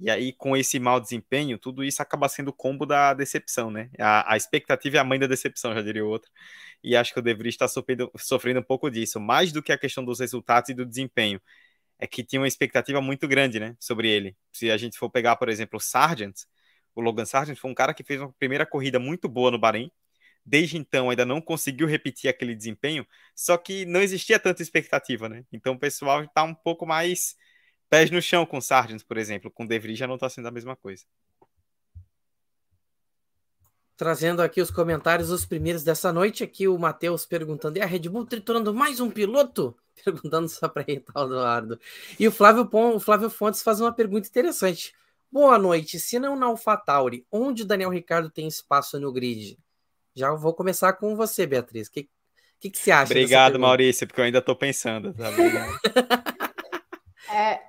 e 0.00 0.10
aí 0.10 0.32
com 0.32 0.56
esse 0.56 0.78
mau 0.80 1.00
desempenho, 1.00 1.58
tudo 1.58 1.84
isso 1.84 2.02
acaba 2.02 2.28
sendo 2.28 2.48
o 2.48 2.52
combo 2.52 2.86
da 2.86 3.14
decepção, 3.14 3.70
né? 3.70 3.90
A, 3.98 4.34
a 4.34 4.36
expectativa 4.36 4.96
é 4.96 5.00
a 5.00 5.04
mãe 5.04 5.18
da 5.18 5.26
decepção, 5.26 5.74
já 5.74 5.82
diria 5.82 6.04
outro, 6.04 6.30
e 6.82 6.96
acho 6.96 7.12
que 7.12 7.18
o 7.20 7.22
De 7.22 7.34
Vries 7.34 7.54
está 7.54 7.68
sofrendo, 7.68 8.10
sofrendo 8.16 8.60
um 8.60 8.62
pouco 8.62 8.90
disso, 8.90 9.20
mais 9.20 9.52
do 9.52 9.62
que 9.62 9.72
a 9.72 9.78
questão 9.78 10.04
dos 10.04 10.20
resultados 10.20 10.70
e 10.70 10.74
do 10.74 10.86
desempenho, 10.86 11.40
é 11.98 12.06
que 12.06 12.24
tinha 12.24 12.40
uma 12.40 12.48
expectativa 12.48 13.00
muito 13.00 13.28
grande, 13.28 13.60
né, 13.60 13.76
sobre 13.78 14.08
ele. 14.08 14.36
Se 14.52 14.70
a 14.70 14.76
gente 14.76 14.98
for 14.98 15.10
pegar, 15.10 15.36
por 15.36 15.48
exemplo, 15.48 15.76
o 15.78 15.80
Sargent, 15.80 16.40
o 16.94 17.00
Logan 17.00 17.24
Sargent 17.24 17.58
foi 17.58 17.70
um 17.70 17.74
cara 17.74 17.94
que 17.94 18.02
fez 18.02 18.20
uma 18.20 18.32
primeira 18.32 18.66
corrida 18.66 18.98
muito 18.98 19.28
boa 19.28 19.50
no 19.50 19.58
Bahrein. 19.58 19.90
Desde 20.44 20.78
então 20.78 21.10
ainda 21.10 21.24
não 21.26 21.40
conseguiu 21.40 21.86
repetir 21.86 22.28
aquele 22.30 22.54
desempenho, 22.54 23.06
só 23.34 23.56
que 23.58 23.84
não 23.84 24.00
existia 24.00 24.38
tanta 24.38 24.62
expectativa, 24.62 25.28
né? 25.28 25.44
Então 25.52 25.74
o 25.74 25.78
pessoal 25.78 26.24
está 26.24 26.42
um 26.42 26.54
pouco 26.54 26.86
mais 26.86 27.36
pés 27.90 28.10
no 28.10 28.22
chão 28.22 28.46
com 28.46 28.58
o 28.58 28.62
Sargent, 28.62 29.02
por 29.04 29.18
exemplo. 29.18 29.50
Com 29.50 29.64
o 29.64 29.68
De 29.68 29.78
Vries 29.78 29.98
já 29.98 30.06
não 30.06 30.14
está 30.14 30.30
sendo 30.30 30.48
a 30.48 30.52
mesma 30.52 30.76
coisa. 30.76 31.04
Trazendo 33.96 34.40
aqui 34.40 34.62
os 34.62 34.70
comentários, 34.70 35.28
os 35.28 35.44
primeiros 35.44 35.82
dessa 35.82 36.10
noite, 36.10 36.42
aqui 36.42 36.66
o 36.66 36.78
Matheus 36.78 37.26
perguntando: 37.26 37.76
e 37.76 37.82
a 37.82 37.86
Red 37.86 38.08
Bull 38.08 38.24
triturando 38.24 38.72
mais 38.72 39.00
um 39.00 39.10
piloto? 39.10 39.76
Perguntando 40.02 40.48
só 40.48 40.66
para 40.66 40.82
irritar 40.88 41.20
o 41.20 41.26
Eduardo. 41.26 41.78
E 42.18 42.26
o 42.26 42.32
Flávio, 42.32 42.64
Pon, 42.64 42.94
o 42.94 43.00
Flávio 43.00 43.28
Fontes 43.28 43.62
faz 43.62 43.82
uma 43.82 43.92
pergunta 43.92 44.26
interessante. 44.26 44.94
Boa 45.30 45.58
noite. 45.58 46.00
Se 46.00 46.18
não 46.18 46.34
na 46.34 46.46
AlphaTauri, 46.46 47.26
onde 47.30 47.64
o 47.64 47.66
Daniel 47.66 47.90
Ricardo 47.90 48.30
tem 48.30 48.48
espaço 48.48 48.98
no 48.98 49.12
grid? 49.12 49.58
Já 50.14 50.32
vou 50.32 50.54
começar 50.54 50.94
com 50.94 51.14
você, 51.14 51.46
Beatriz. 51.46 51.88
O 51.88 51.92
que, 51.92 52.08
que, 52.58 52.70
que 52.70 52.78
você 52.78 52.90
acha? 52.90 53.12
Obrigado, 53.12 53.58
Maurício, 53.58 54.06
porque 54.06 54.22
eu 54.22 54.24
ainda 54.24 54.38
estou 54.38 54.56
pensando. 54.56 55.12
Tá? 55.12 55.28
é, 57.34 57.60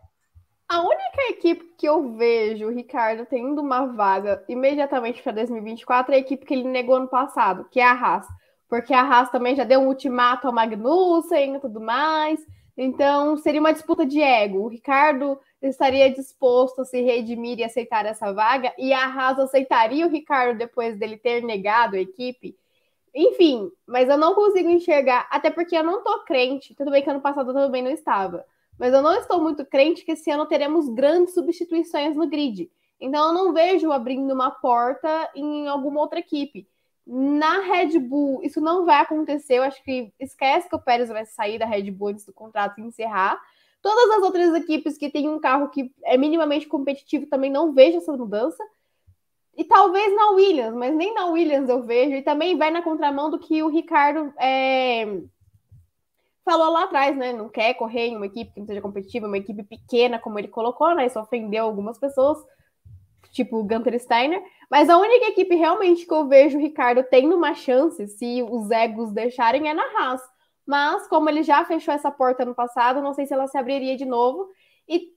a 0.72 0.80
única 0.80 1.22
equipe 1.32 1.74
que 1.78 1.86
eu 1.86 2.14
vejo 2.14 2.68
o 2.68 2.72
Ricardo 2.72 3.26
tendo 3.26 3.62
uma 3.62 3.88
vaga 3.88 4.42
imediatamente 4.48 5.22
para 5.22 5.34
2024 5.34 6.14
é 6.14 6.16
a 6.16 6.20
equipe 6.20 6.46
que 6.46 6.54
ele 6.54 6.64
negou 6.64 6.96
ano 6.96 7.10
passado, 7.10 7.68
que 7.70 7.82
é 7.82 7.84
a 7.84 7.92
Haas. 7.92 8.26
Porque 8.70 8.94
a 8.94 9.02
Haas 9.02 9.30
também 9.30 9.54
já 9.54 9.66
deu 9.66 9.82
um 9.82 9.88
ultimato 9.88 10.48
ao 10.48 10.54
Magnussen 10.54 11.58
e 11.58 11.60
tudo 11.60 11.82
mais. 11.82 12.40
Então, 12.78 13.36
seria 13.36 13.60
uma 13.60 13.74
disputa 13.74 14.06
de 14.06 14.22
ego. 14.22 14.60
O 14.60 14.70
Ricardo 14.70 15.38
estaria 15.62 16.10
disposto 16.10 16.84
a 16.84 16.86
se 16.86 17.02
redimir 17.02 17.60
e 17.60 17.66
aceitar 17.66 18.06
essa 18.06 18.32
vaga, 18.32 18.74
e 18.78 18.94
a 18.94 19.04
Haas 19.04 19.40
aceitaria 19.40 20.08
o 20.08 20.10
Ricardo 20.10 20.58
depois 20.58 20.98
dele 20.98 21.18
ter 21.18 21.44
negado 21.44 21.98
a 21.98 22.00
equipe. 22.00 22.56
Enfim, 23.14 23.70
mas 23.86 24.08
eu 24.08 24.18
não 24.18 24.34
consigo 24.34 24.70
enxergar, 24.70 25.28
até 25.30 25.52
porque 25.52 25.76
eu 25.76 25.84
não 25.84 26.02
tô 26.02 26.24
crente. 26.24 26.74
Tudo 26.76 26.92
bem 26.92 27.04
que 27.04 27.10
ano 27.10 27.20
passado 27.20 27.50
eu 27.50 27.54
também 27.54 27.84
não 27.84 27.92
estava, 27.92 28.46
mas 28.82 28.96
eu 28.96 29.02
não 29.04 29.14
estou 29.14 29.40
muito 29.40 29.64
crente 29.64 30.04
que 30.04 30.14
esse 30.14 30.32
ano 30.32 30.48
teremos 30.48 30.90
grandes 30.90 31.36
substituições 31.36 32.16
no 32.16 32.28
grid. 32.28 32.68
Então 33.00 33.28
eu 33.28 33.32
não 33.32 33.54
vejo 33.54 33.92
abrindo 33.92 34.34
uma 34.34 34.50
porta 34.50 35.30
em 35.36 35.68
alguma 35.68 36.02
outra 36.02 36.18
equipe. 36.18 36.68
Na 37.06 37.60
Red 37.60 38.00
Bull, 38.00 38.42
isso 38.42 38.60
não 38.60 38.84
vai 38.84 39.00
acontecer. 39.00 39.60
Eu 39.60 39.64
acho 39.64 39.84
que 39.84 40.12
esquece 40.20 40.68
que 40.68 40.76
o 40.76 40.82
Pérez 40.82 41.10
vai 41.10 41.28
sair 41.28 41.60
da 41.60 41.66
Red 41.68 41.92
Bull 41.92 42.08
antes 42.08 42.26
do 42.26 42.34
contrato 42.34 42.82
encerrar. 42.82 43.40
Todas 43.84 44.18
as 44.18 44.24
outras 44.24 44.56
equipes 44.56 44.98
que 44.98 45.12
têm 45.12 45.30
um 45.30 45.40
carro 45.40 45.70
que 45.70 45.94
é 46.04 46.18
minimamente 46.18 46.66
competitivo 46.66 47.28
também 47.28 47.52
não 47.52 47.74
vejo 47.74 48.00
essa 48.00 48.18
mudança. 48.18 48.64
E 49.56 49.64
talvez 49.64 50.12
na 50.16 50.32
Williams, 50.32 50.74
mas 50.74 50.96
nem 50.96 51.14
na 51.14 51.28
Williams 51.28 51.70
eu 51.70 51.84
vejo. 51.84 52.16
E 52.16 52.24
também 52.24 52.58
vai 52.58 52.72
na 52.72 52.82
contramão 52.82 53.30
do 53.30 53.38
que 53.38 53.62
o 53.62 53.68
Ricardo 53.68 54.34
é... 54.40 55.22
falou 56.44 56.72
lá 56.72 56.84
atrás, 56.84 57.16
né? 57.16 57.34
Não 57.34 57.50
quer 57.50 57.74
correr 57.74 58.08
em 58.08 58.18
uma 58.18 58.26
equipe 58.26 58.54
que 58.54 58.60
não 58.60 58.68
seja 58.68 58.82
competitiva, 58.82 59.28
uma 59.28 59.38
equipe 59.38 59.64
pequena, 59.64 60.20
como 60.20 60.40
ele 60.40 60.48
colocou, 60.48 60.94
né? 60.96 61.06
Isso 61.06 61.20
ofendeu 61.20 61.66
algumas 61.66 61.98
pessoas, 62.00 62.38
tipo 63.32 63.58
o 63.58 63.64
Gunter 63.64 64.00
Steiner. 64.00 64.44
Mas 64.70 64.90
a 64.90 64.98
única 64.98 65.28
equipe 65.28 65.56
realmente 65.56 66.06
que 66.06 66.14
eu 66.14 66.28
vejo 66.28 66.58
o 66.58 66.62
Ricardo 66.62 67.04
tendo 67.04 67.36
uma 67.36 67.54
chance, 67.54 68.08
se 68.08 68.44
os 68.44 68.70
egos 68.72 69.12
deixarem, 69.12 69.70
é 69.70 69.74
na 69.74 69.84
Haas. 69.84 70.22
Mas, 70.66 71.08
como 71.08 71.30
ele 71.30 71.44
já 71.44 71.66
fechou 71.66 71.94
essa 71.94 72.12
porta 72.12 72.46
no 72.46 72.56
passado, 72.56 73.02
não 73.02 73.14
sei 73.14 73.26
se 73.26 73.34
ela 73.34 73.48
se 73.48 73.58
abriria 73.58 73.98
de 73.98 74.06
novo. 74.06 74.48
E 74.88 75.10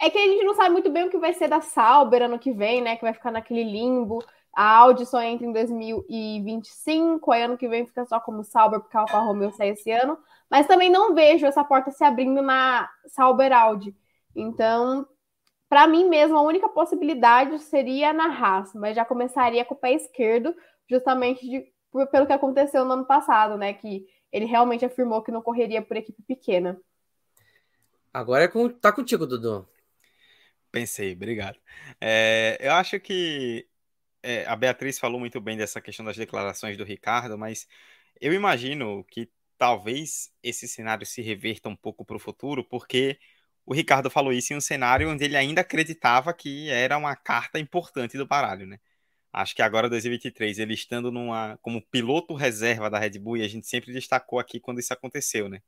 é 0.00 0.10
que 0.10 0.18
a 0.18 0.26
gente 0.26 0.44
não 0.44 0.54
sabe 0.54 0.70
muito 0.70 0.90
bem 0.90 1.06
o 1.06 1.10
que 1.10 1.18
vai 1.18 1.32
ser 1.32 1.48
da 1.48 1.60
Sauber 1.60 2.22
ano 2.22 2.38
que 2.38 2.52
vem, 2.52 2.80
né? 2.80 2.96
Que 2.96 3.02
vai 3.02 3.14
ficar 3.14 3.30
naquele 3.30 3.64
limbo. 3.64 4.22
A 4.54 4.76
Audi 4.78 5.06
só 5.06 5.22
entra 5.22 5.46
em 5.46 5.52
2025, 5.52 7.30
aí 7.30 7.42
ano 7.42 7.56
que 7.56 7.68
vem 7.68 7.86
fica 7.86 8.04
só 8.04 8.18
como 8.18 8.42
Sauber, 8.42 8.80
porque 8.80 8.96
a 8.96 9.00
Alfa 9.00 9.18
Romeo 9.18 9.52
sai 9.52 9.70
esse 9.70 9.90
ano. 9.90 10.18
Mas 10.50 10.66
também 10.66 10.90
não 10.90 11.14
vejo 11.14 11.46
essa 11.46 11.62
porta 11.62 11.90
se 11.90 12.02
abrindo 12.02 12.42
na 12.42 12.88
Sauber 13.06 13.52
Audi. 13.52 13.94
Então, 14.34 15.06
para 15.68 15.86
mim 15.86 16.08
mesmo, 16.08 16.36
a 16.36 16.42
única 16.42 16.68
possibilidade 16.68 17.58
seria 17.60 18.12
na 18.12 18.26
Haas, 18.26 18.72
mas 18.74 18.96
já 18.96 19.04
começaria 19.04 19.64
com 19.64 19.74
o 19.74 19.78
pé 19.78 19.92
esquerdo, 19.92 20.54
justamente 20.88 21.48
de, 21.48 21.70
por, 21.90 22.06
pelo 22.08 22.26
que 22.26 22.32
aconteceu 22.32 22.84
no 22.84 22.94
ano 22.94 23.04
passado, 23.04 23.56
né? 23.58 23.74
Que 23.74 24.06
ele 24.32 24.46
realmente 24.46 24.84
afirmou 24.84 25.22
que 25.22 25.30
não 25.30 25.42
correria 25.42 25.82
por 25.82 25.96
equipe 25.96 26.22
pequena. 26.22 26.80
Agora 28.12 28.44
é 28.44 28.48
com, 28.48 28.68
tá 28.68 28.90
contigo, 28.92 29.26
Dudu. 29.26 29.68
Pensei, 30.70 31.12
obrigado. 31.12 31.58
É, 32.00 32.58
eu 32.60 32.72
acho 32.72 32.98
que 33.00 33.66
é, 34.22 34.44
a 34.46 34.56
Beatriz 34.56 34.98
falou 34.98 35.20
muito 35.20 35.40
bem 35.40 35.56
dessa 35.56 35.80
questão 35.80 36.04
das 36.04 36.16
declarações 36.16 36.76
do 36.76 36.84
Ricardo, 36.84 37.38
mas 37.38 37.66
eu 38.20 38.32
imagino 38.32 39.04
que 39.04 39.30
talvez 39.56 40.32
esse 40.42 40.68
cenário 40.68 41.06
se 41.06 41.22
reverta 41.22 41.68
um 41.68 41.76
pouco 41.76 42.04
para 42.04 42.16
o 42.16 42.20
futuro, 42.20 42.64
porque 42.64 43.18
o 43.66 43.74
Ricardo 43.74 44.10
falou 44.10 44.32
isso 44.32 44.52
em 44.52 44.56
um 44.56 44.60
cenário 44.60 45.10
onde 45.10 45.24
ele 45.24 45.36
ainda 45.36 45.60
acreditava 45.62 46.32
que 46.34 46.70
era 46.70 46.96
uma 46.98 47.16
carta 47.16 47.58
importante 47.58 48.16
do 48.16 48.26
baralho, 48.26 48.66
né? 48.66 48.78
Acho 49.32 49.54
que 49.54 49.62
agora 49.62 49.90
2023, 49.90 50.58
ele 50.58 50.74
estando 50.74 51.12
numa 51.12 51.58
como 51.62 51.82
piloto 51.82 52.34
reserva 52.34 52.90
da 52.90 52.98
Red 52.98 53.18
Bull, 53.18 53.38
e 53.38 53.42
a 53.44 53.48
gente 53.48 53.66
sempre 53.68 53.92
destacou 53.92 54.38
aqui 54.38 54.60
quando 54.60 54.80
isso 54.80 54.92
aconteceu, 54.92 55.48
né? 55.48 55.62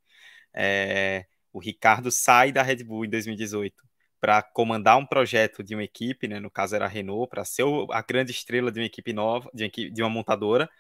É, 0.55 1.27
o 1.53 1.61
Ricardo 1.61 2.11
sai 2.11 2.53
da 2.53 2.63
Red 2.63 2.85
Bull 2.85 3.05
em 3.05 3.11
2018 3.11 3.90
para 4.21 4.43
comandar 4.43 4.99
um 4.99 5.07
projeto 5.07 5.63
de 5.65 5.75
uma 5.75 5.83
equipe, 5.85 6.29
né? 6.29 6.39
No 6.39 6.51
caso 6.51 6.77
era 6.77 6.85
a 6.85 6.89
Renault, 6.89 7.29
para 7.31 7.45
ser 7.45 7.65
a 7.91 8.03
grande 8.03 8.31
estrela 8.33 8.71
de 8.71 8.81
uma 8.81 8.87
equipe 8.87 9.13
nova, 9.13 9.51
de 9.55 10.03
uma, 10.03 10.11
montadora. 10.11 10.71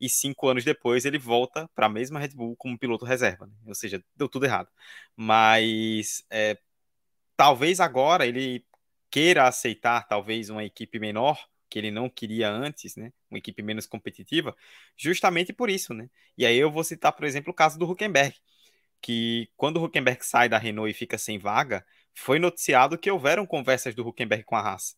E 0.00 0.08
cinco 0.08 0.48
anos 0.48 0.64
depois 0.64 1.04
ele 1.04 1.18
volta 1.18 1.68
para 1.74 1.86
a 1.86 1.88
mesma 1.88 2.20
Red 2.20 2.30
Bull 2.30 2.56
como 2.56 2.78
piloto 2.78 3.04
reserva, 3.04 3.46
né? 3.46 3.52
ou 3.66 3.74
seja, 3.74 4.02
deu 4.16 4.28
tudo 4.28 4.46
errado. 4.46 4.68
Mas 5.16 6.24
é, 6.30 6.58
talvez 7.36 7.80
agora 7.80 8.26
ele 8.26 8.64
queira 9.10 9.46
aceitar 9.48 10.06
talvez 10.08 10.50
uma 10.50 10.64
equipe 10.64 10.98
menor 10.98 11.38
que 11.68 11.78
ele 11.78 11.90
não 11.90 12.08
queria 12.08 12.50
antes, 12.50 12.96
né? 12.96 13.12
Uma 13.30 13.38
equipe 13.38 13.62
menos 13.62 13.86
competitiva, 13.86 14.56
justamente 14.96 15.52
por 15.52 15.70
isso, 15.70 15.92
né? 15.94 16.08
E 16.36 16.46
aí 16.46 16.56
eu 16.56 16.70
vou 16.70 16.84
citar, 16.84 17.12
por 17.12 17.24
exemplo, 17.24 17.52
o 17.52 17.54
caso 17.54 17.78
do 17.78 17.90
Huckenberg, 17.90 18.34
que 19.00 19.50
quando 19.56 19.78
o 19.78 19.84
Huckenberg 19.84 20.24
sai 20.24 20.48
da 20.48 20.58
Renault 20.58 20.90
e 20.90 20.94
fica 20.94 21.18
sem 21.18 21.38
vaga, 21.38 21.84
foi 22.18 22.38
noticiado 22.38 22.98
que 22.98 23.10
houveram 23.10 23.46
conversas 23.46 23.94
do 23.94 24.06
Huckenberg 24.06 24.44
com 24.44 24.56
a 24.56 24.60
Haas, 24.60 24.96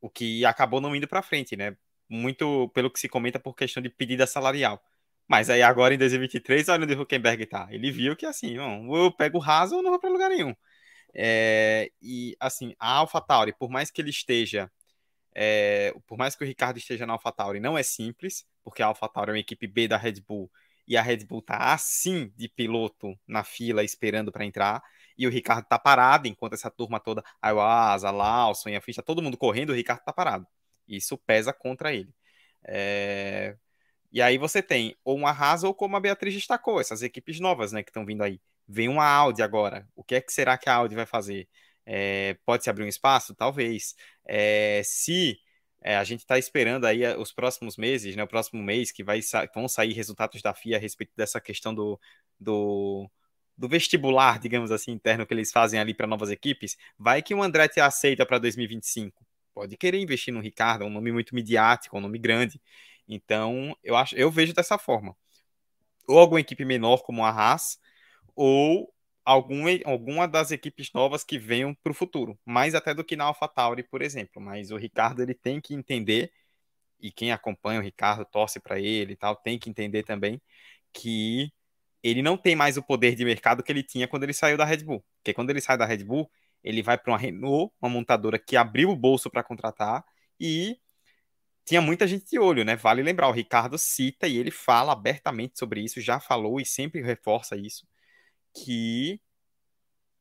o 0.00 0.10
que 0.10 0.44
acabou 0.44 0.80
não 0.80 0.94
indo 0.94 1.06
para 1.06 1.22
frente, 1.22 1.56
né? 1.56 1.76
Muito 2.08 2.68
pelo 2.74 2.90
que 2.90 2.98
se 2.98 3.08
comenta 3.08 3.38
por 3.38 3.54
questão 3.54 3.82
de 3.82 3.88
pedida 3.88 4.26
salarial. 4.26 4.82
Mas 5.28 5.48
aí 5.48 5.62
agora 5.62 5.94
em 5.94 5.98
2023, 5.98 6.68
olha 6.68 6.84
onde 6.84 6.94
o 6.94 7.02
Huckenberg 7.02 7.46
tá. 7.46 7.68
Ele 7.70 7.90
viu 7.92 8.16
que 8.16 8.26
assim, 8.26 8.58
ou 8.58 8.96
eu 9.04 9.12
pego 9.12 9.38
o 9.38 9.42
Haas 9.42 9.72
ou 9.72 9.82
não 9.82 9.90
vou 9.90 10.00
para 10.00 10.10
lugar 10.10 10.28
nenhum. 10.30 10.54
É, 11.14 11.90
e 12.02 12.36
assim, 12.40 12.74
a 12.78 12.96
AlphaTauri, 12.98 13.54
por 13.56 13.70
mais 13.70 13.90
que 13.90 14.02
ele 14.02 14.10
esteja, 14.10 14.70
é, 15.34 15.94
por 16.06 16.18
mais 16.18 16.34
que 16.34 16.42
o 16.44 16.46
Ricardo 16.46 16.78
esteja 16.78 17.06
na 17.06 17.12
AlphaTauri, 17.14 17.60
não 17.60 17.78
é 17.78 17.82
simples, 17.84 18.44
porque 18.64 18.82
a 18.82 18.86
AlphaTauri 18.86 19.30
é 19.30 19.34
uma 19.34 19.38
equipe 19.40 19.66
B 19.66 19.86
da 19.88 19.96
Red 19.96 20.20
Bull 20.26 20.50
e 20.88 20.96
a 20.96 21.02
Red 21.02 21.24
Bull 21.24 21.42
tá 21.42 21.72
assim 21.72 22.32
de 22.36 22.48
piloto 22.48 23.16
na 23.26 23.44
fila 23.44 23.84
esperando 23.84 24.32
para 24.32 24.44
entrar 24.44 24.82
e 25.22 25.26
o 25.26 25.30
Ricardo 25.30 25.66
tá 25.66 25.78
parado 25.78 26.26
enquanto 26.28 26.54
essa 26.54 26.70
turma 26.70 27.00
toda, 27.00 27.22
a 27.40 27.50
Lawson 28.10 28.70
a 28.76 28.80
ficha, 28.80 29.02
todo 29.02 29.22
mundo 29.22 29.36
correndo, 29.36 29.70
o 29.70 29.74
Ricardo 29.74 30.02
tá 30.04 30.12
parado. 30.12 30.46
Isso 30.86 31.16
pesa 31.18 31.52
contra 31.52 31.92
ele. 31.94 32.12
É... 32.64 33.56
E 34.12 34.20
aí 34.20 34.38
você 34.38 34.62
tem 34.62 34.96
ou 35.04 35.16
uma 35.16 35.30
Haas 35.30 35.64
ou 35.64 35.74
como 35.74 35.96
a 35.96 36.00
Beatriz 36.00 36.34
destacou, 36.34 36.80
essas 36.80 37.02
equipes 37.02 37.40
novas, 37.40 37.72
né, 37.72 37.82
que 37.82 37.90
estão 37.90 38.04
vindo 38.04 38.22
aí. 38.22 38.40
Vem 38.68 38.88
uma 38.88 39.06
Audi 39.06 39.42
agora. 39.42 39.88
O 39.96 40.04
que 40.04 40.16
é 40.16 40.20
que 40.20 40.32
será 40.32 40.58
que 40.58 40.68
a 40.68 40.74
Audi 40.74 40.94
vai 40.94 41.06
fazer? 41.06 41.48
É, 41.86 42.36
pode 42.44 42.64
se 42.64 42.70
abrir 42.70 42.84
um 42.84 42.88
espaço? 42.88 43.34
Talvez. 43.34 43.94
É, 44.26 44.82
se 44.84 45.38
é, 45.82 45.96
a 45.96 46.04
gente 46.04 46.20
está 46.20 46.38
esperando 46.38 46.86
aí 46.86 47.02
é, 47.04 47.16
os 47.16 47.32
próximos 47.32 47.76
meses, 47.76 48.14
né, 48.16 48.22
o 48.22 48.28
próximo 48.28 48.62
mês, 48.62 48.92
que 48.92 49.02
vai, 49.04 49.20
vão 49.54 49.68
sair 49.68 49.92
resultados 49.92 50.42
da 50.42 50.54
FIA 50.54 50.76
a 50.76 50.80
respeito 50.80 51.12
dessa 51.16 51.40
questão 51.40 51.74
do, 51.74 51.98
do, 52.38 53.10
do 53.56 53.68
vestibular, 53.68 54.38
digamos 54.38 54.70
assim, 54.70 54.92
interno 54.92 55.26
que 55.26 55.34
eles 55.34 55.52
fazem 55.52 55.78
ali 55.78 55.94
para 55.94 56.06
novas 56.06 56.30
equipes, 56.30 56.76
vai 56.98 57.22
que 57.22 57.34
o 57.34 57.42
Andretti 57.42 57.80
aceita 57.80 58.24
para 58.26 58.38
2025. 58.38 59.24
Pode 59.54 59.76
querer 59.76 59.98
investir 60.00 60.32
no 60.32 60.40
Ricardo, 60.40 60.84
é 60.84 60.86
um 60.86 60.90
nome 60.90 61.12
muito 61.12 61.34
midiático, 61.34 61.96
é 61.96 61.98
um 61.98 62.02
nome 62.02 62.18
grande. 62.18 62.60
Então, 63.06 63.76
eu 63.82 63.96
acho, 63.96 64.16
eu 64.16 64.30
vejo 64.30 64.54
dessa 64.54 64.78
forma. 64.78 65.16
Ou 66.08 66.18
alguma 66.18 66.40
equipe 66.40 66.64
menor 66.64 67.02
como 67.02 67.24
a 67.24 67.30
Haas, 67.30 67.78
ou 68.34 68.92
algum, 69.24 69.64
alguma 69.84 70.26
das 70.26 70.50
equipes 70.50 70.92
novas 70.92 71.24
que 71.24 71.38
venham 71.38 71.74
para 71.74 71.92
o 71.92 71.94
futuro, 71.94 72.38
mais 72.44 72.74
até 72.74 72.94
do 72.94 73.04
que 73.04 73.16
na 73.16 73.24
AlphaTauri, 73.24 73.82
por 73.84 74.02
exemplo. 74.02 74.40
Mas 74.42 74.70
o 74.70 74.76
Ricardo 74.76 75.22
ele 75.22 75.34
tem 75.34 75.60
que 75.60 75.74
entender, 75.74 76.32
e 77.00 77.12
quem 77.12 77.32
acompanha 77.32 77.80
o 77.80 77.82
Ricardo 77.82 78.24
torce 78.24 78.60
para 78.60 78.80
ele 78.80 79.12
e 79.14 79.16
tal, 79.16 79.36
tem 79.36 79.58
que 79.58 79.70
entender 79.70 80.02
também 80.04 80.40
que 80.92 81.52
ele 82.02 82.22
não 82.22 82.36
tem 82.36 82.56
mais 82.56 82.76
o 82.76 82.82
poder 82.82 83.14
de 83.14 83.24
mercado 83.24 83.62
que 83.62 83.70
ele 83.70 83.82
tinha 83.82 84.08
quando 84.08 84.24
ele 84.24 84.32
saiu 84.32 84.56
da 84.56 84.64
Red 84.64 84.78
Bull. 84.78 85.04
Porque 85.18 85.32
quando 85.32 85.50
ele 85.50 85.60
sai 85.60 85.78
da 85.78 85.86
Red 85.86 86.04
Bull, 86.04 86.30
ele 86.62 86.82
vai 86.82 86.98
para 86.98 87.12
uma 87.12 87.18
Renault, 87.18 87.72
uma 87.80 87.88
montadora 87.88 88.38
que 88.38 88.56
abriu 88.56 88.90
o 88.90 88.96
bolso 88.96 89.30
para 89.30 89.42
contratar 89.42 90.04
e 90.38 90.78
tinha 91.64 91.80
muita 91.80 92.06
gente 92.06 92.26
de 92.28 92.38
olho, 92.38 92.64
né? 92.64 92.76
Vale 92.76 93.02
lembrar, 93.02 93.28
o 93.28 93.32
Ricardo 93.32 93.78
cita 93.78 94.26
e 94.26 94.36
ele 94.36 94.50
fala 94.50 94.92
abertamente 94.92 95.58
sobre 95.58 95.80
isso, 95.80 96.00
já 96.00 96.18
falou 96.20 96.60
e 96.60 96.66
sempre 96.66 97.00
reforça 97.02 97.56
isso 97.56 97.86
que 98.54 99.20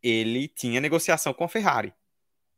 ele 0.02 0.48
tinha 0.48 0.82
negociação 0.82 1.34
com 1.34 1.44
a 1.44 1.50
Ferrari. 1.50 1.94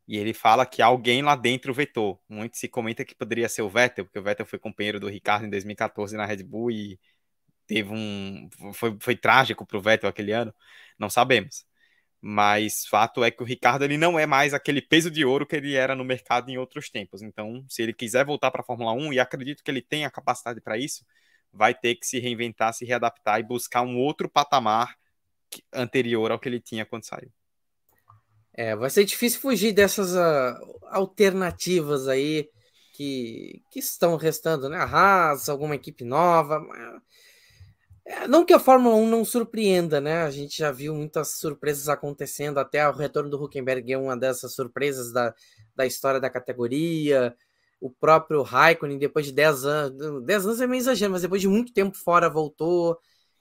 E 0.07 0.17
ele 0.17 0.33
fala 0.33 0.65
que 0.65 0.81
alguém 0.81 1.21
lá 1.21 1.35
dentro 1.35 1.73
vetou. 1.73 2.21
Muito 2.27 2.57
se 2.57 2.67
comenta 2.67 3.05
que 3.05 3.15
poderia 3.15 3.47
ser 3.47 3.61
o 3.61 3.69
Vettel, 3.69 4.05
porque 4.05 4.19
o 4.19 4.23
Vettel 4.23 4.45
foi 4.45 4.59
companheiro 4.59 4.99
do 4.99 5.07
Ricardo 5.09 5.45
em 5.45 5.49
2014 5.49 6.15
na 6.17 6.25
Red 6.25 6.43
Bull 6.43 6.71
e 6.71 6.99
teve 7.67 7.91
um. 7.91 8.49
Foi, 8.73 8.97
foi 8.99 9.15
trágico 9.15 9.65
para 9.65 9.77
o 9.77 9.81
Vettel 9.81 10.09
aquele 10.09 10.31
ano. 10.31 10.53
Não 10.97 11.09
sabemos. 11.09 11.65
Mas 12.21 12.85
fato 12.85 13.23
é 13.23 13.29
que 13.29 13.43
o 13.43 13.45
Ricardo 13.45 13.83
ele 13.83 13.97
não 13.97 14.17
é 14.17 14.25
mais 14.25 14.53
aquele 14.53 14.81
peso 14.81 15.11
de 15.11 15.25
ouro 15.25 15.45
que 15.45 15.57
ele 15.57 15.75
era 15.75 15.93
no 15.95 16.05
mercado 16.05 16.49
em 16.49 16.57
outros 16.57 16.89
tempos. 16.89 17.21
Então, 17.21 17.65
se 17.67 17.81
ele 17.83 17.93
quiser 17.93 18.25
voltar 18.25 18.49
para 18.49 18.61
a 18.61 18.63
Fórmula 18.63 18.93
1, 18.93 19.13
e 19.13 19.19
acredito 19.19 19.61
que 19.61 19.69
ele 19.69 19.81
tem 19.81 20.05
a 20.05 20.11
capacidade 20.11 20.61
para 20.61 20.77
isso, 20.77 21.05
vai 21.51 21.73
ter 21.73 21.95
que 21.95 22.07
se 22.07 22.19
reinventar, 22.19 22.73
se 22.73 22.85
readaptar 22.85 23.39
e 23.39 23.43
buscar 23.43 23.81
um 23.81 23.97
outro 23.97 24.29
patamar 24.29 24.95
anterior 25.73 26.31
ao 26.31 26.39
que 26.39 26.47
ele 26.47 26.61
tinha 26.61 26.85
quando 26.85 27.05
saiu. 27.05 27.29
É, 28.53 28.75
vai 28.75 28.89
ser 28.89 29.03
difícil 29.03 29.41
fugir 29.41 29.73
dessas 29.73 30.13
uh, 30.13 30.79
alternativas 30.91 32.07
aí 32.07 32.49
que, 32.93 33.61
que 33.71 33.79
estão 33.79 34.15
restando, 34.15 34.69
né? 34.69 34.77
A 34.77 34.83
Haas, 34.83 35.49
alguma 35.49 35.75
equipe 35.75 36.03
nova. 36.03 36.55
É, 36.55 37.01
não 38.27 38.45
que 38.45 38.53
a 38.53 38.59
Fórmula 38.59 38.95
1 38.95 39.07
não 39.07 39.23
surpreenda, 39.23 40.01
né? 40.01 40.23
A 40.23 40.31
gente 40.31 40.57
já 40.57 40.71
viu 40.71 40.93
muitas 40.93 41.39
surpresas 41.39 41.87
acontecendo, 41.87 42.57
até 42.57 42.87
o 42.87 42.91
retorno 42.93 43.29
do 43.29 43.41
Huckenberg 43.41 43.93
é 43.93 43.97
uma 43.97 44.17
dessas 44.17 44.53
surpresas 44.53 45.13
da, 45.13 45.33
da 45.75 45.85
história 45.85 46.19
da 46.19 46.29
categoria. 46.29 47.35
O 47.79 47.89
próprio 47.89 48.41
Raikkonen, 48.41 48.97
depois 48.97 49.25
de 49.25 49.31
10 49.31 49.65
anos, 49.65 50.23
10 50.25 50.45
anos 50.45 50.61
é 50.61 50.67
meio 50.67 50.79
exagero, 50.79 51.11
mas 51.11 51.21
depois 51.21 51.41
de 51.41 51.47
muito 51.47 51.73
tempo 51.73 51.97
fora, 51.97 52.29
voltou. 52.29 52.99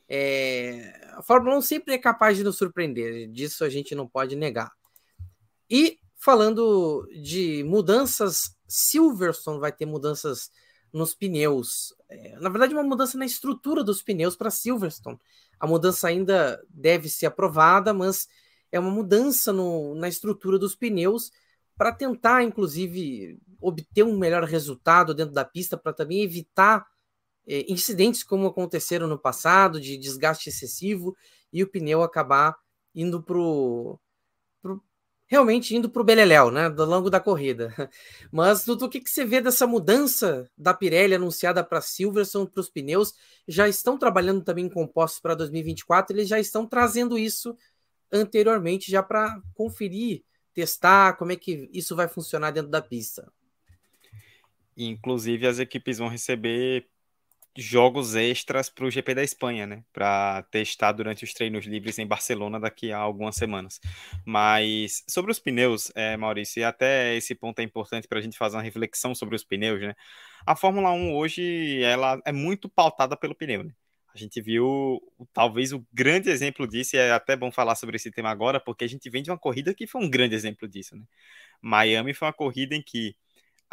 É, 0.08 1.10
a 1.14 1.22
Fórmula 1.22 1.56
1 1.56 1.60
sempre 1.62 1.94
é 1.94 1.98
capaz 1.98 2.36
de 2.36 2.44
nos 2.44 2.56
surpreender, 2.56 3.28
disso 3.30 3.64
a 3.64 3.68
gente 3.68 3.94
não 3.94 4.06
pode 4.06 4.36
negar. 4.36 4.70
E 5.70 5.98
falando 6.16 7.08
de 7.20 7.64
mudanças, 7.64 8.56
Silverstone 8.68 9.58
vai 9.58 9.72
ter 9.72 9.86
mudanças 9.86 10.50
nos 10.92 11.14
pneus. 11.14 11.94
É, 12.08 12.36
na 12.38 12.48
verdade, 12.48 12.74
uma 12.74 12.82
mudança 12.82 13.16
na 13.16 13.24
estrutura 13.24 13.82
dos 13.82 14.02
pneus 14.02 14.36
para 14.36 14.50
Silverstone. 14.50 15.18
A 15.58 15.66
mudança 15.66 16.08
ainda 16.08 16.62
deve 16.68 17.08
ser 17.08 17.26
aprovada, 17.26 17.94
mas 17.94 18.28
é 18.70 18.78
uma 18.78 18.90
mudança 18.90 19.52
no, 19.52 19.94
na 19.94 20.08
estrutura 20.08 20.58
dos 20.58 20.74
pneus 20.74 21.30
para 21.76 21.92
tentar, 21.92 22.42
inclusive, 22.42 23.38
obter 23.60 24.02
um 24.02 24.18
melhor 24.18 24.44
resultado 24.44 25.14
dentro 25.14 25.34
da 25.34 25.44
pista, 25.44 25.76
para 25.76 25.92
também 25.92 26.22
evitar 26.22 26.86
é, 27.46 27.70
incidentes 27.70 28.22
como 28.22 28.46
aconteceram 28.46 29.06
no 29.06 29.18
passado, 29.18 29.80
de 29.80 29.96
desgaste 29.96 30.48
excessivo 30.48 31.16
e 31.52 31.62
o 31.62 31.68
pneu 31.68 32.02
acabar 32.02 32.56
indo 32.94 33.22
para 33.22 33.38
o 33.38 33.98
realmente 35.32 35.74
indo 35.74 35.88
para 35.88 36.02
o 36.02 36.04
Beleléu, 36.04 36.50
né, 36.50 36.68
do 36.68 36.84
longo 36.84 37.08
da 37.08 37.18
corrida. 37.18 37.74
Mas, 38.30 38.66
Dudu, 38.66 38.84
o 38.84 38.88
que, 38.90 39.00
que 39.00 39.08
você 39.08 39.24
vê 39.24 39.40
dessa 39.40 39.66
mudança 39.66 40.46
da 40.58 40.74
Pirelli 40.74 41.14
anunciada 41.14 41.64
para 41.64 41.80
Silverstone, 41.80 42.50
para 42.50 42.60
os 42.60 42.68
pneus? 42.68 43.14
Já 43.48 43.66
estão 43.66 43.96
trabalhando 43.96 44.44
também 44.44 44.66
em 44.66 44.68
compostos 44.68 45.22
para 45.22 45.34
2024, 45.34 46.14
eles 46.14 46.28
já 46.28 46.38
estão 46.38 46.66
trazendo 46.66 47.16
isso 47.16 47.56
anteriormente, 48.12 48.90
já 48.90 49.02
para 49.02 49.40
conferir, 49.54 50.22
testar 50.52 51.14
como 51.14 51.32
é 51.32 51.36
que 51.36 51.66
isso 51.72 51.96
vai 51.96 52.08
funcionar 52.08 52.50
dentro 52.50 52.70
da 52.70 52.82
pista. 52.82 53.32
Inclusive, 54.76 55.46
as 55.46 55.58
equipes 55.58 55.96
vão 55.96 56.08
receber 56.08 56.90
jogos 57.56 58.14
extras 58.14 58.70
para 58.70 58.84
o 58.86 58.90
GP 58.90 59.14
da 59.14 59.22
Espanha, 59.22 59.66
né? 59.66 59.84
Para 59.92 60.42
testar 60.50 60.92
durante 60.92 61.24
os 61.24 61.32
treinos 61.34 61.66
livres 61.66 61.98
em 61.98 62.06
Barcelona 62.06 62.58
daqui 62.58 62.92
a 62.92 62.98
algumas 62.98 63.36
semanas. 63.36 63.80
Mas 64.24 65.04
sobre 65.08 65.30
os 65.30 65.38
pneus, 65.38 65.92
é, 65.94 66.16
Maurício, 66.16 66.60
e 66.60 66.64
até 66.64 67.14
esse 67.14 67.34
ponto 67.34 67.58
é 67.60 67.62
importante 67.62 68.08
para 68.08 68.18
a 68.18 68.22
gente 68.22 68.38
fazer 68.38 68.56
uma 68.56 68.62
reflexão 68.62 69.14
sobre 69.14 69.36
os 69.36 69.44
pneus, 69.44 69.80
né? 69.80 69.94
A 70.46 70.56
Fórmula 70.56 70.90
1 70.92 71.14
hoje 71.14 71.82
ela 71.82 72.20
é 72.24 72.32
muito 72.32 72.68
pautada 72.68 73.16
pelo 73.16 73.34
pneu, 73.34 73.64
né? 73.64 73.72
A 74.14 74.18
gente 74.18 74.40
viu 74.42 75.00
talvez 75.32 75.72
o 75.72 75.84
grande 75.92 76.28
exemplo 76.28 76.66
disso, 76.66 76.96
e 76.96 76.98
é 76.98 77.12
até 77.12 77.34
bom 77.34 77.50
falar 77.50 77.74
sobre 77.76 77.96
esse 77.96 78.10
tema 78.10 78.30
agora, 78.30 78.60
porque 78.60 78.84
a 78.84 78.88
gente 78.88 79.08
vem 79.08 79.22
de 79.22 79.30
uma 79.30 79.38
corrida 79.38 79.74
que 79.74 79.86
foi 79.86 80.02
um 80.02 80.10
grande 80.10 80.34
exemplo 80.34 80.68
disso, 80.68 80.94
né? 80.96 81.04
Miami 81.62 82.12
foi 82.12 82.26
uma 82.26 82.32
corrida 82.34 82.74
em 82.74 82.82
que 82.82 83.16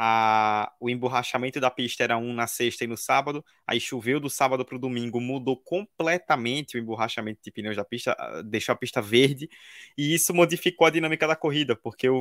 a, 0.01 0.71
o 0.79 0.89
emborrachamento 0.89 1.59
da 1.59 1.69
pista 1.69 2.05
era 2.05 2.17
um 2.17 2.33
na 2.33 2.47
sexta 2.47 2.85
e 2.85 2.87
no 2.87 2.95
sábado, 2.95 3.43
aí 3.67 3.81
choveu 3.81 4.17
do 4.17 4.29
sábado 4.29 4.63
para 4.63 4.77
o 4.77 4.79
domingo, 4.79 5.19
mudou 5.19 5.57
completamente 5.57 6.77
o 6.77 6.79
emborrachamento 6.79 7.41
de 7.43 7.51
pneus 7.51 7.75
da 7.75 7.83
pista, 7.83 8.15
ah, 8.17 8.41
deixou 8.41 8.71
a 8.71 8.77
pista 8.77 9.01
verde, 9.01 9.49
e 9.97 10.13
isso 10.13 10.33
modificou 10.33 10.87
a 10.87 10.89
dinâmica 10.89 11.27
da 11.27 11.35
corrida, 11.35 11.75
porque 11.75 12.07
o, 12.09 12.15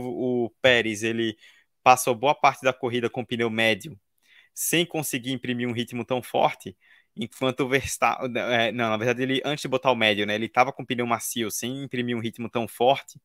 o 0.47 0.51
Pérez 0.61 1.05
ele 1.05 1.37
passou 1.81 2.17
boa 2.17 2.35
parte 2.35 2.63
da 2.65 2.73
corrida 2.73 3.09
com 3.09 3.25
pneu 3.25 3.49
médio, 3.49 3.97
sem 4.53 4.85
conseguir 4.85 5.31
imprimir 5.31 5.69
um 5.69 5.73
ritmo 5.73 6.05
tão 6.05 6.21
forte, 6.21 6.77
enquanto 7.17 7.61
o 7.61 7.69
Verstappen, 7.69 8.33
é, 8.55 8.73
não, 8.73 8.91
na 8.91 8.97
verdade 8.97 9.23
ele 9.23 9.41
antes 9.45 9.63
de 9.63 9.69
botar 9.69 9.93
o 9.93 9.97
médio, 9.97 10.27
né, 10.27 10.35
ele 10.35 10.47
estava 10.47 10.73
com 10.73 10.85
pneu 10.85 11.07
macio, 11.07 11.49
sem 11.49 11.85
imprimir 11.85 12.17
um 12.17 12.21
ritmo 12.21 12.51
tão 12.51 12.67
forte, 12.67 13.21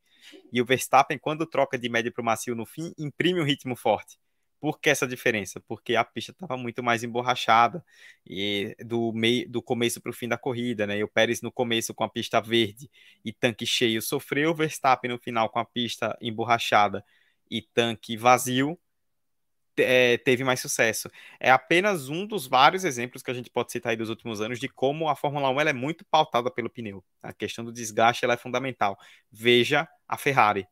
e 0.51 0.61
o 0.61 0.65
Verstappen 0.65 1.17
quando 1.17 1.47
troca 1.47 1.75
de 1.75 1.89
médio 1.89 2.11
para 2.13 2.21
o 2.21 2.25
macio 2.25 2.55
no 2.55 2.67
fim, 2.67 2.93
imprime 2.99 3.41
um 3.41 3.45
ritmo 3.45 3.75
forte. 3.75 4.22
Por 4.63 4.80
que 4.80 4.89
essa 4.89 5.06
diferença? 5.06 5.60
Porque 5.60 5.93
a 5.93 6.06
pista 6.06 6.32
estava 6.32 6.56
muito 6.56 6.82
mais 6.82 7.04
emborrachada 7.04 7.84
e 8.26 8.73
do 8.80 9.12
meio 9.12 9.49
do 9.49 9.62
começo 9.62 9.99
para 9.99 10.10
o 10.10 10.13
fim 10.13 10.26
da 10.26 10.38
corrida, 10.38 10.88
né? 10.88 10.97
E 10.99 11.04
o 11.04 11.08
Pérez 11.10 11.41
no 11.41 11.52
começo 11.52 11.93
com 11.93 12.02
a 12.06 12.10
pista 12.10 12.39
verde 12.39 12.89
e 13.26 13.34
tanque 13.34 13.65
cheio 13.65 14.02
sofreu, 14.02 14.52
o 14.52 14.56
Verstappen 14.56 15.12
no 15.12 15.19
final 15.19 15.49
com 15.49 15.60
a 15.60 15.65
pista 15.65 16.17
emborrachada 16.21 17.04
e 17.52 17.62
tanque 17.62 18.15
vazio 18.15 18.80
é, 19.78 20.17
teve 20.19 20.45
mais 20.45 20.62
sucesso. 20.62 21.12
É 21.41 21.52
apenas 21.52 22.08
um 22.08 22.26
dos 22.26 22.47
vários 22.47 22.86
exemplos 22.86 23.21
que 23.21 23.32
a 23.32 23.34
gente 23.34 23.49
pode 23.49 23.69
citar 23.69 23.89
aí 23.89 23.97
dos 23.97 24.08
últimos 24.10 24.39
anos 24.39 24.62
de 24.62 24.69
como 24.69 25.10
a 25.10 25.15
Fórmula 25.17 25.49
1 25.49 25.60
ela 25.60 25.69
é 25.71 25.73
muito 25.73 26.06
pautada 26.06 26.49
pelo 26.49 26.69
pneu. 26.69 27.04
A 27.21 27.34
questão 27.34 27.65
do 27.65 27.73
desgaste 27.73 28.26
é 28.26 28.38
fundamental. 28.38 28.97
Veja 29.30 29.89
a 30.08 30.17
Ferrari 30.17 30.65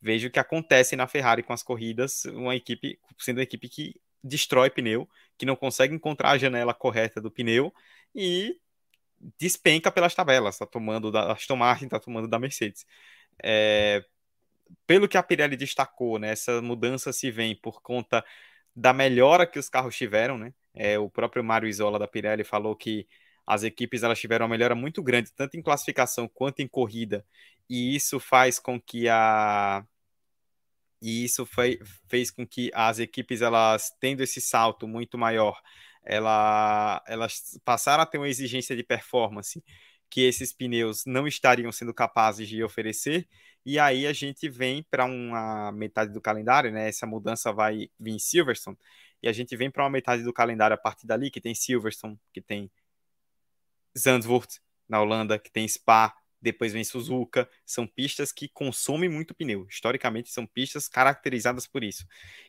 vejo 0.00 0.28
o 0.28 0.30
que 0.30 0.38
acontece 0.38 0.96
na 0.96 1.06
Ferrari 1.06 1.42
com 1.42 1.52
as 1.52 1.62
corridas, 1.62 2.24
uma 2.26 2.56
equipe 2.56 2.98
sendo 3.18 3.38
uma 3.38 3.42
equipe 3.42 3.68
que 3.68 4.00
destrói 4.22 4.70
pneu, 4.70 5.08
que 5.38 5.46
não 5.46 5.56
consegue 5.56 5.94
encontrar 5.94 6.30
a 6.30 6.38
janela 6.38 6.74
correta 6.74 7.20
do 7.20 7.30
pneu 7.30 7.72
e 8.14 8.58
despenca 9.38 9.90
pelas 9.92 10.14
tabelas, 10.14 10.54
está 10.54 10.66
tomando 10.66 11.10
da 11.10 11.32
Aston 11.32 11.56
Martin, 11.56 11.84
está 11.86 12.00
tomando 12.00 12.28
da 12.28 12.38
Mercedes. 12.38 12.86
É, 13.42 14.04
pelo 14.86 15.08
que 15.08 15.18
a 15.18 15.22
Pirelli 15.22 15.56
destacou, 15.56 16.18
né, 16.18 16.30
essa 16.32 16.60
mudança 16.62 17.12
se 17.12 17.30
vem 17.30 17.54
por 17.56 17.82
conta 17.82 18.24
da 18.74 18.92
melhora 18.92 19.46
que 19.46 19.58
os 19.58 19.68
carros 19.68 19.96
tiveram, 19.96 20.38
né? 20.38 20.54
É, 20.74 20.98
o 20.98 21.10
próprio 21.10 21.42
Mário 21.42 21.68
Isola 21.68 21.98
da 21.98 22.06
Pirelli 22.06 22.44
falou 22.44 22.76
que 22.76 23.06
as 23.50 23.64
equipes 23.64 24.04
elas 24.04 24.20
tiveram 24.20 24.46
uma 24.46 24.50
melhora 24.50 24.76
muito 24.76 25.02
grande, 25.02 25.32
tanto 25.32 25.56
em 25.56 25.62
classificação 25.62 26.28
quanto 26.28 26.60
em 26.60 26.68
corrida, 26.68 27.26
e 27.68 27.96
isso 27.96 28.20
faz 28.20 28.60
com 28.60 28.80
que 28.80 29.08
a 29.08 29.84
e 31.02 31.24
isso 31.24 31.46
foi, 31.46 31.80
fez 32.08 32.30
com 32.30 32.46
que 32.46 32.70
as 32.74 32.98
equipes 32.98 33.40
elas 33.42 33.90
tendo 33.98 34.22
esse 34.22 34.40
salto 34.40 34.86
muito 34.86 35.16
maior, 35.18 35.60
ela, 36.04 37.02
elas 37.08 37.58
passaram 37.64 38.02
a 38.02 38.06
ter 38.06 38.18
uma 38.18 38.28
exigência 38.28 38.76
de 38.76 38.84
performance 38.84 39.64
que 40.10 40.20
esses 40.22 40.52
pneus 40.52 41.04
não 41.06 41.26
estariam 41.26 41.72
sendo 41.72 41.94
capazes 41.94 42.48
de 42.48 42.62
oferecer. 42.62 43.28
E 43.64 43.78
aí 43.78 44.06
a 44.06 44.12
gente 44.12 44.48
vem 44.48 44.82
para 44.90 45.04
uma 45.04 45.72
metade 45.72 46.12
do 46.12 46.20
calendário, 46.20 46.72
né? 46.72 46.88
Essa 46.88 47.06
mudança 47.06 47.52
vai 47.52 47.90
vir 47.98 48.12
em 48.12 48.18
Silverstone. 48.18 48.76
E 49.22 49.28
a 49.28 49.32
gente 49.32 49.56
vem 49.56 49.70
para 49.70 49.84
uma 49.84 49.90
metade 49.90 50.22
do 50.22 50.32
calendário 50.32 50.74
a 50.74 50.78
partir 50.78 51.06
dali, 51.06 51.30
que 51.30 51.40
tem 51.40 51.54
Silverstone, 51.54 52.18
que 52.32 52.40
tem 52.40 52.70
Zandvoort 53.98 54.60
na 54.88 55.00
Holanda, 55.00 55.38
que 55.38 55.50
tem 55.50 55.66
Spa, 55.66 56.14
depois 56.40 56.72
vem 56.72 56.82
Suzuka, 56.84 57.48
são 57.66 57.86
pistas 57.86 58.32
que 58.32 58.48
consomem 58.48 59.08
muito 59.08 59.34
pneu. 59.34 59.66
Historicamente, 59.68 60.30
são 60.30 60.46
pistas 60.46 60.88
caracterizadas 60.88 61.66
por 61.66 61.84
isso. 61.84 62.06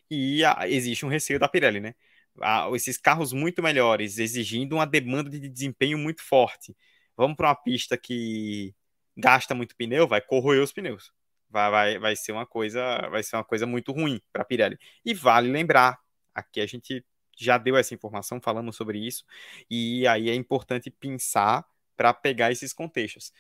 E 0.10 0.44
a, 0.46 0.68
existe 0.68 1.06
um 1.06 1.10
receio 1.10 1.40
da 1.40 1.48
Pirelli, 1.48 1.80
né? 1.80 1.94
A, 2.42 2.70
esses 2.74 2.98
carros 2.98 3.34
muito 3.34 3.62
melhores, 3.62 4.18
exigindo 4.18 4.74
uma 4.74 4.86
demanda 4.88 5.30
de 5.30 5.50
desempenho 5.50 5.98
muito 5.98 6.22
forte. 6.24 6.76
Vamos 7.18 7.36
para 7.36 7.50
uma 7.50 7.56
pista 7.56 7.98
que 7.98 8.74
gasta 9.18 9.54
muito 9.54 9.76
pneu, 9.76 10.08
vai 10.08 10.22
corroer 10.22 10.64
os 10.64 10.72
pneus. 10.72 11.12
Vai, 11.50 11.70
vai, 11.72 12.00
vai 12.00 12.16
ser 12.16 12.32
uma 12.32 12.46
coisa, 12.46 13.10
vai 13.10 13.22
ser 13.24 13.36
uma 13.36 13.44
coisa 13.44 13.66
muito 13.66 13.92
ruim 13.92 14.22
para 14.32 14.44
a 14.44 14.46
Pirelli. 14.46 14.78
E 15.04 15.14
vale 15.14 15.52
lembrar, 15.52 16.00
aqui 16.34 16.62
a 16.62 16.66
gente 16.66 17.06
já 17.38 17.58
deu 17.58 17.78
essa 17.78 17.94
informação, 17.94 18.40
falamos 18.42 18.76
sobre 18.76 19.00
isso, 19.00 19.26
e 19.70 20.06
aí 20.08 20.30
é 20.30 20.36
importante 20.36 20.90
pensar 20.90 21.66
para 21.96 22.14
pegar 22.14 22.52
esses 22.52 22.74
contextos. 22.74 23.32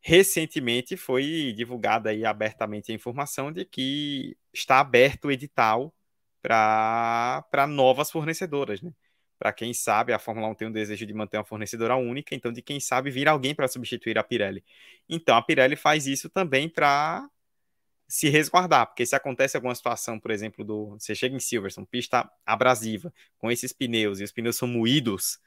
Recentemente 0.00 0.96
foi 0.96 1.52
divulgada 1.56 2.10
aí 2.10 2.24
abertamente 2.24 2.90
a 2.90 2.94
informação 2.94 3.52
de 3.52 3.64
que 3.64 4.36
está 4.52 4.80
aberto 4.80 5.26
o 5.26 5.30
edital 5.30 5.94
para 6.42 7.66
novas 7.68 8.10
fornecedoras, 8.10 8.80
né? 8.80 8.92
Para 9.38 9.52
quem 9.52 9.72
sabe, 9.72 10.12
a 10.12 10.18
Fórmula 10.18 10.48
1 10.48 10.54
tem 10.54 10.68
um 10.68 10.72
desejo 10.72 11.06
de 11.06 11.14
manter 11.14 11.38
uma 11.38 11.44
fornecedora 11.44 11.96
única, 11.96 12.34
então 12.34 12.52
de 12.52 12.60
quem 12.60 12.78
sabe 12.78 13.10
vir 13.10 13.26
alguém 13.28 13.54
para 13.54 13.66
substituir 13.68 14.18
a 14.18 14.22
Pirelli. 14.22 14.62
Então 15.08 15.36
a 15.36 15.42
Pirelli 15.42 15.76
faz 15.76 16.06
isso 16.06 16.28
também 16.28 16.68
para 16.68 17.26
se 18.10 18.28
resguardar, 18.28 18.88
porque 18.88 19.06
se 19.06 19.14
acontece 19.14 19.56
alguma 19.56 19.74
situação, 19.74 20.18
por 20.18 20.32
exemplo, 20.32 20.64
do 20.64 20.98
você 20.98 21.14
chega 21.14 21.36
em 21.36 21.38
Silverstone, 21.38 21.86
pista 21.86 22.28
abrasiva, 22.44 23.14
com 23.38 23.52
esses 23.52 23.72
pneus 23.72 24.18
e 24.18 24.24
os 24.24 24.32
pneus 24.32 24.56
são 24.56 24.66
moídos, 24.66 25.38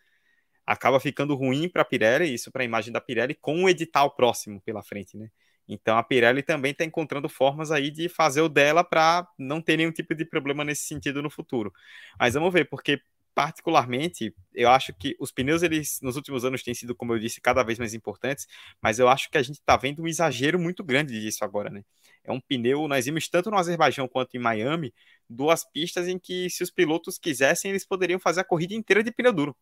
acaba 0.65 0.97
ficando 0.97 1.35
ruim 1.35 1.67
para 1.67 1.81
a 1.81 1.85
Pirelli, 1.85 2.33
isso 2.33 2.49
para 2.51 2.63
a 2.63 2.65
imagem 2.65 2.93
da 2.93 3.01
Pirelli, 3.01 3.35
com 3.35 3.53
um 3.53 3.67
edital 3.67 4.15
próximo 4.15 4.61
pela 4.61 4.81
frente, 4.81 5.17
né? 5.17 5.29
Então 5.67 5.97
a 5.97 6.03
Pirelli 6.03 6.41
também 6.41 6.71
está 6.71 6.85
encontrando 6.85 7.27
formas 7.27 7.69
aí 7.69 7.91
de 7.91 8.07
fazer 8.07 8.39
o 8.39 8.47
dela 8.47 8.81
para 8.81 9.27
não 9.37 9.61
ter 9.61 9.75
nenhum 9.75 9.91
tipo 9.91 10.15
de 10.15 10.23
problema 10.23 10.63
nesse 10.63 10.83
sentido 10.83 11.21
no 11.21 11.29
futuro. 11.29 11.73
Mas 12.17 12.33
vamos 12.33 12.53
ver, 12.53 12.69
porque 12.69 13.01
particularmente 13.35 14.33
eu 14.53 14.69
acho 14.69 14.93
que 14.93 15.17
os 15.19 15.31
pneus 15.33 15.63
eles 15.63 15.99
nos 16.01 16.15
últimos 16.15 16.45
anos 16.45 16.63
têm 16.63 16.73
sido, 16.73 16.95
como 16.95 17.13
eu 17.13 17.19
disse, 17.19 17.41
cada 17.41 17.61
vez 17.63 17.77
mais 17.77 17.93
importantes, 17.93 18.47
mas 18.81 18.99
eu 18.99 19.09
acho 19.09 19.29
que 19.29 19.37
a 19.37 19.43
gente 19.43 19.55
está 19.55 19.75
vendo 19.75 20.01
um 20.01 20.07
exagero 20.07 20.57
muito 20.57 20.83
grande 20.83 21.19
disso 21.19 21.43
agora, 21.43 21.69
né? 21.69 21.83
É 22.23 22.31
um 22.31 22.39
pneu, 22.39 22.87
nós 22.87 23.05
vimos 23.05 23.27
tanto 23.29 23.51
no 23.51 23.57
Azerbaijão 23.57 24.07
quanto 24.07 24.35
em 24.35 24.39
Miami, 24.39 24.93
duas 25.29 25.63
pistas 25.69 26.07
em 26.07 26.17
que 26.19 26.49
se 26.49 26.63
os 26.63 26.71
pilotos 26.71 27.17
quisessem, 27.17 27.71
eles 27.71 27.85
poderiam 27.85 28.19
fazer 28.19 28.41
a 28.41 28.43
corrida 28.45 28.73
inteira 28.73 29.03
de 29.03 29.11
pneu 29.11 29.33
duro. 29.33 29.55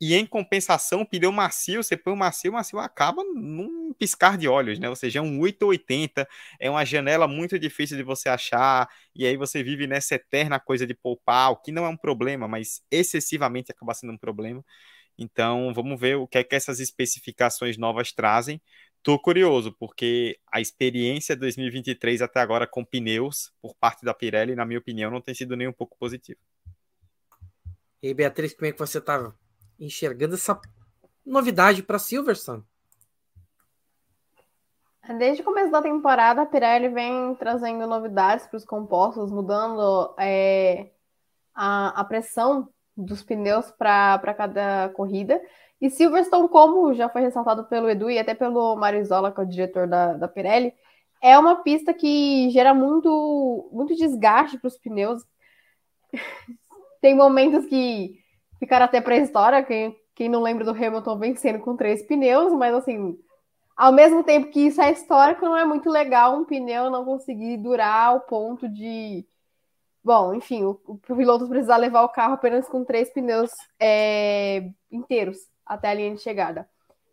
E 0.00 0.14
em 0.14 0.26
compensação, 0.26 1.02
o 1.02 1.06
pneu 1.08 1.30
macio, 1.32 1.82
você 1.82 1.96
põe 1.96 2.12
o 2.12 2.16
macio, 2.16 2.50
o 2.50 2.54
macio 2.54 2.78
acaba 2.78 3.22
num 3.24 3.94
piscar 3.94 4.36
de 4.36 4.48
olhos, 4.48 4.78
né? 4.78 4.88
Ou 4.88 4.96
seja, 4.96 5.20
é 5.20 5.22
um 5.22 5.38
880, 5.40 6.28
é 6.60 6.68
uma 6.68 6.84
janela 6.84 7.28
muito 7.28 7.58
difícil 7.58 7.96
de 7.96 8.02
você 8.02 8.28
achar, 8.28 8.88
e 9.14 9.24
aí 9.24 9.36
você 9.36 9.62
vive 9.62 9.86
nessa 9.86 10.16
eterna 10.16 10.58
coisa 10.60 10.86
de 10.86 10.94
poupar, 10.94 11.52
o 11.52 11.56
que 11.56 11.70
não 11.72 11.84
é 11.86 11.88
um 11.88 11.96
problema, 11.96 12.48
mas 12.48 12.82
excessivamente 12.90 13.70
acaba 13.72 13.94
sendo 13.94 14.12
um 14.12 14.18
problema. 14.18 14.64
Então, 15.18 15.74
vamos 15.74 16.00
ver 16.00 16.16
o 16.16 16.26
que 16.28 16.38
é 16.38 16.44
que 16.44 16.56
essas 16.56 16.80
especificações 16.80 17.78
novas 17.78 18.12
trazem. 18.12 18.60
Tô 19.04 19.18
curioso, 19.18 19.70
porque 19.78 20.40
a 20.50 20.62
experiência 20.62 21.36
2023 21.36 22.22
até 22.22 22.40
agora 22.40 22.66
com 22.66 22.82
pneus 22.82 23.52
por 23.60 23.74
parte 23.74 24.02
da 24.02 24.14
Pirelli, 24.14 24.54
na 24.54 24.64
minha 24.64 24.78
opinião, 24.78 25.10
não 25.10 25.20
tem 25.20 25.34
sido 25.34 25.54
nem 25.54 25.68
um 25.68 25.74
pouco 25.74 25.94
positiva. 25.98 26.40
E 28.02 28.08
aí, 28.08 28.14
Beatriz, 28.14 28.54
como 28.54 28.66
é 28.66 28.72
que 28.72 28.78
você 28.78 28.96
está 28.96 29.30
enxergando 29.78 30.36
essa 30.36 30.58
novidade 31.24 31.82
para 31.82 31.98
Silverstone? 31.98 32.64
Desde 35.18 35.42
o 35.42 35.44
começo 35.44 35.70
da 35.70 35.82
temporada, 35.82 36.40
a 36.40 36.46
Pirelli 36.46 36.88
vem 36.88 37.34
trazendo 37.34 37.86
novidades 37.86 38.46
para 38.46 38.56
os 38.56 38.64
compostos, 38.64 39.30
mudando 39.30 40.14
é, 40.18 40.92
a, 41.54 42.00
a 42.00 42.04
pressão 42.04 42.70
dos 42.96 43.22
pneus 43.22 43.70
para 43.70 44.32
cada 44.32 44.88
corrida. 44.94 45.38
E 45.84 45.90
Silverstone, 45.90 46.48
como 46.48 46.94
já 46.94 47.10
foi 47.10 47.20
ressaltado 47.20 47.64
pelo 47.64 47.90
Edu 47.90 48.08
e 48.08 48.18
até 48.18 48.34
pelo 48.34 48.74
Marizola, 48.74 49.30
que 49.30 49.38
é 49.38 49.44
o 49.44 49.46
diretor 49.46 49.86
da, 49.86 50.14
da 50.14 50.26
Pirelli, 50.26 50.72
é 51.20 51.38
uma 51.38 51.56
pista 51.56 51.92
que 51.92 52.48
gera 52.48 52.72
muito, 52.72 53.68
muito 53.70 53.94
desgaste 53.94 54.56
para 54.56 54.68
os 54.68 54.78
pneus. 54.78 55.22
Tem 57.02 57.14
momentos 57.14 57.66
que 57.66 58.18
ficaram 58.58 58.86
até 58.86 58.98
para 58.98 59.16
a 59.16 59.18
história, 59.18 59.62
quem, 59.62 59.94
quem 60.14 60.26
não 60.26 60.40
lembra 60.40 60.64
do 60.64 60.70
Hamilton 60.70 61.18
vencendo 61.18 61.58
com 61.58 61.76
três 61.76 62.02
pneus, 62.02 62.54
mas 62.54 62.74
assim, 62.74 63.18
ao 63.76 63.92
mesmo 63.92 64.24
tempo 64.24 64.50
que 64.50 64.60
isso 64.60 64.80
é 64.80 64.90
histórico, 64.90 65.44
não 65.44 65.54
é 65.54 65.66
muito 65.66 65.90
legal 65.90 66.34
um 66.34 66.46
pneu 66.46 66.88
não 66.88 67.04
conseguir 67.04 67.58
durar 67.58 68.08
ao 68.08 68.20
ponto 68.20 68.66
de. 68.66 69.26
Bom, 70.02 70.32
enfim, 70.32 70.64
o, 70.64 70.80
o 70.86 70.96
piloto 70.96 71.46
precisar 71.46 71.76
levar 71.76 72.04
o 72.04 72.08
carro 72.08 72.32
apenas 72.32 72.66
com 72.70 72.86
três 72.86 73.12
pneus 73.12 73.50
é, 73.78 74.70
inteiros 74.90 75.52
até 75.66 75.88
a 75.88 75.94
linha 75.94 76.14
de 76.14 76.20
chegada. 76.20 76.68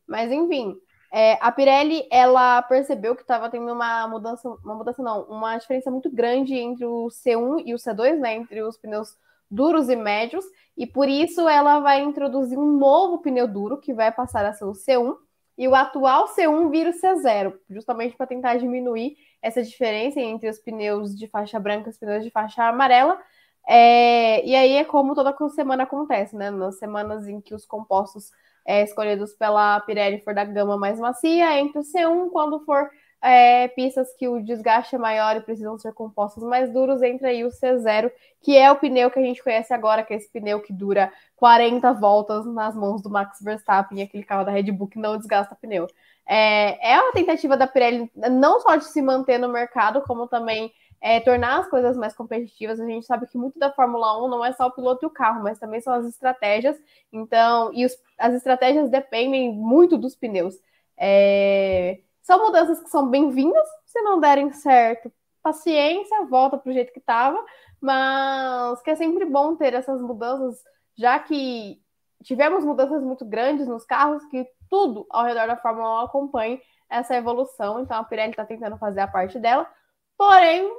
Mas, 0.08 0.32
enfim, 0.32 0.76
é, 1.12 1.38
a 1.42 1.52
Pirelli 1.52 2.08
ela 2.12 2.62
percebeu 2.62 3.16
que 3.16 3.22
estava 3.22 3.50
tendo 3.50 3.72
uma 3.72 4.08
mudança, 4.08 4.48
uma 4.64 4.76
mudança 4.76 5.04
não, 5.04 5.24
uma 5.24 5.58
diferença 5.58 5.92
muito 5.92 6.10
grande 6.10 6.56
entre 6.56 6.86
o 6.86 7.08
C1 7.08 7.64
e 7.66 7.74
o 7.74 7.78
C2, 7.78 8.18
né? 8.20 8.36
Entre 8.36 8.62
os 8.62 8.78
pneus 8.78 9.18
duros 9.50 9.90
e 9.90 9.96
médios, 9.98 10.46
e 10.78 10.88
por 10.88 11.10
isso 11.10 11.48
ela 11.50 11.82
vai 11.82 12.02
introduzir 12.02 12.58
um 12.58 12.78
novo 12.78 13.18
pneu 13.18 13.46
duro 13.46 13.78
que 13.78 13.94
vai 13.94 14.10
passar 14.10 14.46
a 14.46 14.54
ser 14.54 14.64
o 14.64 14.72
C1 14.72 15.14
e 15.58 15.68
o 15.68 15.76
atual 15.76 16.28
C1 16.30 16.72
vira 16.72 16.90
o 16.90 16.94
C0, 16.94 17.54
justamente 17.70 18.16
para 18.16 18.26
tentar 18.26 18.56
diminuir 18.56 19.18
essa 19.42 19.62
diferença 19.62 20.20
entre 20.22 20.50
os 20.50 20.58
pneus 20.58 21.16
de 21.16 21.28
faixa 21.28 21.60
branca 21.60 21.90
e 21.90 21.92
os 21.92 21.98
pneus 21.98 22.24
de 22.24 22.32
faixa 22.32 22.64
amarela. 22.64 23.20
É, 23.68 24.46
e 24.46 24.56
aí 24.56 24.74
é 24.78 24.84
como 24.84 25.16
toda 25.16 25.36
semana 25.50 25.84
acontece, 25.84 26.36
né? 26.36 26.50
Nas 26.50 26.78
semanas 26.78 27.28
em 27.28 27.40
que 27.40 27.54
os 27.54 27.66
compostos 27.66 28.32
é, 28.66 28.84
escolhidos 28.84 29.34
pela 29.34 29.80
Pirelli 29.82 30.20
for 30.22 30.34
da 30.34 30.44
gama 30.44 30.78
mais 30.78 31.00
macia, 31.00 31.60
entre 31.60 31.80
o 31.80 31.84
C1, 31.84 32.30
quando 32.32 32.60
for 32.66 32.90
é, 33.22 33.68
pistas 33.70 34.14
que 34.16 34.28
o 34.28 34.42
desgaste 34.42 34.96
é 34.96 34.98
maior 34.98 35.36
e 35.36 35.42
precisam 35.42 35.78
ser 35.78 35.94
compostos 35.94 36.44
mais 36.44 36.72
duros, 36.72 37.02
entra 37.04 37.30
aí 37.30 37.44
o 37.46 37.50
C0, 37.50 38.12
que 38.42 38.58
é 38.58 38.72
o 38.72 38.76
pneu 38.76 39.12
que 39.12 39.20
a 39.20 39.24
gente 39.24 39.44
conhece 39.44 39.74
agora, 39.74 40.04
que 40.04 40.14
é 40.14 40.18
esse 40.18 40.30
pneu 40.30 40.60
que 40.60 40.74
dura 40.74 41.14
40 41.36 41.94
voltas 41.94 42.46
nas 42.48 42.76
mãos 42.76 43.02
do 43.02 43.10
Max 43.10 43.40
Verstappen, 43.42 44.02
aquele 44.02 44.24
carro 44.24 44.44
da 44.44 44.52
Red 44.52 44.72
Bull 44.72 44.88
que 44.88 45.00
não 45.00 45.18
desgasta 45.18 45.56
pneu. 45.56 45.88
É, 46.28 46.94
é 46.94 47.00
uma 47.00 47.14
tentativa 47.14 47.56
da 47.56 47.68
Pirelli 47.68 48.12
não 48.16 48.60
só 48.60 48.76
de 48.76 48.86
se 48.86 49.02
manter 49.02 49.38
no 49.38 49.50
mercado, 49.50 50.02
como 50.02 50.28
também 50.28 50.72
é, 51.02 51.20
tornar 51.20 51.60
as 51.60 51.68
coisas 51.68 51.98
mais 51.98 52.16
competitivas. 52.16 52.80
A 52.80 52.86
gente 52.86 53.06
sabe 53.06 53.26
que 53.28 53.38
muito 53.38 53.58
da 53.58 53.72
Fórmula 53.72 54.24
1 54.24 54.30
não 54.30 54.46
é 54.46 54.54
só 54.54 54.68
o 54.68 54.72
piloto 54.72 55.04
e 55.04 55.08
o 55.08 55.10
carro, 55.10 55.44
mas 55.44 55.58
também 55.58 55.82
são 55.82 55.94
as 55.94 56.06
estratégias. 56.06 56.78
Então, 57.12 57.74
e 57.74 57.86
os, 57.86 57.98
as 58.18 58.36
estratégias 58.36 58.90
dependem 58.90 59.52
muito 59.52 59.98
dos 59.98 60.16
pneus. 60.16 60.56
É, 60.96 62.00
são 62.22 62.46
mudanças 62.46 62.80
que 62.80 62.90
são 62.90 63.10
bem-vindas, 63.10 63.68
se 63.86 64.00
não 64.04 64.20
derem 64.20 64.52
certo, 64.52 65.12
paciência, 65.42 66.24
volta 66.26 66.58
para 66.58 66.70
o 66.70 66.74
jeito 66.74 66.94
que 66.94 67.00
estava, 67.00 67.44
mas 67.82 68.80
que 68.84 68.92
é 68.92 68.96
sempre 68.96 69.26
bom 69.26 69.56
ter 69.56 69.74
essas 69.74 70.00
mudanças, 70.00 70.64
já 70.96 71.18
que 71.18 71.82
tivemos 72.24 72.64
mudanças 72.64 73.02
muito 73.02 73.26
grandes 73.26 73.68
nos 73.68 73.84
carros, 73.84 74.24
que 74.26 74.48
tudo 74.70 75.08
ao 75.10 75.26
redor 75.26 75.48
da 75.48 75.58
Fórmula 75.58 76.04
1 76.04 76.06
acompanhe 76.06 76.62
essa 76.88 77.16
evolução, 77.16 77.80
então 77.80 77.98
a 77.98 78.04
Pirelli 78.04 78.32
está 78.32 78.46
tentando 78.46 78.78
fazer 78.78 79.00
a 79.00 79.08
parte 79.08 79.40
dela, 79.40 79.68
porém 80.16 80.72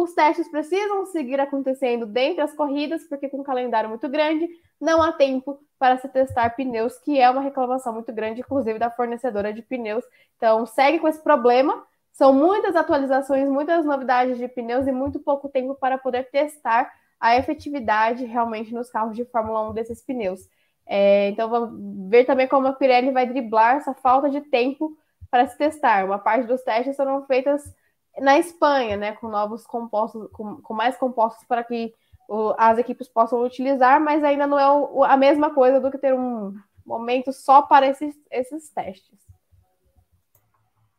os 0.00 0.14
testes 0.14 0.48
precisam 0.48 1.04
seguir 1.06 1.40
acontecendo 1.40 2.06
dentro 2.06 2.36
das 2.36 2.54
corridas, 2.54 3.02
porque 3.08 3.28
com 3.28 3.38
um 3.38 3.42
calendário 3.42 3.88
muito 3.88 4.08
grande, 4.08 4.48
não 4.80 5.02
há 5.02 5.12
tempo 5.12 5.58
para 5.76 5.98
se 5.98 6.08
testar 6.08 6.50
pneus, 6.50 6.96
que 6.98 7.18
é 7.18 7.28
uma 7.28 7.40
reclamação 7.40 7.92
muito 7.92 8.12
grande, 8.12 8.40
inclusive 8.40 8.78
da 8.78 8.92
fornecedora 8.92 9.52
de 9.52 9.60
pneus. 9.60 10.04
Então, 10.36 10.64
segue 10.66 11.00
com 11.00 11.08
esse 11.08 11.20
problema. 11.20 11.84
São 12.12 12.32
muitas 12.32 12.76
atualizações, 12.76 13.48
muitas 13.48 13.84
novidades 13.84 14.38
de 14.38 14.46
pneus 14.46 14.86
e 14.86 14.92
muito 14.92 15.18
pouco 15.18 15.48
tempo 15.48 15.74
para 15.74 15.98
poder 15.98 16.30
testar 16.30 16.88
a 17.18 17.36
efetividade 17.36 18.24
realmente 18.24 18.72
nos 18.72 18.88
carros 18.88 19.16
de 19.16 19.24
Fórmula 19.24 19.68
1 19.70 19.74
desses 19.74 20.00
pneus. 20.00 20.48
É, 20.86 21.30
então, 21.30 21.50
vamos 21.50 22.08
ver 22.08 22.24
também 22.24 22.46
como 22.46 22.68
a 22.68 22.72
Pirelli 22.72 23.10
vai 23.10 23.26
driblar 23.26 23.78
essa 23.78 23.94
falta 23.94 24.30
de 24.30 24.42
tempo 24.42 24.96
para 25.28 25.48
se 25.48 25.58
testar. 25.58 26.04
Uma 26.04 26.20
parte 26.20 26.46
dos 26.46 26.62
testes 26.62 26.96
foram 26.96 27.26
feitas 27.26 27.64
na 28.20 28.38
Espanha, 28.38 28.96
né, 28.96 29.12
com 29.12 29.28
novos 29.28 29.66
compostos, 29.66 30.28
com, 30.32 30.56
com 30.60 30.74
mais 30.74 30.96
compostos 30.96 31.46
para 31.46 31.62
que 31.64 31.94
o, 32.28 32.54
as 32.58 32.78
equipes 32.78 33.08
possam 33.08 33.42
utilizar, 33.42 34.00
mas 34.00 34.22
ainda 34.22 34.46
não 34.46 34.58
é 34.58 34.70
o, 34.70 35.04
a 35.04 35.16
mesma 35.16 35.54
coisa 35.54 35.80
do 35.80 35.90
que 35.90 35.98
ter 35.98 36.14
um 36.14 36.54
momento 36.84 37.32
só 37.32 37.62
para 37.62 37.86
esses, 37.86 38.14
esses 38.30 38.70
testes. 38.70 39.18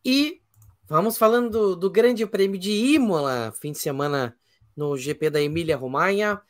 E 0.04 0.42
vamos 0.88 1.18
falando 1.18 1.50
do, 1.50 1.76
do 1.76 1.90
Grande 1.90 2.26
Prêmio 2.26 2.60
de 2.60 2.72
Imola, 2.72 3.54
fim 3.60 3.72
de 3.72 3.80
semana 3.80 4.36
no 4.76 4.98
GP 4.98 5.30
da 5.30 5.42
Emília 5.42 5.78
Romanha. 5.78 6.42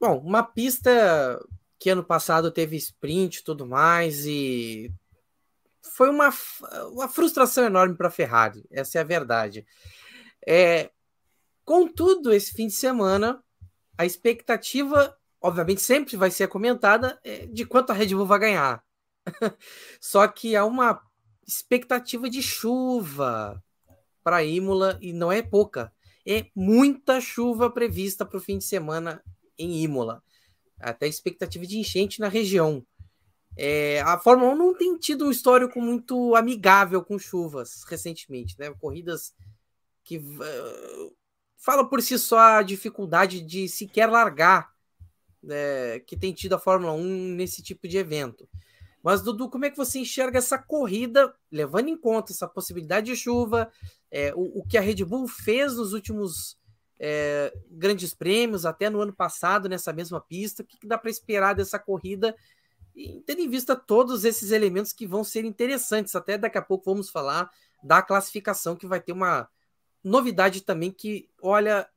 Bom, 0.00 0.18
uma 0.18 0.42
pista 0.42 1.40
que 1.78 1.90
ano 1.90 2.04
passado 2.04 2.50
teve 2.50 2.76
sprint 2.76 3.38
e 3.38 3.44
tudo 3.44 3.66
mais, 3.66 4.26
e 4.26 4.92
foi 5.92 6.10
uma, 6.10 6.32
uma 6.92 7.08
frustração 7.08 7.64
enorme 7.64 7.96
para 7.96 8.08
a 8.08 8.10
Ferrari, 8.10 8.64
essa 8.70 8.98
é 8.98 9.00
a 9.00 9.04
verdade. 9.04 9.66
É, 10.46 10.90
contudo, 11.64 12.32
esse 12.32 12.52
fim 12.52 12.66
de 12.66 12.72
semana, 12.72 13.42
a 13.96 14.04
expectativa, 14.04 15.16
obviamente, 15.40 15.80
sempre 15.80 16.16
vai 16.16 16.30
ser 16.30 16.48
comentada 16.48 17.18
é, 17.24 17.46
de 17.46 17.64
quanto 17.64 17.90
a 17.90 17.94
Red 17.94 18.08
Bull 18.08 18.26
vai 18.26 18.38
ganhar. 18.38 18.84
Só 20.00 20.26
que 20.26 20.56
há 20.56 20.64
uma 20.64 21.00
expectativa 21.46 22.28
de 22.28 22.42
chuva 22.42 23.62
para 24.22 24.42
Imola 24.42 24.98
e 25.00 25.12
não 25.12 25.30
é 25.30 25.42
pouca. 25.42 25.92
É 26.26 26.46
muita 26.54 27.20
chuva 27.20 27.70
prevista 27.70 28.24
para 28.24 28.38
o 28.38 28.40
fim 28.40 28.58
de 28.58 28.64
semana 28.64 29.22
em 29.58 29.82
Imola. 29.82 30.22
Até 30.80 31.06
expectativa 31.06 31.66
de 31.66 31.78
enchente 31.78 32.20
na 32.20 32.28
região. 32.28 32.84
É, 33.56 34.00
a 34.02 34.18
Fórmula 34.18 34.52
1 34.52 34.56
não 34.56 34.74
tem 34.74 34.96
tido 34.96 35.26
um 35.26 35.30
histórico 35.30 35.80
muito 35.80 36.34
amigável 36.34 37.04
com 37.04 37.18
chuvas 37.18 37.84
recentemente, 37.88 38.56
né? 38.58 38.72
Corridas 38.80 39.34
que 40.02 40.18
uh, 40.18 41.16
fala 41.56 41.88
por 41.88 42.02
si 42.02 42.18
só 42.18 42.38
a 42.38 42.62
dificuldade 42.62 43.40
de 43.40 43.68
sequer 43.68 44.10
largar 44.10 44.74
né, 45.44 46.00
que 46.00 46.16
tem 46.16 46.32
tido 46.32 46.54
a 46.54 46.58
Fórmula 46.58 46.92
1 46.92 47.34
nesse 47.34 47.62
tipo 47.62 47.86
de 47.86 47.98
evento. 47.98 48.48
Mas, 49.02 49.20
Dudu, 49.22 49.50
como 49.50 49.66
é 49.66 49.70
que 49.70 49.76
você 49.76 49.98
enxerga 49.98 50.38
essa 50.38 50.56
corrida, 50.56 51.34
levando 51.52 51.88
em 51.88 51.96
conta 51.96 52.32
essa 52.32 52.48
possibilidade 52.48 53.06
de 53.06 53.16
chuva, 53.16 53.70
é, 54.10 54.32
o, 54.34 54.60
o, 54.60 54.64
que 54.66 54.78
a 54.78 54.80
Red 54.80 55.04
Bull 55.04 55.28
fez 55.28 55.76
nos 55.76 55.92
últimos 55.92 56.56
é, 56.98 57.52
grandes 57.70 58.14
prêmios, 58.14 58.64
até 58.64 58.88
no 58.88 59.02
ano 59.02 59.12
passado, 59.12 59.68
nessa 59.68 59.92
mesma 59.92 60.20
pista? 60.22 60.62
O 60.62 60.66
que, 60.66 60.78
que 60.78 60.86
dá 60.86 60.96
para 60.96 61.10
esperar 61.10 61.54
dessa 61.54 61.78
corrida 61.78 62.34
e 62.94 63.20
tendo 63.26 63.40
em 63.40 63.48
vista 63.48 63.74
todos 63.74 64.24
esses 64.24 64.50
elementos 64.50 64.92
que 64.92 65.06
vão 65.06 65.24
ser 65.24 65.44
interessantes, 65.44 66.14
até 66.14 66.38
daqui 66.38 66.58
a 66.58 66.62
pouco 66.62 66.84
vamos 66.84 67.10
falar 67.10 67.50
da 67.82 68.00
classificação, 68.02 68.76
que 68.76 68.86
vai 68.86 69.00
ter 69.00 69.12
uma 69.12 69.48
novidade 70.02 70.60
também 70.62 70.90
que, 70.90 71.28
olha, 71.42 71.88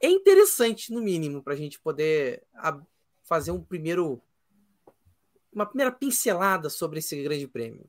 é 0.00 0.08
interessante, 0.08 0.92
no 0.92 1.00
mínimo, 1.00 1.42
para 1.42 1.52
a 1.52 1.56
gente 1.56 1.78
poder 1.78 2.42
fazer 3.22 3.50
um 3.50 3.62
primeiro 3.62 4.22
uma 5.52 5.66
primeira 5.66 5.90
pincelada 5.90 6.70
sobre 6.70 7.00
esse 7.00 7.20
grande 7.22 7.46
prêmio. 7.46 7.84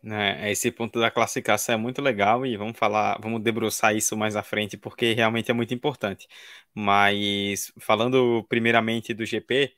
Né, 0.00 0.52
esse 0.52 0.70
ponto 0.70 1.00
da 1.00 1.10
classificação 1.10 1.74
é 1.74 1.78
muito 1.78 2.00
legal 2.00 2.46
e 2.46 2.56
vamos 2.56 2.78
falar, 2.78 3.18
vamos 3.20 3.42
debruçar 3.42 3.96
isso 3.96 4.16
mais 4.16 4.36
à 4.36 4.42
frente, 4.44 4.76
porque 4.76 5.12
realmente 5.12 5.50
é 5.50 5.54
muito 5.54 5.74
importante. 5.74 6.28
Mas 6.72 7.72
falando 7.78 8.44
primeiramente 8.48 9.12
do 9.12 9.26
GP, 9.26 9.74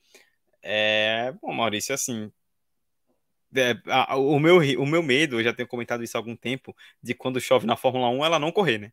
é, 0.63 1.33
bom, 1.41 1.53
Maurício, 1.53 1.95
assim, 1.95 2.31
é, 3.57 3.75
a, 3.87 4.17
o, 4.17 4.39
meu, 4.39 4.59
o 4.59 4.87
meu 4.87 5.03
medo, 5.03 5.41
eu 5.41 5.45
já 5.45 5.53
tenho 5.53 5.69
comentado 5.69 6.03
isso 6.05 6.17
há 6.17 6.21
algum 6.21 6.37
tempo, 6.37 6.75
de 7.03 7.15
quando 7.15 7.41
chove 7.41 7.67
na 7.67 7.77
Fórmula 7.77 8.09
1 8.11 8.25
ela 8.25 8.39
não 8.39 8.53
correr, 8.53 8.79
né? 8.79 8.93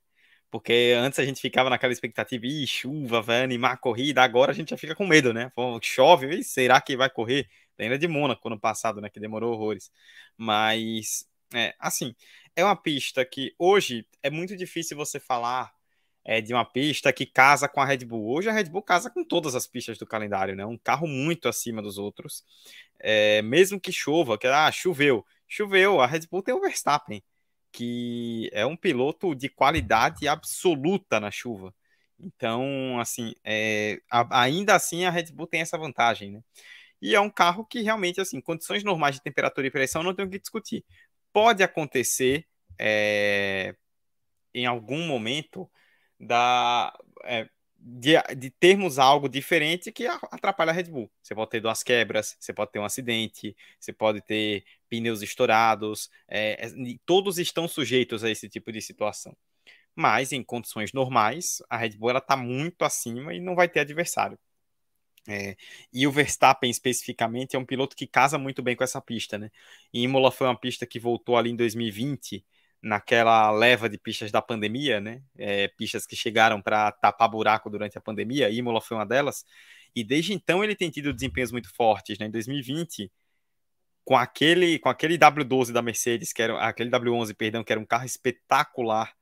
Porque 0.49 0.93
antes 0.97 1.19
a 1.19 1.25
gente 1.25 1.41
ficava 1.41 1.69
naquela 1.69 1.93
expectativa, 1.93 2.45
ih, 2.45 2.65
chuva, 2.65 3.21
vai 3.21 3.43
animar 3.43 3.73
a 3.73 3.77
corrida, 3.77 4.23
agora 4.23 4.51
a 4.51 4.55
gente 4.55 4.69
já 4.69 4.77
fica 4.77 4.95
com 4.95 5.05
medo, 5.05 5.33
né? 5.33 5.51
Chove, 5.81 6.43
será 6.43 6.79
que 6.81 6.95
vai 6.97 7.09
correr? 7.09 7.47
Ainda 7.77 7.97
de 7.97 8.07
Mônaco 8.07 8.47
ano 8.47 8.59
passado, 8.59 9.01
né? 9.01 9.09
Que 9.09 9.19
demorou 9.19 9.53
horrores. 9.53 9.91
Mas, 10.37 11.27
é, 11.53 11.75
assim, 11.79 12.15
é 12.55 12.63
uma 12.63 12.75
pista 12.75 13.23
que 13.25 13.53
hoje 13.59 14.07
é 14.23 14.29
muito 14.29 14.55
difícil 14.55 14.97
você 14.97 15.19
falar 15.19 15.76
é, 16.27 16.41
de 16.41 16.53
uma 16.53 16.65
pista 16.65 17.13
que 17.13 17.25
casa 17.25 17.69
com 17.69 17.79
a 17.79 17.85
Red 17.85 17.99
Bull. 17.99 18.29
Hoje 18.35 18.49
a 18.49 18.51
Red 18.51 18.65
Bull 18.65 18.83
casa 18.83 19.09
com 19.09 19.23
todas 19.23 19.55
as 19.55 19.65
pistas 19.65 19.97
do 19.97 20.05
calendário, 20.05 20.57
né? 20.57 20.65
Um 20.65 20.77
carro 20.77 21.07
muito 21.07 21.47
acima 21.47 21.81
dos 21.81 21.97
outros. 21.97 22.43
É, 22.99 23.41
mesmo 23.41 23.79
que 23.79 23.93
chova, 23.93 24.37
que 24.37 24.45
ah, 24.45 24.69
choveu, 24.69 25.25
choveu, 25.47 26.01
a 26.01 26.05
Red 26.05 26.27
Bull 26.29 26.43
tem 26.43 26.53
o 26.53 26.59
Verstappen, 26.59 27.23
que 27.71 28.49
é 28.51 28.65
um 28.65 28.75
piloto 28.75 29.33
de 29.33 29.47
qualidade 29.47 30.27
absoluta 30.27 31.17
na 31.17 31.31
chuva. 31.31 31.73
Então, 32.19 32.99
assim, 32.99 33.33
é, 33.41 34.01
a, 34.11 34.41
ainda 34.41 34.75
assim 34.75 35.05
a 35.05 35.09
Red 35.09 35.31
Bull 35.31 35.47
tem 35.47 35.61
essa 35.61 35.77
vantagem, 35.77 36.31
né? 36.31 36.41
E 37.01 37.15
é 37.15 37.21
um 37.21 37.29
carro 37.29 37.63
que 37.65 37.81
realmente, 37.81 38.19
assim, 38.19 38.41
condições 38.41 38.83
normais 38.83 39.15
de 39.15 39.21
temperatura 39.21 39.67
e 39.67 39.71
pressão 39.71 40.03
não 40.03 40.13
tem 40.13 40.25
o 40.25 40.29
que 40.29 40.39
discutir. 40.39 40.83
Pode 41.31 41.63
acontecer 41.63 42.45
é, 42.77 43.75
em 44.53 44.65
algum 44.65 45.07
momento 45.07 45.69
da, 46.19 46.93
é, 47.23 47.47
de, 47.79 48.13
de, 48.35 48.49
termos 48.49 48.99
algo 48.99 49.29
diferente 49.29 49.91
que 49.91 50.05
atrapalha 50.07 50.71
a 50.71 50.73
Red 50.73 50.85
Bull. 50.85 51.11
Você 51.21 51.35
pode 51.35 51.49
ter 51.51 51.61
duas 51.61 51.83
quebras, 51.83 52.35
você 52.39 52.53
pode 52.53 52.71
ter 52.71 52.79
um 52.79 52.85
acidente, 52.85 53.55
você 53.79 53.93
pode 53.93 54.21
ter 54.21 54.65
pneus 54.89 55.21
estourados, 55.21 56.09
é, 56.27 56.65
é 56.65 56.69
todos 57.05 57.37
estão 57.37 57.67
sujeitos 57.67 58.23
a 58.23 58.29
esse 58.29 58.49
tipo 58.49 58.71
de 58.71 58.81
situação. 58.81 59.35
Mas 59.95 60.31
em 60.31 60.43
condições 60.43 60.93
normais, 60.93 61.61
a 61.69 61.77
Red 61.77 61.91
Bull 61.91 62.17
está 62.17 62.35
muito 62.37 62.83
acima 62.83 63.33
e 63.33 63.39
não 63.39 63.55
vai 63.55 63.67
ter 63.67 63.79
adversário. 63.79 64.37
É, 65.29 65.57
e 65.91 66.07
o 66.07 66.11
Verstappen 66.11 66.69
especificamente 66.69 67.55
é 67.55 67.59
um 67.59 67.65
piloto 67.65 67.95
que 67.97 68.07
casa 68.07 68.37
muito 68.37 68.61
bem 68.63 68.75
com 68.77 68.83
essa 68.83 69.01
pista, 69.01 69.37
né? 69.37 69.51
E 69.93 70.03
Imola 70.03 70.31
foi 70.31 70.47
uma 70.47 70.57
pista 70.57 70.85
que 70.85 70.99
voltou 70.99 71.35
ali 71.35 71.51
em 71.51 71.55
2020 71.55 72.45
naquela 72.87 73.51
leva 73.51 73.89
de 73.89 73.97
pistas 73.97 74.31
da 74.31 74.41
pandemia, 74.41 74.99
né? 74.99 75.21
É, 75.37 75.67
pistas 75.67 76.05
que 76.05 76.15
chegaram 76.15 76.61
para 76.61 76.91
tapar 76.91 77.29
buraco 77.29 77.69
durante 77.69 77.97
a 77.97 78.01
pandemia, 78.01 78.49
Imola 78.49 78.81
foi 78.81 78.97
uma 78.97 79.05
delas. 79.05 79.45
E 79.95 80.03
desde 80.03 80.33
então 80.33 80.63
ele 80.63 80.75
tem 80.75 80.89
tido 80.89 81.13
desempenhos 81.13 81.51
muito 81.51 81.73
fortes, 81.75 82.17
né? 82.17 82.27
Em 82.27 82.31
2020, 82.31 83.11
com 84.05 84.15
aquele, 84.15 84.79
com 84.79 84.89
aquele 84.89 85.17
W12 85.17 85.71
da 85.73 85.81
Mercedes, 85.81 86.31
que 86.31 86.41
era 86.41 86.57
aquele 86.61 86.89
W11, 86.89 87.35
perdão, 87.35 87.63
que 87.63 87.73
era 87.73 87.79
um 87.81 87.85
carro 87.85 88.05
espetacular, 88.05 89.13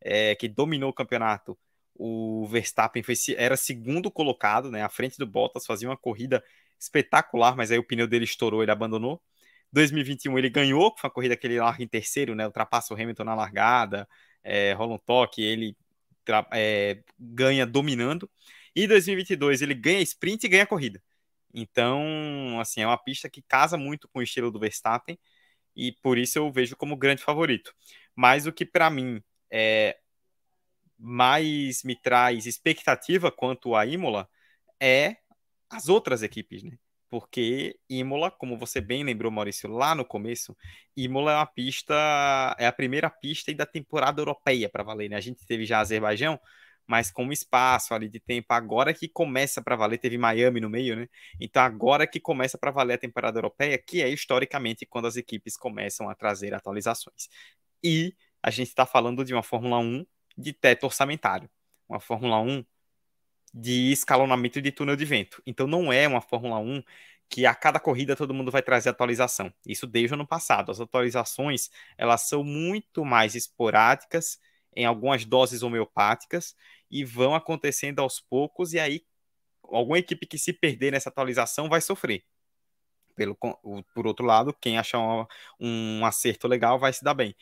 é, 0.00 0.34
que 0.34 0.48
dominou 0.48 0.90
o 0.90 0.94
campeonato. 0.94 1.56
O 1.94 2.46
Verstappen 2.48 3.02
foi, 3.02 3.14
era 3.36 3.56
segundo 3.56 4.10
colocado, 4.10 4.70
né? 4.70 4.82
À 4.82 4.88
frente 4.88 5.18
do 5.18 5.26
Bottas, 5.26 5.66
fazia 5.66 5.88
uma 5.88 5.96
corrida 5.96 6.42
espetacular, 6.78 7.56
mas 7.56 7.70
aí 7.70 7.78
o 7.78 7.84
pneu 7.86 8.08
dele 8.08 8.24
estourou, 8.24 8.62
ele 8.62 8.72
abandonou. 8.72 9.22
2021 9.72 10.38
ele 10.38 10.50
ganhou, 10.50 10.94
foi 10.98 11.08
uma 11.08 11.14
corrida 11.14 11.36
que 11.36 11.46
ele 11.46 11.58
larga 11.60 11.82
em 11.82 11.88
terceiro, 11.88 12.34
né? 12.34 12.46
Ultrapassa 12.46 12.92
o 12.92 12.96
Hamilton 12.96 13.24
na 13.24 13.34
largada, 13.34 14.08
é, 14.44 14.72
rola 14.74 14.94
um 14.94 14.98
toque, 14.98 15.42
ele 15.42 15.76
é, 16.52 17.02
ganha 17.18 17.66
dominando. 17.66 18.30
E 18.74 18.86
2022 18.86 19.62
ele 19.62 19.74
ganha 19.74 20.00
sprint 20.02 20.44
e 20.44 20.48
ganha 20.48 20.66
corrida. 20.66 21.02
Então, 21.54 22.58
assim, 22.60 22.82
é 22.82 22.86
uma 22.86 22.98
pista 22.98 23.28
que 23.28 23.42
casa 23.42 23.76
muito 23.76 24.08
com 24.08 24.20
o 24.20 24.22
estilo 24.22 24.50
do 24.50 24.58
Verstappen 24.58 25.18
e 25.76 25.92
por 26.02 26.18
isso 26.18 26.38
eu 26.38 26.50
vejo 26.52 26.76
como 26.76 26.96
grande 26.96 27.22
favorito. 27.22 27.74
Mas 28.14 28.46
o 28.46 28.52
que 28.52 28.66
para 28.66 28.90
mim 28.90 29.22
é 29.50 29.98
mais 30.98 31.82
me 31.84 31.96
traz 31.96 32.46
expectativa 32.46 33.30
quanto 33.32 33.74
a 33.74 33.86
Imola 33.86 34.28
é 34.80 35.16
as 35.70 35.88
outras 35.88 36.22
equipes, 36.22 36.62
né? 36.62 36.78
Porque 37.12 37.78
Imola, 37.90 38.30
como 38.30 38.56
você 38.56 38.80
bem 38.80 39.04
lembrou, 39.04 39.30
Maurício, 39.30 39.68
lá 39.68 39.94
no 39.94 40.02
começo, 40.02 40.56
Imola 40.96 41.32
é 41.32 41.36
uma 41.36 41.46
pista, 41.46 41.94
é 42.58 42.66
a 42.66 42.72
primeira 42.72 43.10
pista 43.10 43.52
da 43.54 43.66
temporada 43.66 44.22
europeia 44.22 44.66
para 44.70 44.82
valer, 44.82 45.10
né? 45.10 45.16
A 45.16 45.20
gente 45.20 45.44
teve 45.44 45.66
já 45.66 45.80
Azerbaijão, 45.80 46.40
mas 46.86 47.10
com 47.10 47.24
um 47.24 47.30
espaço 47.30 47.92
ali 47.92 48.08
de 48.08 48.18
tempo, 48.18 48.46
agora 48.54 48.94
que 48.94 49.10
começa 49.10 49.60
para 49.60 49.76
valer, 49.76 49.98
teve 49.98 50.16
Miami 50.16 50.58
no 50.58 50.70
meio, 50.70 50.96
né? 50.96 51.06
Então 51.38 51.62
agora 51.62 52.06
que 52.06 52.18
começa 52.18 52.56
para 52.56 52.70
valer 52.70 52.94
a 52.94 52.98
temporada 52.98 53.36
europeia, 53.38 53.76
que 53.76 54.00
é 54.02 54.08
historicamente 54.08 54.86
quando 54.86 55.06
as 55.06 55.16
equipes 55.16 55.54
começam 55.54 56.08
a 56.08 56.14
trazer 56.14 56.54
atualizações. 56.54 57.28
E 57.84 58.16
a 58.42 58.50
gente 58.50 58.68
está 58.68 58.86
falando 58.86 59.22
de 59.22 59.34
uma 59.34 59.42
Fórmula 59.42 59.78
1 59.80 60.06
de 60.34 60.54
teto 60.54 60.84
orçamentário, 60.84 61.50
uma 61.86 62.00
Fórmula 62.00 62.40
1 62.40 62.64
de 63.52 63.92
escalonamento 63.92 64.60
de 64.60 64.72
túnel 64.72 64.96
de 64.96 65.04
vento. 65.04 65.42
Então 65.46 65.66
não 65.66 65.92
é 65.92 66.08
uma 66.08 66.20
Fórmula 66.20 66.58
1 66.58 66.82
que 67.28 67.46
a 67.46 67.54
cada 67.54 67.80
corrida 67.80 68.14
todo 68.14 68.34
mundo 68.34 68.50
vai 68.50 68.62
trazer 68.62 68.90
atualização. 68.90 69.52
Isso 69.66 69.86
desde 69.86 70.12
o 70.12 70.16
ano 70.16 70.26
passado. 70.26 70.70
As 70.70 70.80
atualizações, 70.80 71.70
elas 71.96 72.22
são 72.28 72.44
muito 72.44 73.04
mais 73.04 73.34
esporádicas, 73.34 74.38
em 74.76 74.84
algumas 74.84 75.24
doses 75.24 75.62
homeopáticas, 75.62 76.54
e 76.90 77.04
vão 77.04 77.34
acontecendo 77.34 78.00
aos 78.00 78.20
poucos, 78.20 78.74
e 78.74 78.78
aí 78.78 79.02
alguma 79.64 79.98
equipe 79.98 80.26
que 80.26 80.38
se 80.38 80.52
perder 80.52 80.92
nessa 80.92 81.08
atualização 81.08 81.70
vai 81.70 81.80
sofrer. 81.80 82.22
Pelo, 83.14 83.34
por 83.94 84.06
outro 84.06 84.26
lado, 84.26 84.54
quem 84.60 84.78
achar 84.78 84.98
um, 84.98 85.26
um 86.00 86.06
acerto 86.06 86.46
legal 86.46 86.78
vai 86.78 86.92
se 86.92 87.02
dar 87.02 87.14
bem. 87.14 87.34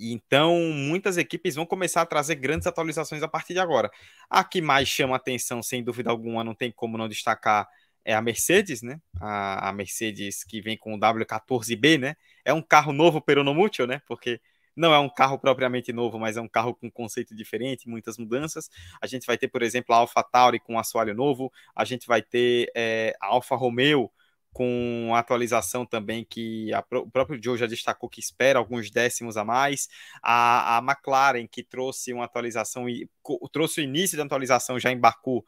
Então, 0.00 0.58
muitas 0.72 1.18
equipes 1.18 1.54
vão 1.54 1.66
começar 1.66 2.00
a 2.02 2.06
trazer 2.06 2.36
grandes 2.36 2.66
atualizações 2.66 3.22
a 3.22 3.28
partir 3.28 3.52
de 3.52 3.60
agora. 3.60 3.90
A 4.30 4.42
que 4.42 4.62
mais 4.62 4.88
chama 4.88 5.14
atenção, 5.16 5.62
sem 5.62 5.84
dúvida 5.84 6.10
alguma, 6.10 6.42
não 6.42 6.54
tem 6.54 6.72
como 6.72 6.96
não 6.96 7.08
destacar, 7.08 7.68
é 8.04 8.14
a 8.14 8.22
Mercedes, 8.22 8.80
né? 8.82 8.98
A, 9.20 9.68
a 9.68 9.72
Mercedes 9.72 10.42
que 10.42 10.60
vem 10.62 10.76
com 10.76 10.94
o 10.94 10.98
W14B, 10.98 11.98
né? 11.98 12.16
É 12.44 12.52
um 12.52 12.62
carro 12.62 12.92
novo 12.92 13.20
peronomútil, 13.20 13.86
né? 13.86 14.00
Porque 14.06 14.40
não 14.74 14.94
é 14.94 14.98
um 14.98 15.08
carro 15.10 15.38
propriamente 15.38 15.92
novo, 15.92 16.18
mas 16.18 16.36
é 16.38 16.40
um 16.40 16.48
carro 16.48 16.74
com 16.74 16.90
conceito 16.90 17.34
diferente, 17.34 17.88
muitas 17.88 18.16
mudanças. 18.16 18.70
A 19.02 19.06
gente 19.06 19.26
vai 19.26 19.36
ter, 19.36 19.48
por 19.48 19.62
exemplo, 19.62 19.94
a 19.94 19.98
Alfa 19.98 20.22
Tauri 20.22 20.58
com 20.58 20.78
assoalho 20.78 21.14
novo, 21.14 21.52
a 21.76 21.84
gente 21.84 22.06
vai 22.06 22.22
ter 22.22 22.70
é, 22.74 23.14
a 23.20 23.26
Alfa 23.26 23.54
Romeo 23.56 24.10
com 24.52 25.12
atualização 25.14 25.86
também 25.86 26.24
que 26.24 26.72
a, 26.72 26.84
o 26.96 27.10
próprio 27.10 27.40
Joe 27.42 27.58
já 27.58 27.66
destacou 27.66 28.08
que 28.08 28.20
espera 28.20 28.58
alguns 28.58 28.90
décimos 28.90 29.36
a 29.36 29.44
mais. 29.44 29.88
A, 30.22 30.78
a 30.78 30.82
McLaren, 30.82 31.46
que 31.46 31.62
trouxe 31.62 32.12
uma 32.12 32.24
atualização 32.24 32.88
e 32.88 33.08
trouxe 33.52 33.80
o 33.80 33.84
início 33.84 34.16
da 34.18 34.24
atualização 34.24 34.78
já 34.78 34.90
em 34.90 34.98
Baku, 34.98 35.44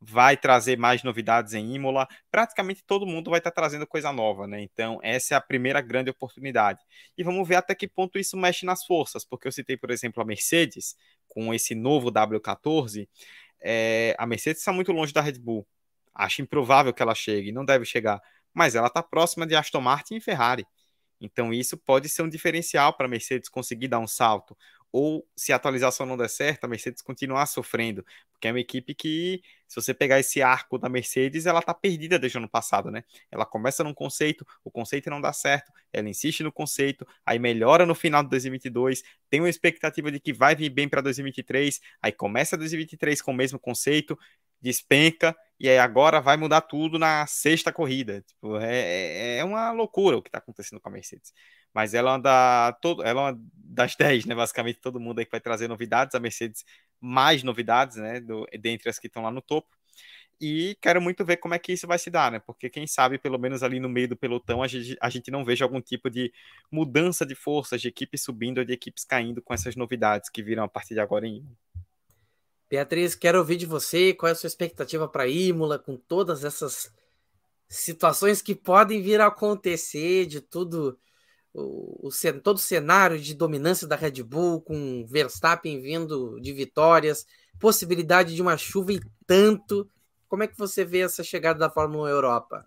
vai 0.00 0.36
trazer 0.36 0.78
mais 0.78 1.02
novidades 1.02 1.54
em 1.54 1.74
Imola. 1.74 2.06
Praticamente 2.30 2.84
todo 2.84 3.06
mundo 3.06 3.30
vai 3.30 3.38
estar 3.38 3.50
trazendo 3.50 3.86
coisa 3.86 4.12
nova, 4.12 4.46
né? 4.46 4.60
Então, 4.62 4.98
essa 5.02 5.34
é 5.34 5.36
a 5.36 5.40
primeira 5.40 5.80
grande 5.80 6.10
oportunidade. 6.10 6.80
E 7.16 7.22
vamos 7.22 7.46
ver 7.46 7.56
até 7.56 7.74
que 7.74 7.88
ponto 7.88 8.18
isso 8.18 8.36
mexe 8.36 8.64
nas 8.66 8.84
forças, 8.84 9.24
porque 9.24 9.48
eu 9.48 9.52
citei, 9.52 9.76
por 9.76 9.90
exemplo, 9.90 10.22
a 10.22 10.26
Mercedes, 10.26 10.96
com 11.28 11.52
esse 11.52 11.74
novo 11.74 12.10
W14. 12.10 13.08
É, 13.60 14.14
a 14.18 14.26
Mercedes 14.26 14.60
está 14.60 14.72
muito 14.72 14.92
longe 14.92 15.12
da 15.12 15.20
Red 15.20 15.38
Bull. 15.38 15.66
Acho 16.14 16.42
improvável 16.42 16.94
que 16.94 17.02
ela 17.02 17.14
chegue, 17.14 17.52
não 17.52 17.64
deve 17.64 17.84
chegar 17.84 18.20
mas 18.56 18.74
ela 18.74 18.86
está 18.86 19.02
próxima 19.02 19.46
de 19.46 19.54
Aston 19.54 19.82
Martin 19.82 20.14
e 20.16 20.20
Ferrari. 20.20 20.66
Então 21.20 21.52
isso 21.52 21.76
pode 21.76 22.08
ser 22.08 22.22
um 22.22 22.28
diferencial 22.28 22.94
para 22.96 23.04
a 23.04 23.08
Mercedes 23.08 23.50
conseguir 23.50 23.88
dar 23.88 23.98
um 23.98 24.06
salto. 24.06 24.56
Ou 24.90 25.28
se 25.36 25.52
a 25.52 25.56
atualização 25.56 26.06
não 26.06 26.16
der 26.16 26.30
certo, 26.30 26.64
a 26.64 26.68
Mercedes 26.68 27.02
continuar 27.02 27.44
sofrendo, 27.44 28.02
porque 28.32 28.48
é 28.48 28.52
uma 28.52 28.60
equipe 28.60 28.94
que, 28.94 29.42
se 29.68 29.76
você 29.76 29.92
pegar 29.92 30.18
esse 30.18 30.40
arco 30.40 30.78
da 30.78 30.88
Mercedes, 30.88 31.44
ela 31.44 31.58
está 31.58 31.74
perdida 31.74 32.18
desde 32.18 32.38
o 32.38 32.40
ano 32.40 32.48
passado, 32.48 32.90
né? 32.90 33.04
Ela 33.30 33.44
começa 33.44 33.84
num 33.84 33.92
conceito, 33.92 34.46
o 34.64 34.70
conceito 34.70 35.10
não 35.10 35.20
dá 35.20 35.34
certo, 35.34 35.70
ela 35.92 36.08
insiste 36.08 36.42
no 36.42 36.50
conceito, 36.50 37.06
aí 37.26 37.38
melhora 37.38 37.84
no 37.84 37.94
final 37.94 38.22
de 38.22 38.30
2022, 38.30 39.02
tem 39.28 39.40
uma 39.40 39.50
expectativa 39.50 40.10
de 40.10 40.18
que 40.18 40.32
vai 40.32 40.54
vir 40.56 40.70
bem 40.70 40.88
para 40.88 41.02
2023, 41.02 41.78
aí 42.00 42.12
começa 42.12 42.56
2023 42.56 43.20
com 43.20 43.32
o 43.32 43.34
mesmo 43.34 43.58
conceito, 43.58 44.18
despenca, 44.60 45.36
e 45.58 45.70
agora 45.70 46.20
vai 46.20 46.36
mudar 46.36 46.60
tudo 46.60 46.98
na 46.98 47.26
sexta 47.26 47.72
corrida. 47.72 48.22
Tipo, 48.22 48.58
é, 48.58 49.36
é, 49.36 49.38
é 49.38 49.44
uma 49.44 49.72
loucura 49.72 50.18
o 50.18 50.22
que 50.22 50.28
está 50.28 50.38
acontecendo 50.38 50.80
com 50.80 50.88
a 50.88 50.92
Mercedes. 50.92 51.32
Mas 51.72 51.94
ela 51.94 52.10
é 52.10 52.14
uma, 52.14 52.18
da, 52.20 52.72
todo, 52.80 53.02
ela 53.02 53.20
é 53.20 53.24
uma 53.32 53.40
das 53.54 53.96
10, 53.96 54.26
né? 54.26 54.34
Basicamente, 54.34 54.80
todo 54.80 55.00
mundo 55.00 55.18
aí 55.18 55.24
que 55.24 55.30
vai 55.30 55.40
trazer 55.40 55.68
novidades. 55.68 56.14
A 56.14 56.20
Mercedes, 56.20 56.64
mais 57.00 57.42
novidades, 57.42 57.96
né? 57.96 58.20
Do, 58.20 58.46
dentre 58.60 58.90
as 58.90 58.98
que 58.98 59.06
estão 59.06 59.22
lá 59.22 59.30
no 59.30 59.40
topo. 59.42 59.68
E 60.40 60.76
quero 60.82 61.00
muito 61.00 61.24
ver 61.24 61.38
como 61.38 61.54
é 61.54 61.58
que 61.58 61.72
isso 61.72 61.86
vai 61.86 61.98
se 61.98 62.10
dar, 62.10 62.30
né? 62.30 62.38
Porque 62.40 62.68
quem 62.68 62.86
sabe, 62.86 63.18
pelo 63.18 63.38
menos 63.38 63.62
ali 63.62 63.80
no 63.80 63.88
meio 63.88 64.08
do 64.08 64.16
pelotão, 64.16 64.62
a 64.62 64.68
gente, 64.68 64.96
a 65.00 65.08
gente 65.08 65.30
não 65.30 65.44
veja 65.44 65.64
algum 65.64 65.80
tipo 65.80 66.10
de 66.10 66.30
mudança 66.70 67.24
de 67.24 67.34
forças, 67.34 67.80
de 67.80 67.88
equipes 67.88 68.22
subindo 68.22 68.58
ou 68.58 68.64
de 68.64 68.72
equipes 68.74 69.04
caindo 69.04 69.40
com 69.40 69.54
essas 69.54 69.74
novidades 69.76 70.28
que 70.28 70.42
viram 70.42 70.64
a 70.64 70.68
partir 70.68 70.92
de 70.94 71.00
agora 71.00 71.26
em 71.26 71.42
Beatriz, 72.68 73.14
quero 73.14 73.38
ouvir 73.38 73.56
de 73.56 73.66
você 73.66 74.12
qual 74.12 74.28
é 74.28 74.32
a 74.32 74.34
sua 74.34 74.48
expectativa 74.48 75.06
para 75.08 75.28
Imola, 75.28 75.78
com 75.78 75.96
todas 75.96 76.44
essas 76.44 76.92
situações 77.68 78.42
que 78.42 78.54
podem 78.54 79.00
vir 79.00 79.20
a 79.20 79.26
acontecer, 79.26 80.26
de 80.26 80.40
tudo, 80.40 80.98
o, 81.54 82.08
o, 82.08 82.40
todo 82.42 82.56
o 82.56 82.60
cenário 82.60 83.18
de 83.18 83.34
dominância 83.34 83.86
da 83.86 83.94
Red 83.94 84.22
Bull, 84.22 84.60
com 84.60 85.06
Verstappen 85.06 85.80
vindo 85.80 86.40
de 86.40 86.52
vitórias, 86.52 87.24
possibilidade 87.60 88.34
de 88.34 88.42
uma 88.42 88.56
chuva 88.56 88.92
e 88.92 89.00
tanto. 89.26 89.88
Como 90.28 90.42
é 90.42 90.48
que 90.48 90.58
você 90.58 90.84
vê 90.84 91.00
essa 91.00 91.22
chegada 91.22 91.58
da 91.60 91.70
Fórmula 91.70 92.08
1 92.08 92.12
Europa? 92.12 92.64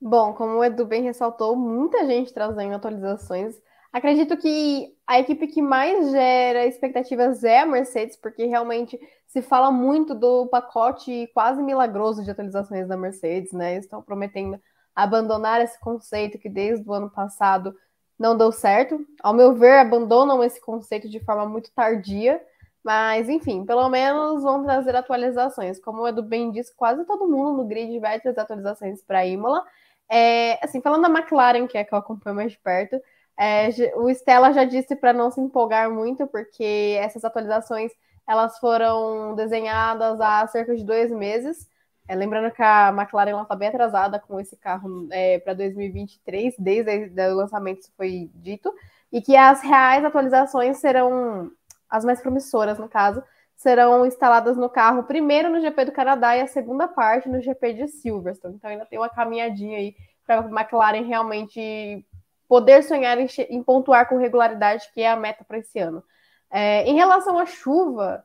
Bom, 0.00 0.32
como 0.34 0.58
o 0.58 0.64
Edu 0.64 0.84
bem 0.84 1.02
ressaltou, 1.02 1.56
muita 1.56 2.06
gente 2.06 2.32
trazendo 2.32 2.74
atualizações 2.74 3.60
Acredito 3.92 4.36
que 4.36 4.94
a 5.06 5.18
equipe 5.18 5.46
que 5.46 5.62
mais 5.62 6.10
gera 6.10 6.66
expectativas 6.66 7.42
é 7.42 7.60
a 7.60 7.66
Mercedes, 7.66 8.16
porque 8.16 8.44
realmente 8.44 9.00
se 9.26 9.40
fala 9.40 9.70
muito 9.70 10.14
do 10.14 10.46
pacote 10.46 11.30
quase 11.32 11.62
milagroso 11.62 12.22
de 12.22 12.30
atualizações 12.30 12.86
da 12.86 12.96
Mercedes, 12.96 13.52
né? 13.52 13.76
Estão 13.76 14.02
prometendo 14.02 14.60
abandonar 14.94 15.60
esse 15.60 15.78
conceito 15.80 16.38
que 16.38 16.48
desde 16.48 16.88
o 16.88 16.92
ano 16.92 17.08
passado 17.08 17.74
não 18.18 18.36
deu 18.36 18.50
certo. 18.50 19.06
Ao 19.22 19.32
meu 19.32 19.54
ver, 19.54 19.78
abandonam 19.78 20.42
esse 20.42 20.60
conceito 20.60 21.08
de 21.08 21.20
forma 21.20 21.46
muito 21.46 21.70
tardia, 21.72 22.42
mas 22.82 23.28
enfim, 23.28 23.64
pelo 23.64 23.88
menos 23.88 24.42
vão 24.42 24.64
trazer 24.64 24.96
atualizações. 24.96 25.80
Como 25.80 26.02
o 26.02 26.08
Edu 26.08 26.22
bem 26.22 26.50
disse, 26.50 26.74
quase 26.74 27.04
todo 27.04 27.28
mundo 27.28 27.58
no 27.58 27.64
grid 27.64 27.98
vai 28.00 28.20
trazer 28.20 28.40
atualizações 28.40 29.02
para 29.02 29.20
a 29.20 29.26
Imola. 29.26 29.64
É, 30.10 30.58
assim, 30.64 30.80
falando 30.80 31.02
da 31.02 31.08
McLaren, 31.10 31.66
que 31.66 31.78
é 31.78 31.82
a 31.82 31.84
que 31.84 31.94
eu 31.94 31.98
acompanho 31.98 32.36
mais 32.36 32.52
de 32.52 32.58
perto, 32.58 33.00
é, 33.38 33.68
o 33.94 34.10
Stella 34.10 34.52
já 34.52 34.64
disse 34.64 34.96
para 34.96 35.12
não 35.12 35.30
se 35.30 35.40
empolgar 35.40 35.88
muito, 35.90 36.26
porque 36.26 36.96
essas 37.00 37.24
atualizações 37.24 37.92
elas 38.26 38.58
foram 38.58 39.34
desenhadas 39.34 40.20
há 40.20 40.46
cerca 40.48 40.74
de 40.76 40.84
dois 40.84 41.10
meses. 41.10 41.68
É, 42.08 42.14
lembrando 42.14 42.52
que 42.52 42.62
a 42.62 42.88
McLaren 42.88 43.40
está 43.40 43.54
bem 43.54 43.68
atrasada 43.68 44.18
com 44.18 44.40
esse 44.40 44.56
carro 44.56 45.06
é, 45.12 45.38
para 45.38 45.54
2023, 45.54 46.54
desde 46.58 47.20
o 47.30 47.36
lançamento 47.36 47.80
isso 47.80 47.92
foi 47.96 48.30
dito, 48.34 48.74
e 49.12 49.22
que 49.22 49.36
as 49.36 49.62
reais 49.62 50.04
atualizações 50.04 50.78
serão, 50.78 51.50
as 51.88 52.04
mais 52.04 52.20
promissoras 52.20 52.78
no 52.78 52.88
caso, 52.88 53.22
serão 53.56 54.06
instaladas 54.06 54.56
no 54.56 54.68
carro 54.68 55.04
primeiro 55.04 55.50
no 55.50 55.60
GP 55.60 55.86
do 55.86 55.92
Canadá 55.92 56.36
e 56.36 56.40
a 56.40 56.46
segunda 56.46 56.88
parte 56.88 57.28
no 57.28 57.40
GP 57.40 57.74
de 57.74 57.88
Silverstone. 57.88 58.56
Então 58.56 58.70
ainda 58.70 58.86
tem 58.86 58.98
uma 58.98 59.08
caminhadinha 59.08 59.78
aí 59.78 59.94
para 60.26 60.40
a 60.40 60.60
McLaren 60.60 61.04
realmente 61.04 62.06
poder 62.48 62.82
sonhar 62.82 63.18
em, 63.18 63.28
em, 63.50 63.62
pontuar 63.62 64.08
com 64.08 64.16
regularidade, 64.16 64.90
que 64.92 65.02
é 65.02 65.10
a 65.10 65.16
meta 65.16 65.44
para 65.44 65.58
esse 65.58 65.78
ano. 65.78 66.02
É, 66.50 66.82
em 66.84 66.94
relação 66.94 67.38
à 67.38 67.44
chuva, 67.44 68.24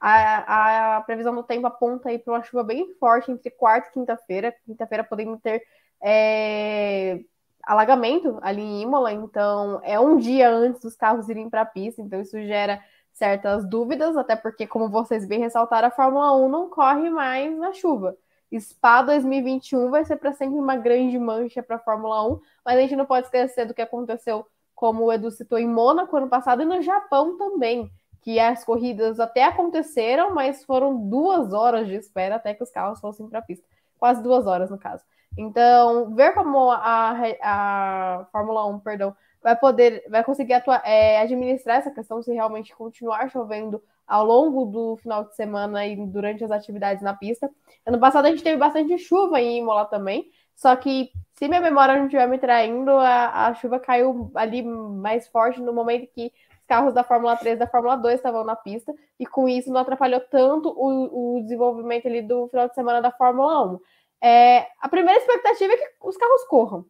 a, 0.00 0.96
a, 0.96 1.00
previsão 1.02 1.34
do 1.34 1.42
tempo 1.42 1.66
aponta 1.66 2.08
aí 2.08 2.18
para 2.18 2.34
uma 2.34 2.42
chuva 2.42 2.64
bem 2.64 2.92
forte 2.98 3.30
entre 3.30 3.50
quarta 3.50 3.88
e 3.88 3.92
quinta-feira. 3.92 4.54
Quinta-feira 4.66 5.04
podemos 5.04 5.40
ter 5.40 5.62
é, 6.02 7.20
alagamento 7.62 8.38
ali 8.42 8.62
em 8.62 8.82
Imola, 8.82 9.12
então 9.12 9.80
é 9.84 10.00
um 10.00 10.16
dia 10.16 10.50
antes 10.50 10.80
dos 10.80 10.96
carros 10.96 11.28
irem 11.28 11.48
para 11.48 11.62
a 11.62 11.66
pista, 11.66 12.02
então 12.02 12.20
isso 12.20 12.40
gera 12.42 12.82
certas 13.12 13.68
dúvidas, 13.68 14.16
até 14.16 14.34
porque, 14.34 14.66
como 14.66 14.88
vocês 14.88 15.26
bem 15.26 15.40
ressaltaram, 15.40 15.88
a 15.88 15.90
Fórmula 15.90 16.34
1 16.36 16.48
não 16.48 16.70
corre 16.70 17.10
mais 17.10 17.56
na 17.58 17.72
chuva. 17.72 18.16
Spa 18.58 19.02
2021 19.02 19.90
vai 19.90 20.04
ser 20.04 20.16
para 20.16 20.32
sempre 20.32 20.58
uma 20.58 20.76
grande 20.76 21.18
mancha 21.18 21.62
para 21.62 21.76
a 21.76 21.80
Fórmula 21.80 22.26
1, 22.28 22.40
mas 22.64 22.78
a 22.78 22.80
gente 22.80 22.96
não 22.96 23.06
pode 23.06 23.26
esquecer 23.26 23.66
do 23.66 23.74
que 23.74 23.82
aconteceu, 23.82 24.46
como 24.74 25.04
o 25.04 25.12
Edu 25.12 25.30
citou, 25.30 25.58
em 25.58 25.68
Mônaco 25.68 26.16
ano 26.16 26.28
passado 26.28 26.62
e 26.62 26.64
no 26.64 26.82
Japão 26.82 27.36
também, 27.36 27.90
que 28.22 28.40
as 28.40 28.64
corridas 28.64 29.20
até 29.20 29.44
aconteceram, 29.44 30.34
mas 30.34 30.64
foram 30.64 31.08
duas 31.08 31.52
horas 31.52 31.86
de 31.86 31.94
espera 31.94 32.36
até 32.36 32.54
que 32.54 32.62
os 32.62 32.70
carros 32.70 33.00
fossem 33.00 33.28
para 33.28 33.38
a 33.38 33.42
pista. 33.42 33.64
Quase 33.98 34.22
duas 34.22 34.46
horas, 34.46 34.70
no 34.70 34.78
caso. 34.78 35.04
Então, 35.36 36.14
ver 36.14 36.32
como 36.34 36.70
a, 36.70 37.14
a 37.42 38.26
Fórmula 38.32 38.66
1, 38.66 38.80
perdão, 38.80 39.14
vai 39.42 39.56
poder, 39.56 40.04
vai 40.08 40.22
conseguir 40.22 40.54
atuar, 40.54 40.82
é, 40.84 41.20
administrar 41.20 41.78
essa 41.78 41.90
questão 41.90 42.22
se 42.22 42.32
realmente 42.32 42.74
continuar 42.74 43.30
chovendo 43.30 43.82
ao 44.06 44.24
longo 44.24 44.64
do 44.66 44.96
final 44.96 45.24
de 45.24 45.34
semana 45.36 45.86
e 45.86 45.94
durante 45.94 46.42
as 46.42 46.50
atividades 46.50 47.02
na 47.02 47.14
pista. 47.14 47.48
Ano 47.86 47.98
passado 47.98 48.26
a 48.26 48.30
gente 48.30 48.42
teve 48.42 48.56
bastante 48.56 48.98
chuva 48.98 49.40
em 49.40 49.58
Imola 49.58 49.84
também, 49.86 50.30
só 50.54 50.74
que 50.76 51.10
se 51.34 51.48
minha 51.48 51.60
memória 51.60 51.96
não 51.96 52.04
estiver 52.04 52.26
me 52.28 52.38
traindo, 52.38 52.90
a, 52.90 53.46
a 53.46 53.54
chuva 53.54 53.78
caiu 53.78 54.30
ali 54.34 54.62
mais 54.62 55.28
forte 55.28 55.60
no 55.60 55.72
momento 55.72 56.10
que 56.12 56.26
os 56.26 56.66
carros 56.66 56.92
da 56.92 57.02
Fórmula 57.02 57.36
3 57.36 57.56
e 57.56 57.58
da 57.58 57.66
Fórmula 57.66 57.96
2 57.96 58.16
estavam 58.16 58.44
na 58.44 58.56
pista, 58.56 58.92
e 59.18 59.24
com 59.24 59.48
isso 59.48 59.72
não 59.72 59.80
atrapalhou 59.80 60.20
tanto 60.20 60.68
o, 60.68 61.38
o 61.38 61.42
desenvolvimento 61.42 62.06
ali 62.06 62.20
do 62.20 62.48
final 62.48 62.68
de 62.68 62.74
semana 62.74 63.00
da 63.00 63.10
Fórmula 63.10 63.72
1. 63.74 63.80
É, 64.22 64.66
a 64.80 64.88
primeira 64.88 65.18
expectativa 65.18 65.72
é 65.72 65.76
que 65.76 65.88
os 66.02 66.16
carros 66.16 66.44
corram, 66.44 66.84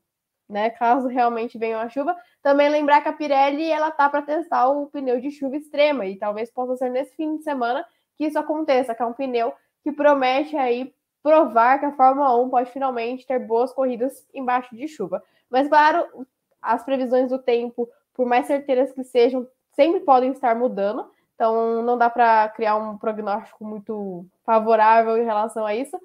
né? 0.50 0.70
Caso 0.70 1.08
realmente 1.08 1.56
venha 1.56 1.78
uma 1.78 1.88
chuva. 1.88 2.16
Também 2.42 2.68
lembrar 2.68 3.00
que 3.00 3.08
a 3.08 3.12
Pirelli 3.12 3.70
ela 3.70 3.90
tá 3.90 4.08
para 4.08 4.22
testar 4.22 4.68
o 4.68 4.86
pneu 4.86 5.20
de 5.20 5.30
chuva 5.30 5.56
extrema 5.56 6.06
e 6.06 6.16
talvez 6.16 6.50
possa 6.50 6.76
ser 6.76 6.90
nesse 6.90 7.14
fim 7.14 7.36
de 7.36 7.44
semana 7.44 7.84
que 8.16 8.26
isso 8.26 8.38
aconteça, 8.38 8.94
que 8.94 9.02
é 9.02 9.06
um 9.06 9.12
pneu 9.12 9.52
que 9.82 9.92
promete 9.92 10.56
aí 10.56 10.92
provar 11.22 11.78
que 11.78 11.86
a 11.86 11.92
Fórmula 11.92 12.38
1 12.38 12.50
pode 12.50 12.70
finalmente 12.70 13.26
ter 13.26 13.38
boas 13.38 13.72
corridas 13.72 14.26
embaixo 14.34 14.74
de 14.74 14.88
chuva. 14.88 15.22
Mas 15.48 15.68
claro, 15.68 16.26
as 16.60 16.82
previsões 16.82 17.30
do 17.30 17.38
tempo, 17.38 17.88
por 18.14 18.26
mais 18.26 18.46
certeiras 18.46 18.92
que 18.92 19.04
sejam, 19.04 19.46
sempre 19.72 20.00
podem 20.00 20.32
estar 20.32 20.54
mudando. 20.54 21.10
Então 21.34 21.82
não 21.82 21.96
dá 21.96 22.10
para 22.10 22.48
criar 22.50 22.76
um 22.76 22.98
prognóstico 22.98 23.64
muito 23.64 24.26
favorável 24.44 25.16
em 25.16 25.24
relação 25.24 25.64
a 25.64 25.74
isso. 25.74 25.98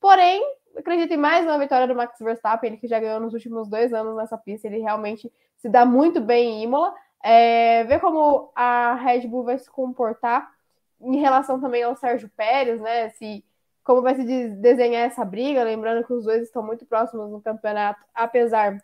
Porém, 0.00 0.42
acredito 0.76 1.12
em 1.12 1.16
mais 1.16 1.44
uma 1.44 1.58
vitória 1.58 1.86
do 1.86 1.94
Max 1.94 2.18
Verstappen, 2.18 2.70
ele 2.70 2.76
que 2.76 2.88
já 2.88 3.00
ganhou 3.00 3.20
nos 3.20 3.34
últimos 3.34 3.68
dois 3.68 3.92
anos 3.92 4.16
nessa 4.16 4.36
pista, 4.36 4.66
ele 4.66 4.78
realmente 4.78 5.32
se 5.56 5.68
dá 5.68 5.84
muito 5.84 6.20
bem 6.20 6.60
em 6.60 6.62
Imola. 6.64 6.94
É, 7.22 7.84
ver 7.84 8.00
como 8.00 8.52
a 8.54 8.94
Red 8.94 9.26
Bull 9.26 9.44
vai 9.44 9.58
se 9.58 9.70
comportar 9.70 10.48
em 11.00 11.16
relação 11.16 11.60
também 11.60 11.82
ao 11.82 11.96
Sérgio 11.96 12.30
Pérez, 12.36 12.80
né? 12.80 13.08
Se, 13.10 13.44
como 13.82 14.02
vai 14.02 14.14
se 14.14 14.48
desenhar 14.50 15.06
essa 15.06 15.24
briga, 15.24 15.62
lembrando 15.62 16.06
que 16.06 16.12
os 16.12 16.24
dois 16.24 16.42
estão 16.42 16.62
muito 16.62 16.86
próximos 16.86 17.30
no 17.30 17.40
campeonato, 17.40 18.04
apesar 18.14 18.78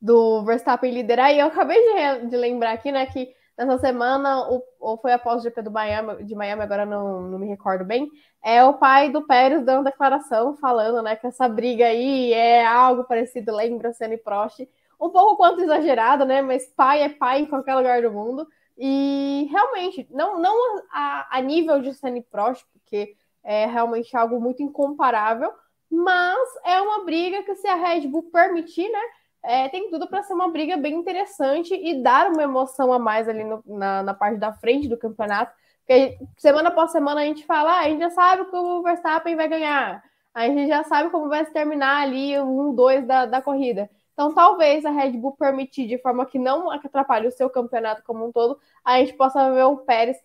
do 0.00 0.44
Verstappen 0.44 0.92
liderar. 0.92 1.32
E 1.32 1.38
eu 1.38 1.46
acabei 1.46 1.78
de, 1.80 2.26
de 2.28 2.36
lembrar 2.36 2.72
aqui, 2.72 2.92
né, 2.92 3.06
que 3.06 3.34
nessa 3.56 3.78
semana, 3.78 4.48
ou 4.80 4.98
foi 4.98 5.12
após 5.12 5.40
o 5.40 5.42
GP 5.42 5.62
do 5.62 5.70
Miami, 5.70 6.24
de 6.24 6.34
Miami, 6.34 6.62
agora 6.62 6.84
não, 6.84 7.22
não 7.22 7.38
me 7.38 7.46
recordo 7.46 7.84
bem, 7.84 8.10
é 8.42 8.64
o 8.64 8.74
pai 8.74 9.10
do 9.10 9.26
Pérez 9.26 9.64
dando 9.64 9.84
declaração, 9.84 10.56
falando 10.56 11.02
né, 11.02 11.16
que 11.16 11.26
essa 11.26 11.48
briga 11.48 11.86
aí 11.86 12.32
é 12.32 12.66
algo 12.66 13.04
parecido, 13.04 13.54
lembra 13.54 13.92
Senna 13.92 14.14
e 14.14 14.18
Prost, 14.18 14.68
um 15.00 15.10
pouco 15.10 15.36
quanto 15.36 15.60
exagerado, 15.60 16.24
né? 16.24 16.40
Mas 16.40 16.66
pai 16.68 17.02
é 17.02 17.08
pai 17.08 17.40
em 17.40 17.46
qualquer 17.46 17.74
lugar 17.74 18.02
do 18.02 18.12
mundo. 18.12 18.46
E 18.76 19.48
realmente, 19.50 20.06
não, 20.10 20.38
não 20.38 20.82
a, 20.90 21.38
a 21.38 21.40
nível 21.40 21.80
de 21.80 21.92
Senna 21.94 22.18
e 22.18 22.22
Prost, 22.22 22.64
porque 22.72 23.14
é 23.42 23.66
realmente 23.66 24.16
algo 24.16 24.40
muito 24.40 24.62
incomparável, 24.62 25.52
mas 25.90 26.48
é 26.64 26.80
uma 26.80 27.04
briga 27.04 27.42
que, 27.42 27.54
se 27.54 27.68
a 27.68 27.74
Red 27.74 28.08
Bull 28.08 28.30
permitir, 28.32 28.88
né? 28.88 29.00
É, 29.44 29.68
tem 29.68 29.90
tudo 29.90 30.08
para 30.08 30.22
ser 30.22 30.32
uma 30.32 30.50
briga 30.50 30.76
bem 30.76 30.94
interessante 30.94 31.74
e 31.74 32.02
dar 32.02 32.30
uma 32.30 32.42
emoção 32.42 32.92
a 32.92 32.98
mais 32.98 33.28
ali 33.28 33.44
no, 33.44 33.62
na, 33.66 34.02
na, 34.02 34.14
parte 34.14 34.38
da 34.38 34.52
frente 34.52 34.88
do 34.88 34.96
campeonato. 34.96 35.52
Porque 35.86 36.18
semana 36.38 36.70
após 36.70 36.90
semana 36.90 37.20
a 37.20 37.24
gente 37.24 37.44
fala, 37.44 37.72
ah, 37.72 37.80
a 37.80 37.88
gente 37.90 38.00
já 38.00 38.10
sabe 38.10 38.46
que 38.46 38.56
o 38.56 38.82
Verstappen 38.82 39.36
vai 39.36 39.46
ganhar, 39.46 40.02
a 40.32 40.46
gente 40.46 40.66
já 40.66 40.82
sabe 40.82 41.10
como 41.10 41.28
vai 41.28 41.44
se 41.44 41.52
terminar 41.52 42.02
ali 42.02 42.38
o 42.38 42.72
1-2 42.74 43.06
da, 43.06 43.26
da 43.26 43.42
corrida. 43.42 43.90
Então, 44.14 44.32
talvez 44.32 44.84
a 44.86 44.90
Red 44.90 45.12
Bull 45.12 45.36
permitir 45.36 45.86
de 45.86 45.98
forma 45.98 46.24
que 46.24 46.38
não 46.38 46.70
atrapalhe 46.70 47.28
o 47.28 47.32
seu 47.32 47.50
campeonato 47.50 48.02
como 48.04 48.26
um 48.26 48.32
todo, 48.32 48.58
a 48.84 48.98
gente 48.98 49.12
possa 49.14 49.52
ver 49.52 49.64
o 49.64 49.78
Pérez. 49.78 50.16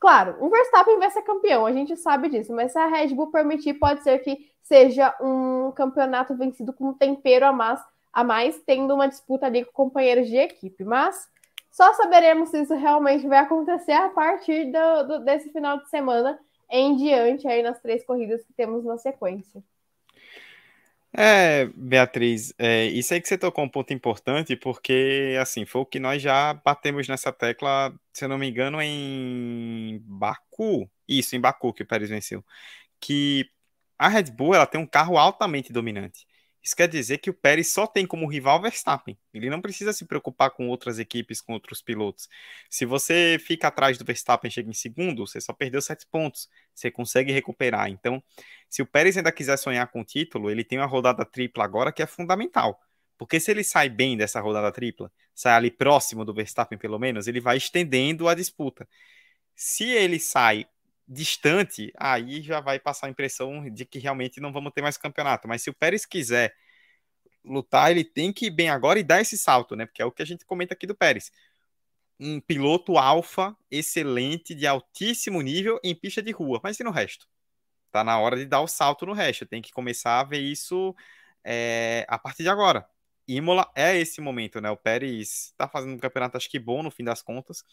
Claro, 0.00 0.36
o 0.40 0.50
Verstappen 0.50 0.98
vai 0.98 1.10
ser 1.10 1.22
campeão, 1.22 1.66
a 1.66 1.72
gente 1.72 1.96
sabe 1.96 2.28
disso, 2.28 2.52
mas 2.52 2.72
se 2.72 2.78
a 2.78 2.86
Red 2.86 3.14
Bull 3.14 3.30
permitir, 3.30 3.74
pode 3.74 4.02
ser 4.02 4.18
que 4.18 4.50
seja 4.62 5.14
um 5.20 5.70
campeonato 5.72 6.34
vencido 6.36 6.72
com 6.72 6.88
um 6.88 6.94
tempero 6.94 7.46
a 7.46 7.52
mais 7.52 7.80
a 8.16 8.24
mais, 8.24 8.58
tendo 8.64 8.94
uma 8.94 9.06
disputa 9.06 9.44
ali 9.44 9.62
com 9.62 9.72
companheiros 9.72 10.26
de 10.26 10.36
equipe. 10.36 10.82
Mas 10.84 11.28
só 11.70 11.92
saberemos 11.92 12.48
se 12.48 12.62
isso 12.62 12.74
realmente 12.74 13.28
vai 13.28 13.40
acontecer 13.40 13.92
a 13.92 14.08
partir 14.08 14.72
do, 14.72 15.02
do, 15.06 15.18
desse 15.22 15.52
final 15.52 15.76
de 15.76 15.90
semana 15.90 16.38
em 16.70 16.96
diante, 16.96 17.46
aí 17.46 17.62
nas 17.62 17.78
três 17.78 18.06
corridas 18.06 18.42
que 18.42 18.54
temos 18.54 18.86
na 18.86 18.96
sequência. 18.96 19.62
É, 21.12 21.66
Beatriz, 21.74 22.54
é, 22.58 22.86
isso 22.86 23.12
aí 23.12 23.20
que 23.20 23.28
você 23.28 23.36
tocou 23.36 23.62
um 23.62 23.68
ponto 23.68 23.92
importante, 23.92 24.56
porque, 24.56 25.36
assim, 25.38 25.66
foi 25.66 25.82
o 25.82 25.86
que 25.86 26.00
nós 26.00 26.22
já 26.22 26.54
batemos 26.54 27.06
nessa 27.08 27.30
tecla, 27.30 27.94
se 28.14 28.24
eu 28.24 28.30
não 28.30 28.38
me 28.38 28.48
engano, 28.48 28.80
em 28.80 30.00
Baku, 30.04 30.90
isso, 31.06 31.36
em 31.36 31.40
Baku 31.40 31.74
que 31.74 31.82
o 31.82 31.86
Pérez 31.86 32.08
venceu, 32.08 32.42
que 32.98 33.46
a 33.98 34.08
Red 34.08 34.30
Bull, 34.30 34.54
ela 34.54 34.66
tem 34.66 34.80
um 34.80 34.86
carro 34.86 35.18
altamente 35.18 35.70
dominante. 35.70 36.26
Isso 36.66 36.74
quer 36.74 36.88
dizer 36.88 37.18
que 37.18 37.30
o 37.30 37.32
Pérez 37.32 37.72
só 37.72 37.86
tem 37.86 38.04
como 38.04 38.26
rival 38.26 38.60
Verstappen. 38.60 39.16
Ele 39.32 39.48
não 39.48 39.60
precisa 39.60 39.92
se 39.92 40.04
preocupar 40.04 40.50
com 40.50 40.68
outras 40.68 40.98
equipes, 40.98 41.40
com 41.40 41.52
outros 41.52 41.80
pilotos. 41.80 42.28
Se 42.68 42.84
você 42.84 43.38
fica 43.40 43.68
atrás 43.68 43.96
do 43.96 44.04
Verstappen 44.04 44.50
chega 44.50 44.68
em 44.68 44.72
segundo, 44.72 45.24
você 45.24 45.40
só 45.40 45.52
perdeu 45.52 45.80
sete 45.80 46.04
pontos. 46.10 46.48
Você 46.74 46.90
consegue 46.90 47.30
recuperar. 47.30 47.88
Então, 47.88 48.20
se 48.68 48.82
o 48.82 48.86
Pérez 48.86 49.16
ainda 49.16 49.30
quiser 49.30 49.56
sonhar 49.58 49.86
com 49.92 50.00
o 50.00 50.04
título, 50.04 50.50
ele 50.50 50.64
tem 50.64 50.76
uma 50.76 50.86
rodada 50.86 51.24
tripla 51.24 51.62
agora 51.62 51.92
que 51.92 52.02
é 52.02 52.06
fundamental. 52.06 52.80
Porque 53.16 53.38
se 53.38 53.52
ele 53.52 53.62
sai 53.62 53.88
bem 53.88 54.16
dessa 54.16 54.40
rodada 54.40 54.72
tripla, 54.72 55.12
sai 55.32 55.52
ali 55.54 55.70
próximo 55.70 56.24
do 56.24 56.34
Verstappen 56.34 56.76
pelo 56.76 56.98
menos, 56.98 57.28
ele 57.28 57.40
vai 57.40 57.58
estendendo 57.58 58.26
a 58.28 58.34
disputa. 58.34 58.88
Se 59.54 59.84
ele 59.84 60.18
sai 60.18 60.66
distante, 61.08 61.92
aí 61.96 62.42
já 62.42 62.60
vai 62.60 62.78
passar 62.80 63.06
a 63.06 63.10
impressão 63.10 63.70
de 63.70 63.84
que 63.84 63.98
realmente 63.98 64.40
não 64.40 64.52
vamos 64.52 64.72
ter 64.72 64.82
mais 64.82 64.96
campeonato. 64.96 65.46
Mas 65.48 65.62
se 65.62 65.70
o 65.70 65.74
Pérez 65.74 66.04
quiser 66.04 66.54
lutar, 67.44 67.90
ele 67.90 68.04
tem 68.04 68.32
que 68.32 68.46
ir 68.46 68.50
bem 68.50 68.68
agora 68.68 68.98
e 68.98 69.04
dar 69.04 69.20
esse 69.20 69.38
salto, 69.38 69.76
né? 69.76 69.86
Porque 69.86 70.02
é 70.02 70.04
o 70.04 70.12
que 70.12 70.22
a 70.22 70.26
gente 70.26 70.44
comenta 70.44 70.74
aqui 70.74 70.86
do 70.86 70.94
Pérez. 70.96 71.30
Um 72.18 72.40
piloto 72.40 72.98
alfa 72.98 73.56
excelente, 73.70 74.54
de 74.54 74.66
altíssimo 74.66 75.40
nível 75.42 75.78
em 75.84 75.94
pista 75.94 76.22
de 76.22 76.32
rua, 76.32 76.60
mas 76.62 76.80
e 76.80 76.84
no 76.84 76.90
resto? 76.90 77.28
Tá 77.92 78.02
na 78.04 78.18
hora 78.18 78.36
de 78.36 78.46
dar 78.46 78.60
o 78.60 78.66
salto 78.66 79.06
no 79.06 79.12
resto. 79.12 79.46
Tem 79.46 79.62
que 79.62 79.72
começar 79.72 80.20
a 80.20 80.24
ver 80.24 80.40
isso 80.40 80.94
é, 81.44 82.04
a 82.08 82.18
partir 82.18 82.42
de 82.42 82.48
agora. 82.48 82.88
Imola 83.28 83.70
é 83.74 83.96
esse 83.96 84.20
momento, 84.20 84.60
né? 84.60 84.70
O 84.70 84.76
Pérez 84.76 85.48
está 85.50 85.68
fazendo 85.68 85.94
um 85.94 85.98
campeonato, 85.98 86.36
acho 86.36 86.50
que 86.50 86.58
bom 86.58 86.82
no 86.82 86.90
fim 86.90 87.04
das 87.04 87.22
contas, 87.22 87.64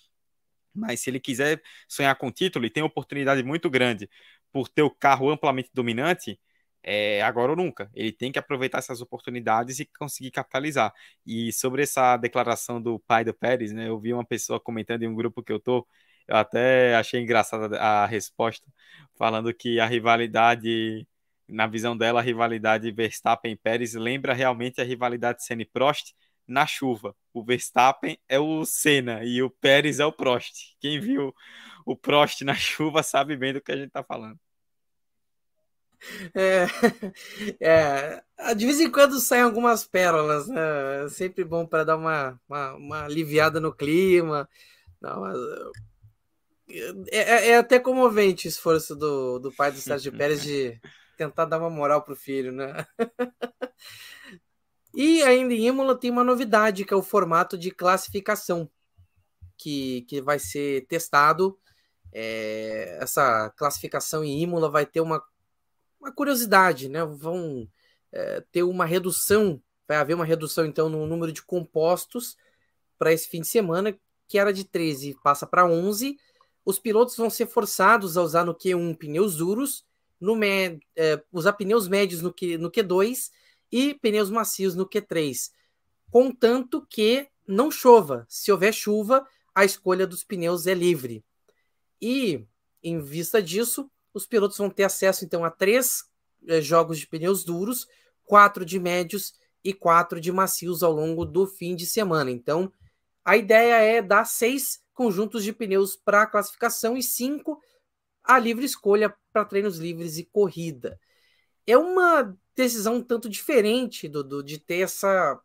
mas 0.73 1.01
se 1.01 1.09
ele 1.09 1.19
quiser 1.19 1.61
sonhar 1.87 2.15
com 2.15 2.31
título 2.31 2.65
e 2.65 2.69
tem 2.69 2.83
oportunidade 2.83 3.43
muito 3.43 3.69
grande 3.69 4.09
por 4.51 4.67
ter 4.69 4.81
o 4.83 4.89
carro 4.89 5.29
amplamente 5.29 5.69
dominante, 5.73 6.39
é 6.83 7.21
agora 7.21 7.51
ou 7.51 7.57
nunca. 7.57 7.89
Ele 7.93 8.11
tem 8.11 8.31
que 8.31 8.39
aproveitar 8.39 8.79
essas 8.79 9.01
oportunidades 9.01 9.79
e 9.79 9.85
conseguir 9.85 10.31
capitalizar. 10.31 10.93
E 11.25 11.51
sobre 11.53 11.83
essa 11.83 12.17
declaração 12.17 12.81
do 12.81 12.99
pai 12.99 13.23
do 13.23 13.33
Pérez, 13.33 13.71
né? 13.71 13.87
Eu 13.87 13.99
vi 13.99 14.13
uma 14.13 14.25
pessoa 14.25 14.59
comentando 14.59 15.03
em 15.03 15.07
um 15.07 15.15
grupo 15.15 15.41
que 15.43 15.51
eu 15.51 15.59
tô, 15.59 15.87
eu 16.27 16.35
até 16.35 16.95
achei 16.95 17.21
engraçada 17.21 17.79
a 17.79 18.05
resposta, 18.05 18.67
falando 19.17 19.53
que 19.53 19.79
a 19.79 19.85
rivalidade 19.85 21.07
na 21.47 21.67
visão 21.67 21.95
dela, 21.95 22.19
a 22.19 22.23
rivalidade 22.23 22.91
Verstappen-Pérez 22.91 23.93
lembra 23.93 24.33
realmente 24.33 24.81
a 24.81 24.83
rivalidade 24.83 25.43
Senna-Prost 25.43 26.13
na 26.47 26.65
chuva. 26.65 27.15
O 27.33 27.43
Verstappen 27.43 28.17
é 28.27 28.39
o 28.39 28.65
Senna 28.65 29.23
e 29.23 29.41
o 29.41 29.49
Pérez 29.49 29.99
é 29.99 30.05
o 30.05 30.11
Prost. 30.11 30.75
Quem 30.79 30.99
viu 30.99 31.33
o 31.85 31.95
Prost 31.95 32.41
na 32.41 32.55
chuva 32.55 33.03
sabe 33.03 33.35
bem 33.35 33.53
do 33.53 33.61
que 33.61 33.71
a 33.71 33.75
gente 33.75 33.87
está 33.87 34.03
falando. 34.03 34.39
É, 36.33 36.65
é, 38.45 38.53
de 38.53 38.65
vez 38.65 38.79
em 38.79 38.91
quando 38.91 39.19
saem 39.19 39.43
algumas 39.43 39.85
pérolas, 39.85 40.47
né? 40.47 41.05
É 41.05 41.09
sempre 41.09 41.43
bom 41.43 41.65
para 41.65 41.83
dar 41.83 41.97
uma, 41.97 42.39
uma, 42.47 42.73
uma, 42.73 43.03
aliviada 43.05 43.59
no 43.59 43.73
clima. 43.73 44.47
Não, 45.01 45.21
mas, 45.21 45.37
é, 47.11 47.17
é, 47.17 47.49
é, 47.49 47.57
até 47.57 47.79
comovente 47.79 48.47
o 48.47 48.49
esforço 48.49 48.95
do, 48.95 49.39
do 49.39 49.51
pai 49.51 49.71
do 49.71 49.77
Sérgio 49.77 50.11
Pérez 50.17 50.41
de 50.43 50.79
tentar 51.17 51.45
dar 51.45 51.59
uma 51.59 51.69
moral 51.69 52.01
pro 52.01 52.15
filho, 52.15 52.51
né? 52.51 52.85
E 54.93 55.23
ainda 55.23 55.53
em 55.53 55.67
Imola 55.67 55.97
tem 55.97 56.11
uma 56.11 56.23
novidade, 56.23 56.85
que 56.85 56.93
é 56.93 56.97
o 56.97 57.01
formato 57.01 57.57
de 57.57 57.71
classificação, 57.71 58.69
que, 59.57 60.03
que 60.03 60.21
vai 60.21 60.37
ser 60.37 60.85
testado. 60.87 61.57
É, 62.11 62.99
essa 63.01 63.49
classificação 63.57 64.23
em 64.23 64.41
Imola 64.41 64.69
vai 64.69 64.85
ter 64.85 65.01
uma, 65.01 65.23
uma 65.99 66.11
curiosidade, 66.11 66.89
né? 66.89 67.03
Vão 67.03 67.67
é, 68.11 68.43
ter 68.51 68.61
uma 68.61 68.85
redução, 68.85 69.59
vai 69.87 69.97
haver 69.97 70.13
uma 70.13 70.25
redução 70.25 70.65
então 70.65 70.89
no 70.89 71.07
número 71.07 71.31
de 71.31 71.41
compostos 71.41 72.37
para 72.99 73.11
esse 73.11 73.27
fim 73.27 73.41
de 73.41 73.47
semana, 73.47 73.97
que 74.27 74.37
era 74.37 74.53
de 74.53 74.63
13 74.63 75.17
passa 75.23 75.47
para 75.47 75.65
11. 75.65 76.17
Os 76.63 76.77
pilotos 76.77 77.17
vão 77.17 77.29
ser 77.29 77.47
forçados 77.47 78.15
a 78.15 78.21
usar 78.21 78.45
no 78.45 78.53
Q1 78.53 78.95
pneus 78.95 79.37
duros 79.37 79.83
no 80.21 80.35
med, 80.35 80.79
é, 80.95 81.21
usar 81.31 81.53
pneus 81.53 81.87
médios 81.87 82.21
no, 82.21 82.31
Q, 82.31 82.57
no 82.57 82.71
Q2 82.71 83.31
e 83.73 83.95
pneus 83.95 84.29
macios 84.29 84.75
no 84.75 84.87
Q3, 84.87 85.49
contanto 86.11 86.85
que 86.87 87.27
não 87.47 87.71
chova. 87.71 88.23
Se 88.29 88.51
houver 88.51 88.71
chuva, 88.71 89.27
a 89.55 89.65
escolha 89.65 90.05
dos 90.05 90.23
pneus 90.23 90.67
é 90.67 90.75
livre. 90.75 91.25
E, 91.99 92.45
em 92.83 92.99
vista 92.99 93.41
disso, 93.41 93.89
os 94.13 94.27
pilotos 94.27 94.59
vão 94.59 94.69
ter 94.69 94.83
acesso 94.83 95.25
então 95.25 95.43
a 95.43 95.49
três 95.49 96.03
é, 96.47 96.61
jogos 96.61 96.99
de 96.99 97.07
pneus 97.07 97.43
duros, 97.43 97.87
quatro 98.23 98.63
de 98.63 98.79
médios 98.79 99.33
e 99.63 99.73
quatro 99.73 100.21
de 100.21 100.31
macios 100.31 100.83
ao 100.83 100.91
longo 100.91 101.25
do 101.25 101.47
fim 101.47 101.75
de 101.75 101.87
semana. 101.87 102.29
Então, 102.29 102.71
a 103.25 103.35
ideia 103.35 103.81
é 103.81 104.03
dar 104.03 104.25
seis 104.25 104.83
conjuntos 104.93 105.43
de 105.43 105.51
pneus 105.51 105.95
para 105.95 106.21
a 106.21 106.27
classificação 106.27 106.95
e 106.95 107.01
cinco 107.01 107.59
a 108.23 108.37
livre 108.37 108.65
escolha 108.65 109.11
para 109.31 109.45
treinos 109.45 109.79
livres 109.79 110.19
e 110.19 110.25
corrida. 110.25 110.99
É 111.65 111.75
uma 111.75 112.37
decisão 112.55 112.95
um 112.95 113.01
tanto 113.01 113.29
diferente 113.29 114.07
do, 114.07 114.43
de 114.43 114.57
ter 114.57 114.79
essa 114.79 115.39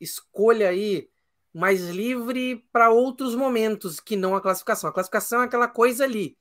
escolha 0.00 0.68
aí 0.68 1.08
mais 1.52 1.88
livre 1.88 2.64
para 2.72 2.90
outros 2.90 3.34
momentos 3.34 3.98
que 3.98 4.16
não 4.16 4.36
a 4.36 4.40
classificação. 4.40 4.88
A 4.88 4.92
classificação 4.92 5.42
é 5.42 5.44
aquela 5.46 5.68
coisa 5.68 6.04
ali, 6.04 6.36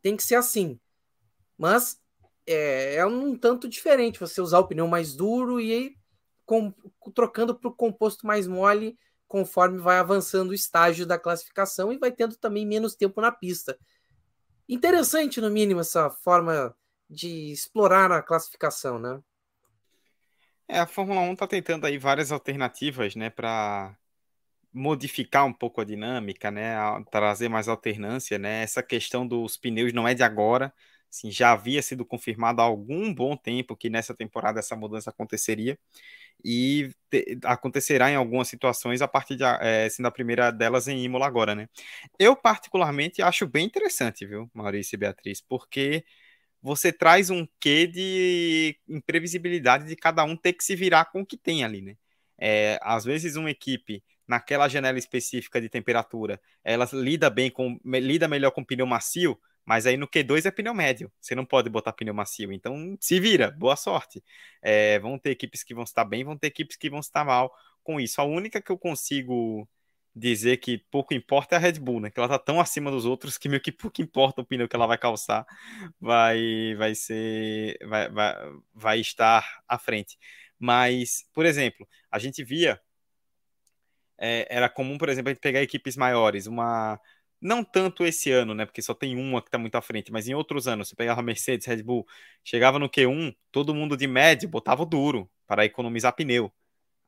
tem 0.00 0.16
que 0.16 0.22
ser 0.22 0.36
assim. 0.36 0.80
Mas 1.58 2.00
é, 2.46 2.96
é 2.96 3.06
um 3.06 3.36
tanto 3.36 3.68
diferente 3.68 4.20
você 4.20 4.40
usar 4.40 4.58
o 4.58 4.66
pneu 4.66 4.88
mais 4.88 5.14
duro 5.14 5.60
e 5.60 5.72
aí 5.72 5.96
com, 6.44 6.72
trocando 7.14 7.54
para 7.54 7.68
o 7.68 7.74
composto 7.74 8.26
mais 8.26 8.46
mole 8.46 8.98
conforme 9.26 9.78
vai 9.78 9.98
avançando 9.98 10.50
o 10.50 10.54
estágio 10.54 11.04
da 11.04 11.18
classificação 11.18 11.92
e 11.92 11.98
vai 11.98 12.12
tendo 12.12 12.36
também 12.36 12.64
menos 12.64 12.94
tempo 12.94 13.20
na 13.20 13.32
pista 13.32 13.76
interessante, 14.68 15.40
no 15.40 15.50
mínimo, 15.50 15.80
essa 15.80 16.10
forma 16.10 16.74
de 17.08 17.52
explorar 17.52 18.10
a 18.12 18.22
classificação, 18.22 18.98
né? 18.98 19.20
É, 20.68 20.80
a 20.80 20.86
Fórmula 20.86 21.20
1 21.20 21.32
está 21.34 21.46
tentando 21.46 21.86
aí 21.86 21.96
várias 21.96 22.32
alternativas, 22.32 23.14
né, 23.14 23.30
para 23.30 23.96
modificar 24.72 25.46
um 25.46 25.52
pouco 25.52 25.80
a 25.80 25.84
dinâmica, 25.84 26.50
né, 26.50 26.74
trazer 27.10 27.48
mais 27.48 27.68
alternância, 27.68 28.38
né? 28.38 28.62
Essa 28.62 28.82
questão 28.82 29.26
dos 29.26 29.56
pneus 29.56 29.92
não 29.92 30.06
é 30.08 30.14
de 30.14 30.22
agora, 30.22 30.72
assim, 31.10 31.30
já 31.30 31.52
havia 31.52 31.80
sido 31.82 32.04
confirmado 32.04 32.60
há 32.60 32.64
algum 32.64 33.14
bom 33.14 33.36
tempo 33.36 33.76
que 33.76 33.88
nessa 33.88 34.14
temporada 34.14 34.58
essa 34.60 34.76
mudança 34.76 35.10
aconteceria 35.10 35.78
e 36.44 36.90
te, 37.10 37.38
acontecerá 37.44 38.10
em 38.10 38.16
algumas 38.16 38.48
situações 38.48 39.00
a 39.02 39.08
partir 39.08 39.36
de 39.36 39.44
é, 39.44 39.88
sendo 39.88 40.06
a 40.06 40.10
primeira 40.10 40.50
delas 40.50 40.88
em 40.88 41.02
Imola 41.04 41.26
agora, 41.26 41.54
né? 41.54 41.68
Eu 42.18 42.36
particularmente 42.36 43.22
acho 43.22 43.46
bem 43.46 43.66
interessante, 43.66 44.26
viu, 44.26 44.50
Maurício 44.54 44.96
e 44.96 44.98
Beatriz, 44.98 45.40
porque 45.40 46.04
você 46.62 46.92
traz 46.92 47.30
um 47.30 47.46
quê 47.60 47.86
de 47.86 48.78
imprevisibilidade 48.88 49.86
de 49.86 49.96
cada 49.96 50.24
um 50.24 50.36
ter 50.36 50.52
que 50.52 50.64
se 50.64 50.74
virar 50.76 51.06
com 51.06 51.20
o 51.20 51.26
que 51.26 51.36
tem 51.36 51.64
ali, 51.64 51.82
né? 51.82 51.96
É, 52.38 52.78
às 52.82 53.04
vezes 53.04 53.36
uma 53.36 53.50
equipe 53.50 54.02
naquela 54.26 54.68
janela 54.68 54.98
específica 54.98 55.60
de 55.60 55.68
temperatura, 55.68 56.40
ela 56.64 56.88
lida 56.92 57.30
bem 57.30 57.50
com 57.50 57.78
lida 57.84 58.26
melhor 58.28 58.50
com 58.50 58.64
pneu 58.64 58.86
macio, 58.86 59.38
mas 59.64 59.86
aí 59.86 59.96
no 59.96 60.08
Q2 60.08 60.46
é 60.46 60.50
pneu 60.50 60.74
médio. 60.74 61.10
Você 61.20 61.34
não 61.34 61.44
pode 61.44 61.70
botar 61.70 61.92
pneu 61.92 62.14
macio. 62.14 62.52
Então 62.52 62.96
se 63.00 63.18
vira, 63.20 63.50
boa 63.50 63.76
sorte. 63.76 64.22
É, 64.62 64.98
vão 64.98 65.18
ter 65.18 65.30
equipes 65.30 65.62
que 65.62 65.74
vão 65.74 65.84
estar 65.84 66.04
bem, 66.04 66.24
vão 66.24 66.36
ter 66.36 66.48
equipes 66.48 66.76
que 66.76 66.90
vão 66.90 67.00
estar 67.00 67.24
mal 67.24 67.52
com 67.82 68.00
isso. 68.00 68.20
A 68.20 68.24
única 68.24 68.60
que 68.60 68.70
eu 68.70 68.78
consigo 68.78 69.68
dizer 70.16 70.56
que 70.58 70.78
pouco 70.90 71.12
importa 71.14 71.56
é 71.56 71.58
a 71.58 71.60
Red 71.60 71.74
Bull, 71.74 72.00
né? 72.00 72.10
Que 72.10 72.18
ela 72.18 72.28
tá 72.28 72.38
tão 72.38 72.58
acima 72.60 72.90
dos 72.90 73.04
outros 73.04 73.36
que 73.36 73.48
meio 73.48 73.60
que 73.60 73.70
pouco 73.70 74.00
importa 74.02 74.40
o 74.40 74.46
pneu 74.46 74.68
que 74.68 74.74
ela 74.74 74.86
vai 74.86 74.96
calçar, 74.98 75.46
vai, 76.00 76.74
vai 76.76 76.94
ser, 76.94 77.76
vai, 77.86 78.08
vai, 78.10 78.34
vai 78.74 79.00
estar 79.00 79.62
à 79.68 79.78
frente. 79.78 80.18
Mas, 80.58 81.24
por 81.34 81.44
exemplo, 81.44 81.86
a 82.10 82.18
gente 82.18 82.42
via, 82.42 82.80
é, 84.18 84.46
era 84.50 84.68
comum, 84.68 84.96
por 84.98 85.08
exemplo, 85.08 85.30
a 85.30 85.32
gente 85.34 85.42
pegar 85.42 85.62
equipes 85.62 85.96
maiores, 85.96 86.46
uma 86.46 86.98
não 87.40 87.62
tanto 87.62 88.04
esse 88.04 88.30
ano, 88.32 88.54
né? 88.54 88.64
Porque 88.64 88.80
só 88.82 88.94
tem 88.94 89.16
uma 89.16 89.42
que 89.42 89.48
está 89.48 89.58
muito 89.58 89.74
à 89.76 89.82
frente, 89.82 90.10
mas 90.10 90.26
em 90.28 90.34
outros 90.34 90.66
anos, 90.66 90.88
você 90.88 90.96
pegava 90.96 91.22
Mercedes, 91.22 91.66
Red 91.66 91.82
Bull, 91.82 92.06
chegava 92.42 92.78
no 92.78 92.88
Q1, 92.88 93.34
todo 93.52 93.74
mundo 93.74 93.96
de 93.96 94.06
médio 94.06 94.48
botava 94.48 94.86
duro 94.86 95.30
para 95.46 95.64
economizar 95.64 96.14
pneu. 96.14 96.52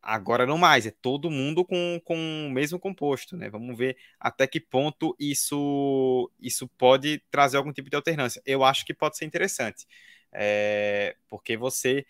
Agora 0.03 0.47
não 0.47 0.57
mais, 0.57 0.87
é 0.87 0.91
todo 0.91 1.31
mundo 1.31 1.65
com, 1.65 2.01
com 2.05 2.47
o 2.47 2.51
mesmo 2.51 2.79
composto, 2.79 3.37
né? 3.37 3.51
Vamos 3.51 3.77
ver 3.77 3.97
até 4.19 4.47
que 4.47 4.61
ponto 4.61 5.15
isso, 5.19 6.31
isso 6.41 6.69
pode 6.79 7.21
trazer 7.31 7.57
algum 7.57 7.73
tipo 7.73 7.91
de 7.91 7.97
alternância. 7.97 8.41
Eu 8.47 8.65
acho 8.65 8.87
que 8.87 8.95
pode 8.95 9.17
ser 9.19 9.25
interessante, 9.27 9.87
é, 10.33 11.17
porque 11.29 11.57
você, 11.57 12.07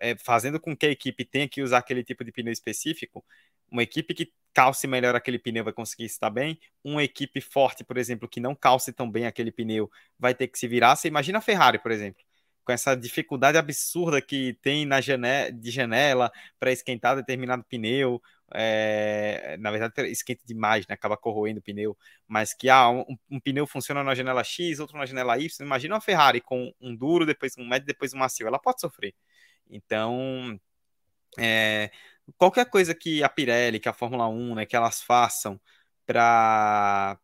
é, 0.00 0.16
fazendo 0.16 0.60
com 0.60 0.76
que 0.76 0.86
a 0.86 0.90
equipe 0.90 1.24
tenha 1.24 1.48
que 1.48 1.62
usar 1.62 1.78
aquele 1.78 2.04
tipo 2.04 2.24
de 2.24 2.32
pneu 2.32 2.52
específico, 2.52 3.24
uma 3.70 3.82
equipe 3.82 4.14
que 4.14 4.32
calce 4.54 4.86
melhor 4.86 5.14
aquele 5.16 5.38
pneu 5.38 5.64
vai 5.64 5.72
conseguir 5.72 6.04
estar 6.04 6.30
bem. 6.30 6.58
Uma 6.84 7.02
equipe 7.02 7.40
forte, 7.40 7.82
por 7.84 7.96
exemplo, 7.96 8.28
que 8.28 8.40
não 8.40 8.54
calce 8.54 8.92
tão 8.92 9.10
bem 9.10 9.26
aquele 9.26 9.50
pneu, 9.50 9.90
vai 10.18 10.34
ter 10.34 10.48
que 10.48 10.58
se 10.58 10.68
virar. 10.68 10.94
Você 10.96 11.08
imagina 11.08 11.38
a 11.38 11.40
Ferrari, 11.40 11.78
por 11.78 11.90
exemplo, 11.90 12.22
com 12.64 12.72
essa 12.72 12.94
dificuldade 12.94 13.58
absurda 13.58 14.20
que 14.20 14.54
tem 14.62 14.84
na 14.86 15.00
janela, 15.00 15.52
de 15.52 15.70
janela 15.70 16.32
para 16.58 16.72
esquentar 16.72 17.16
determinado 17.16 17.64
pneu. 17.64 18.22
É, 18.54 19.56
na 19.58 19.70
verdade, 19.70 20.08
esquenta 20.10 20.42
demais, 20.44 20.86
né? 20.86 20.94
acaba 20.94 21.16
corroendo 21.16 21.60
o 21.60 21.62
pneu. 21.62 21.96
Mas 22.26 22.54
que 22.54 22.68
ah, 22.68 22.88
um, 22.90 23.16
um, 23.30 23.40
pneu 23.40 23.66
funciona 23.66 24.04
na 24.04 24.14
janela 24.14 24.44
X, 24.44 24.78
outro 24.78 24.96
na 24.98 25.06
janela 25.06 25.38
Y. 25.38 25.64
Imagina 25.64 25.94
uma 25.94 26.00
Ferrari 26.00 26.40
com 26.40 26.72
um 26.80 26.94
duro, 26.94 27.26
depois 27.26 27.56
um 27.58 27.66
médio, 27.66 27.86
depois 27.86 28.14
um 28.14 28.18
macio. 28.18 28.46
Ela 28.46 28.58
pode 28.58 28.80
sofrer. 28.80 29.14
Então, 29.70 30.58
é, 31.38 31.90
qualquer 32.36 32.66
coisa 32.66 32.94
que 32.94 33.22
a 33.22 33.28
Pirelli, 33.28 33.80
que 33.80 33.88
a 33.88 33.92
Fórmula 33.92 34.28
1, 34.28 34.54
né, 34.56 34.66
que 34.66 34.76
elas 34.76 35.02
façam 35.02 35.60
para 36.06 37.18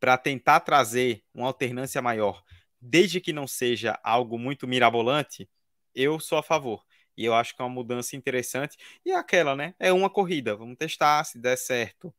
para 0.00 0.18
tentar 0.18 0.58
trazer 0.58 1.22
uma 1.32 1.46
alternância 1.46 2.02
maior, 2.02 2.42
desde 2.82 3.20
que 3.20 3.32
não 3.32 3.46
seja 3.46 3.98
algo 4.02 4.36
muito 4.36 4.66
mirabolante, 4.66 5.48
eu 5.94 6.18
sou 6.18 6.36
a 6.36 6.42
favor. 6.42 6.84
E 7.16 7.24
eu 7.24 7.34
acho 7.34 7.54
que 7.54 7.62
é 7.62 7.64
uma 7.64 7.72
mudança 7.72 8.16
interessante. 8.16 8.76
E 9.04 9.12
é 9.12 9.16
aquela, 9.16 9.54
né? 9.54 9.74
É 9.78 9.92
uma 9.92 10.10
corrida. 10.10 10.56
Vamos 10.56 10.76
testar, 10.76 11.22
se 11.24 11.38
der 11.38 11.56
certo, 11.56 12.12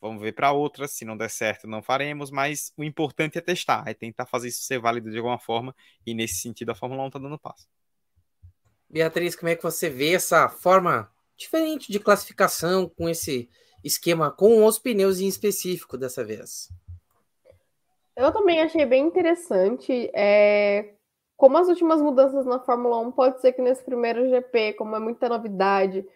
vamos 0.00 0.20
ver 0.20 0.32
para 0.32 0.52
outra. 0.52 0.86
Se 0.86 1.04
não 1.04 1.16
der 1.16 1.30
certo, 1.30 1.66
não 1.66 1.82
faremos. 1.82 2.30
Mas 2.30 2.72
o 2.76 2.84
importante 2.84 3.38
é 3.38 3.40
testar, 3.40 3.84
é 3.86 3.94
tentar 3.94 4.26
fazer 4.26 4.48
isso 4.48 4.62
ser 4.62 4.78
válido 4.78 5.10
de 5.10 5.16
alguma 5.16 5.38
forma. 5.38 5.74
E 6.04 6.12
nesse 6.12 6.34
sentido, 6.34 6.70
a 6.70 6.74
Fórmula 6.74 7.04
1 7.04 7.06
está 7.06 7.18
dando 7.18 7.38
passo. 7.38 7.66
Beatriz, 8.88 9.36
como 9.36 9.48
é 9.48 9.56
que 9.56 9.62
você 9.62 9.88
vê 9.88 10.14
essa 10.14 10.48
forma 10.48 11.10
diferente 11.36 11.90
de 11.90 12.00
classificação 12.00 12.88
com 12.88 13.08
esse 13.08 13.48
esquema 13.82 14.30
com 14.30 14.64
os 14.64 14.78
pneus 14.78 15.20
em 15.20 15.28
específico 15.28 15.96
dessa 15.96 16.24
vez? 16.24 16.68
Eu 18.20 18.32
também 18.32 18.60
achei 18.60 18.84
bem 18.84 19.06
interessante. 19.06 20.10
É, 20.14 20.92
como 21.38 21.56
as 21.56 21.68
últimas 21.68 22.02
mudanças 22.02 22.44
na 22.44 22.58
Fórmula 22.58 22.98
1, 22.98 23.12
pode 23.12 23.40
ser 23.40 23.52
que 23.52 23.62
nesse 23.62 23.82
primeiro 23.82 24.28
GP, 24.28 24.74
como 24.74 24.94
é 24.94 24.98
muita 24.98 25.26
novidade, 25.26 26.06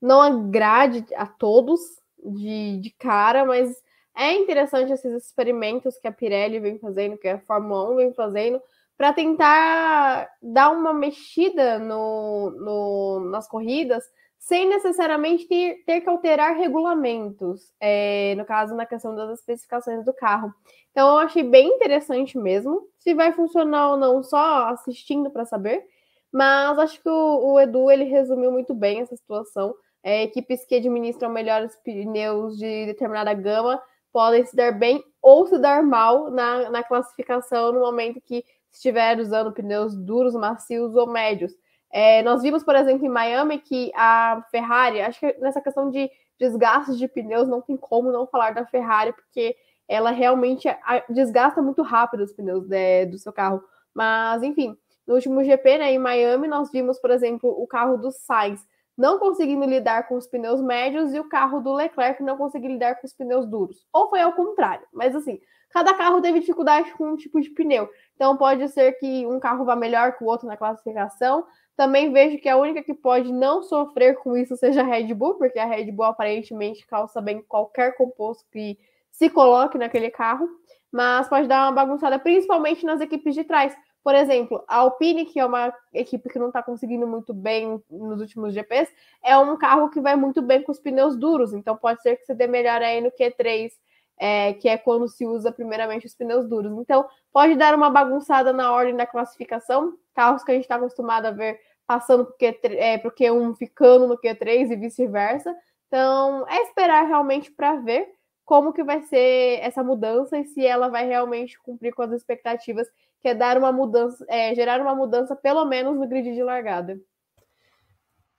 não 0.00 0.20
agrade 0.20 1.06
a 1.14 1.24
todos 1.24 1.80
de, 2.18 2.78
de 2.78 2.90
cara, 2.98 3.44
mas 3.44 3.80
é 4.16 4.32
interessante 4.32 4.92
esses 4.92 5.12
experimentos 5.24 5.96
que 5.98 6.08
a 6.08 6.12
Pirelli 6.12 6.58
vem 6.58 6.80
fazendo, 6.80 7.16
que 7.16 7.28
a 7.28 7.38
Fórmula 7.38 7.90
1 7.92 7.96
vem 7.96 8.12
fazendo, 8.12 8.60
para 8.98 9.12
tentar 9.12 10.28
dar 10.42 10.70
uma 10.70 10.92
mexida 10.92 11.78
no, 11.78 12.50
no, 12.50 13.30
nas 13.30 13.46
corridas, 13.46 14.04
sem 14.42 14.68
necessariamente 14.68 15.46
ter, 15.46 15.84
ter 15.86 16.00
que 16.00 16.08
alterar 16.08 16.56
regulamentos, 16.56 17.72
é, 17.78 18.34
no 18.36 18.44
caso, 18.44 18.74
na 18.74 18.84
questão 18.84 19.14
das 19.14 19.38
especificações 19.38 20.04
do 20.04 20.12
carro. 20.12 20.52
Então, 20.90 21.10
eu 21.10 21.18
achei 21.18 21.44
bem 21.44 21.68
interessante 21.68 22.36
mesmo. 22.36 22.88
Se 22.98 23.14
vai 23.14 23.32
funcionar 23.32 23.92
ou 23.92 23.96
não, 23.96 24.20
só 24.20 24.66
assistindo 24.70 25.30
para 25.30 25.44
saber. 25.44 25.84
Mas 26.32 26.76
acho 26.80 27.00
que 27.00 27.08
o, 27.08 27.52
o, 27.52 27.60
Edu 27.60 27.88
ele 27.88 28.02
resumiu 28.02 28.50
muito 28.50 28.74
bem 28.74 29.00
essa 29.00 29.14
situação. 29.14 29.76
É, 30.02 30.24
equipes 30.24 30.64
que 30.64 30.74
administram 30.74 31.30
melhores 31.30 31.76
pneus 31.84 32.58
de 32.58 32.86
determinada 32.86 33.32
gama 33.34 33.80
podem 34.12 34.44
se 34.44 34.56
dar 34.56 34.72
bem 34.72 35.04
ou 35.22 35.46
se 35.46 35.56
dar 35.56 35.84
mal 35.84 36.32
na, 36.32 36.68
na 36.68 36.82
classificação 36.82 37.70
no 37.70 37.78
momento 37.78 38.20
que 38.20 38.44
estiver 38.72 39.20
usando 39.20 39.52
pneus 39.52 39.94
duros, 39.94 40.34
macios 40.34 40.96
ou 40.96 41.06
médios. 41.06 41.52
É, 41.92 42.22
nós 42.22 42.42
vimos, 42.42 42.64
por 42.64 42.74
exemplo, 42.74 43.04
em 43.04 43.10
Miami 43.10 43.58
que 43.58 43.92
a 43.94 44.42
Ferrari, 44.50 45.02
acho 45.02 45.20
que 45.20 45.36
nessa 45.38 45.60
questão 45.60 45.90
de 45.90 46.10
desgastes 46.38 46.98
de 46.98 47.06
pneus 47.06 47.46
não 47.46 47.60
tem 47.60 47.76
como 47.76 48.10
não 48.10 48.26
falar 48.26 48.52
da 48.54 48.66
Ferrari, 48.66 49.12
porque 49.12 49.54
ela 49.86 50.10
realmente 50.10 50.68
desgasta 51.10 51.60
muito 51.60 51.82
rápido 51.82 52.22
os 52.22 52.32
pneus 52.32 52.66
de, 52.66 53.06
do 53.06 53.18
seu 53.18 53.32
carro. 53.32 53.62
Mas, 53.94 54.42
enfim, 54.42 54.76
no 55.06 55.14
último 55.14 55.44
GP, 55.44 55.78
né, 55.78 55.92
em 55.92 55.98
Miami, 55.98 56.48
nós 56.48 56.70
vimos, 56.70 56.98
por 56.98 57.10
exemplo, 57.10 57.50
o 57.50 57.66
carro 57.66 57.98
do 57.98 58.10
Sainz 58.10 58.66
não 58.96 59.18
conseguindo 59.18 59.64
lidar 59.64 60.06
com 60.06 60.16
os 60.16 60.26
pneus 60.26 60.60
médios 60.60 61.12
e 61.14 61.20
o 61.20 61.28
carro 61.28 61.60
do 61.60 61.72
Leclerc 61.72 62.22
não 62.22 62.36
conseguindo 62.36 62.74
lidar 62.74 62.96
com 63.00 63.06
os 63.06 63.12
pneus 63.12 63.46
duros. 63.46 63.86
Ou 63.92 64.08
foi 64.08 64.20
ao 64.20 64.32
contrário, 64.32 64.86
mas 64.92 65.16
assim, 65.16 65.40
cada 65.70 65.94
carro 65.94 66.20
teve 66.20 66.40
dificuldade 66.40 66.92
com 66.92 67.08
um 67.08 67.16
tipo 67.16 67.40
de 67.40 67.50
pneu. 67.50 67.88
Então 68.14 68.36
pode 68.36 68.68
ser 68.68 68.92
que 68.92 69.26
um 69.26 69.40
carro 69.40 69.64
vá 69.64 69.74
melhor 69.74 70.16
que 70.16 70.22
o 70.22 70.26
outro 70.26 70.46
na 70.46 70.56
classificação. 70.56 71.44
Também 71.76 72.12
vejo 72.12 72.38
que 72.38 72.48
a 72.48 72.56
única 72.56 72.82
que 72.82 72.94
pode 72.94 73.32
não 73.32 73.62
sofrer 73.62 74.16
com 74.16 74.36
isso 74.36 74.56
seja 74.56 74.82
a 74.82 74.84
Red 74.84 75.12
Bull, 75.14 75.34
porque 75.34 75.58
a 75.58 75.64
Red 75.64 75.90
Bull 75.90 76.06
aparentemente 76.06 76.86
calça 76.86 77.20
bem 77.20 77.42
qualquer 77.42 77.96
composto 77.96 78.44
que 78.50 78.78
se 79.10 79.30
coloque 79.30 79.78
naquele 79.78 80.10
carro, 80.10 80.48
mas 80.90 81.28
pode 81.28 81.48
dar 81.48 81.64
uma 81.64 81.72
bagunçada, 81.72 82.18
principalmente 82.18 82.84
nas 82.84 83.00
equipes 83.00 83.34
de 83.34 83.44
trás. 83.44 83.74
Por 84.04 84.14
exemplo, 84.14 84.64
a 84.66 84.78
Alpine, 84.78 85.24
que 85.24 85.38
é 85.38 85.46
uma 85.46 85.72
equipe 85.94 86.28
que 86.28 86.38
não 86.38 86.48
está 86.48 86.62
conseguindo 86.62 87.06
muito 87.06 87.32
bem 87.32 87.80
nos 87.88 88.20
últimos 88.20 88.52
GPs, 88.52 88.92
é 89.24 89.36
um 89.38 89.56
carro 89.56 89.88
que 89.90 90.00
vai 90.00 90.16
muito 90.16 90.42
bem 90.42 90.60
com 90.62 90.72
os 90.72 90.80
pneus 90.80 91.16
duros, 91.16 91.52
então 91.52 91.76
pode 91.76 92.02
ser 92.02 92.16
que 92.16 92.26
você 92.26 92.34
dê 92.34 92.46
melhor 92.46 92.82
aí 92.82 93.00
no 93.00 93.12
Q3, 93.12 93.70
é, 94.18 94.54
que 94.54 94.68
é 94.68 94.78
quando 94.78 95.08
se 95.08 95.26
usa 95.26 95.50
primeiramente 95.50 96.06
os 96.06 96.14
pneus 96.14 96.46
duros. 96.48 96.72
Então, 96.78 97.06
pode 97.32 97.54
dar 97.56 97.74
uma 97.74 97.90
bagunçada 97.90 98.52
na 98.52 98.72
ordem 98.72 98.96
da 98.96 99.06
classificação, 99.06 99.96
carros 100.14 100.44
que 100.44 100.50
a 100.50 100.54
gente 100.54 100.64
está 100.64 100.76
acostumado 100.76 101.26
a 101.26 101.30
ver 101.30 101.58
passando 101.86 102.24
para 102.24 102.72
o 102.72 102.76
é, 102.76 102.98
Q1, 102.98 103.56
ficando 103.56 104.06
no 104.06 104.18
Q3 104.18 104.70
e 104.70 104.76
vice-versa. 104.76 105.54
Então, 105.88 106.46
é 106.48 106.62
esperar 106.62 107.06
realmente 107.06 107.50
para 107.50 107.76
ver 107.76 108.08
como 108.44 108.72
que 108.72 108.82
vai 108.82 109.02
ser 109.02 109.60
essa 109.60 109.82
mudança 109.82 110.38
e 110.38 110.44
se 110.46 110.64
ela 110.64 110.88
vai 110.88 111.06
realmente 111.06 111.60
cumprir 111.60 111.92
com 111.92 112.02
as 112.02 112.12
expectativas, 112.12 112.88
que 113.20 113.28
é 113.28 113.34
dar 113.34 113.58
uma 113.58 113.72
mudança, 113.72 114.24
é, 114.28 114.54
gerar 114.54 114.80
uma 114.80 114.94
mudança 114.94 115.36
pelo 115.36 115.64
menos 115.64 115.98
no 115.98 116.08
grid 116.08 116.32
de 116.32 116.42
largada. 116.42 116.98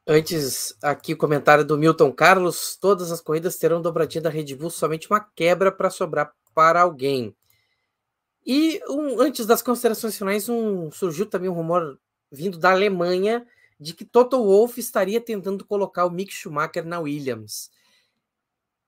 Antes, 0.05 0.75
aqui 0.81 1.13
o 1.13 1.17
comentário 1.17 1.63
do 1.63 1.77
Milton 1.77 2.11
Carlos: 2.11 2.77
todas 2.79 3.11
as 3.11 3.21
corridas 3.21 3.57
terão 3.57 3.81
dobradinha 3.81 4.21
da 4.21 4.29
Red 4.29 4.55
Bull, 4.55 4.69
somente 4.69 5.09
uma 5.09 5.19
quebra 5.19 5.71
para 5.71 5.89
sobrar 5.89 6.33
para 6.53 6.81
alguém. 6.81 7.35
E 8.45 8.81
um, 8.89 9.21
antes 9.21 9.45
das 9.45 9.61
considerações 9.61 10.17
finais, 10.17 10.49
um, 10.49 10.91
surgiu 10.91 11.25
também 11.25 11.49
um 11.49 11.53
rumor 11.53 11.97
vindo 12.31 12.57
da 12.57 12.71
Alemanha 12.71 13.47
de 13.79 13.93
que 13.93 14.03
Toto 14.03 14.37
Wolff 14.43 14.79
estaria 14.79 15.21
tentando 15.21 15.65
colocar 15.65 16.05
o 16.05 16.11
Mick 16.11 16.33
Schumacher 16.33 16.85
na 16.85 16.99
Williams 16.99 17.71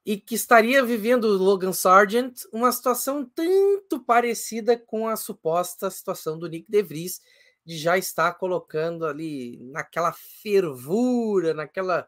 e 0.06 0.18
que 0.18 0.36
estaria 0.36 0.84
vivendo 0.86 1.28
Logan 1.28 1.74
Sargent 1.74 2.44
uma 2.52 2.72
situação 2.72 3.26
tanto 3.26 4.00
parecida 4.00 4.78
com 4.78 5.08
a 5.08 5.16
suposta 5.16 5.90
situação 5.90 6.38
do 6.38 6.48
Nick 6.48 6.70
DeVries, 6.70 7.22
de 7.66 7.78
já 7.78 7.98
estar 7.98 8.34
colocando 8.36 9.06
ali 9.06 9.58
naquela 9.72 10.14
fervura, 10.14 11.54
naquela 11.54 12.08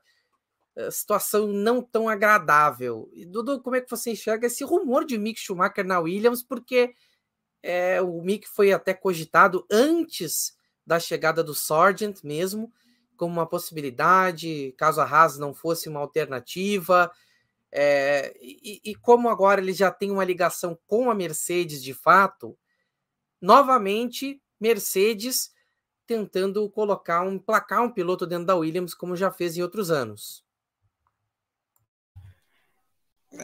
eh, 0.76 0.92
situação 0.92 1.48
não 1.48 1.82
tão 1.82 2.08
agradável. 2.08 3.10
E, 3.14 3.26
Dudu, 3.26 3.60
como 3.62 3.76
é 3.76 3.82
que 3.82 3.90
você 3.90 4.12
enxerga 4.12 4.46
esse 4.46 4.64
rumor 4.64 5.04
de 5.04 5.18
Mick 5.18 5.40
Schumacher 5.40 5.84
na 5.84 6.00
Williams? 6.00 6.44
Porque 6.44 6.94
é, 7.64 8.00
o 8.02 8.22
Mick 8.22 8.48
foi 8.48 8.72
até 8.72 8.94
cogitado 8.94 9.66
antes 9.72 10.56
da 10.86 11.00
chegada 11.00 11.44
do 11.44 11.56
Sargent 11.56 12.24
mesmo, 12.24 12.72
como 13.18 13.34
uma 13.34 13.50
possibilidade, 13.50 14.74
caso 14.78 15.02
a 15.02 15.06
Haas 15.06 15.40
não 15.40 15.54
fosse 15.54 15.90
uma 15.90 16.00
alternativa. 16.00 17.12
É, 17.72 18.34
e, 18.40 18.80
e, 18.86 18.96
como 18.96 19.28
agora 19.28 19.60
ele 19.60 19.74
já 19.74 19.92
tem 19.92 20.12
uma 20.12 20.24
ligação 20.24 20.78
com 20.86 21.10
a 21.10 21.16
Mercedes 21.16 21.84
de 21.84 21.94
fato, 21.94 22.58
novamente 23.42 24.42
Mercedes 24.60 25.52
tentando 26.06 26.70
colocar 26.70 27.22
um 27.22 27.38
placar 27.38 27.84
um 27.84 27.92
piloto 27.92 28.26
dentro 28.26 28.46
da 28.46 28.56
Williams, 28.56 28.94
como 28.94 29.16
já 29.16 29.30
fez 29.32 29.58
em 29.58 29.62
outros 29.62 29.92
anos. 29.92 30.46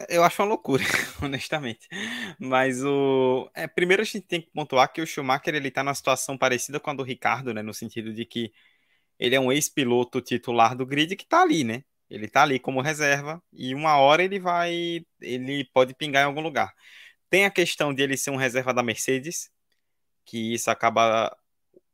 Eu 0.08 0.24
acho 0.24 0.42
uma 0.42 0.48
loucura, 0.48 0.82
honestamente. 1.22 1.86
Mas 2.38 2.82
o. 2.82 3.50
É, 3.54 3.66
primeiro 3.66 4.02
a 4.02 4.04
gente 4.04 4.22
tem 4.22 4.40
que 4.40 4.50
pontuar 4.50 4.92
que 4.92 5.00
o 5.00 5.06
Schumacher 5.06 5.54
ele 5.54 5.70
tá 5.70 5.82
numa 5.84 5.94
situação 5.94 6.38
parecida 6.38 6.80
com 6.80 6.90
a 6.90 6.94
do 6.94 7.02
Ricardo, 7.02 7.52
né? 7.52 7.62
No 7.62 7.74
sentido 7.74 8.12
de 8.12 8.24
que 8.24 8.52
ele 9.18 9.34
é 9.34 9.40
um 9.40 9.52
ex-piloto 9.52 10.20
titular 10.20 10.76
do 10.76 10.86
grid 10.86 11.16
que 11.16 11.26
tá 11.26 11.42
ali, 11.42 11.64
né? 11.64 11.84
Ele 12.10 12.28
tá 12.28 12.42
ali 12.42 12.58
como 12.58 12.80
reserva 12.80 13.42
e 13.52 13.74
uma 13.74 13.96
hora 13.98 14.22
ele 14.22 14.38
vai, 14.38 15.04
ele 15.20 15.64
pode 15.72 15.94
pingar 15.94 16.22
em 16.22 16.26
algum 16.26 16.40
lugar. 16.40 16.74
Tem 17.30 17.44
a 17.46 17.50
questão 17.50 17.94
de 17.94 18.02
ele 18.02 18.16
ser 18.16 18.30
um 18.30 18.36
reserva 18.36 18.72
da 18.74 18.82
Mercedes, 18.82 19.50
que 20.24 20.54
isso 20.54 20.70
acaba 20.70 21.36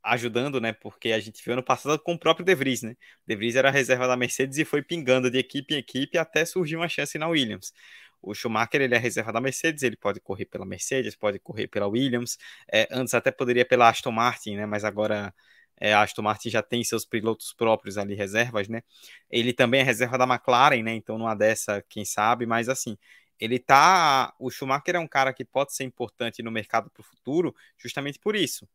ajudando, 0.03 0.59
né? 0.59 0.73
Porque 0.73 1.11
a 1.11 1.19
gente 1.19 1.43
viu 1.43 1.53
ano 1.53 1.63
passado 1.63 1.99
com 1.99 2.13
o 2.13 2.19
próprio 2.19 2.45
De 2.45 2.55
Vries, 2.55 2.81
né? 2.81 2.95
De 3.25 3.35
Vries 3.35 3.55
era 3.55 3.69
reserva 3.71 4.07
da 4.07 4.17
Mercedes 4.17 4.57
e 4.57 4.65
foi 4.65 4.81
pingando 4.81 5.29
de 5.29 5.37
equipe 5.37 5.73
em 5.75 5.77
equipe 5.77 6.17
até 6.17 6.45
surgir 6.45 6.75
uma 6.75 6.89
chance 6.89 7.17
na 7.17 7.27
Williams. 7.27 7.73
O 8.21 8.33
Schumacher 8.35 8.81
ele 8.81 8.95
é 8.95 8.97
reserva 8.97 9.31
da 9.33 9.41
Mercedes, 9.41 9.83
ele 9.83 9.95
pode 9.97 10.19
correr 10.19 10.45
pela 10.45 10.65
Mercedes, 10.65 11.15
pode 11.15 11.39
correr 11.39 11.67
pela 11.67 11.87
Williams. 11.87 12.37
É, 12.71 12.87
antes 12.91 13.13
até 13.13 13.31
poderia 13.31 13.65
pela 13.65 13.89
Aston 13.89 14.11
Martin, 14.11 14.55
né? 14.57 14.65
Mas 14.65 14.83
agora 14.83 15.33
é, 15.79 15.93
a 15.93 16.01
Aston 16.03 16.21
Martin 16.21 16.49
já 16.49 16.61
tem 16.61 16.83
seus 16.83 17.03
pilotos 17.05 17.53
próprios 17.53 17.97
ali, 17.97 18.13
reservas, 18.13 18.67
né? 18.67 18.83
Ele 19.29 19.53
também 19.53 19.81
é 19.81 19.83
reserva 19.83 20.17
da 20.17 20.25
McLaren, 20.25 20.83
né? 20.83 20.93
Então 20.93 21.17
numa 21.17 21.35
dessa, 21.35 21.83
quem 21.89 22.05
sabe, 22.05 22.45
mas 22.45 22.69
assim, 22.69 22.97
ele 23.41 23.59
tá. 23.59 24.33
O 24.39 24.51
Schumacher 24.51 24.95
é 24.95 24.99
um 24.99 25.07
cara 25.07 25.33
que 25.33 25.43
pode 25.43 25.73
ser 25.73 25.83
importante 25.83 26.43
no 26.43 26.51
mercado 26.51 26.91
para 26.91 27.01
o 27.01 27.03
futuro, 27.03 27.55
justamente 27.77 28.19
por 28.19 28.35
isso. 28.35 28.69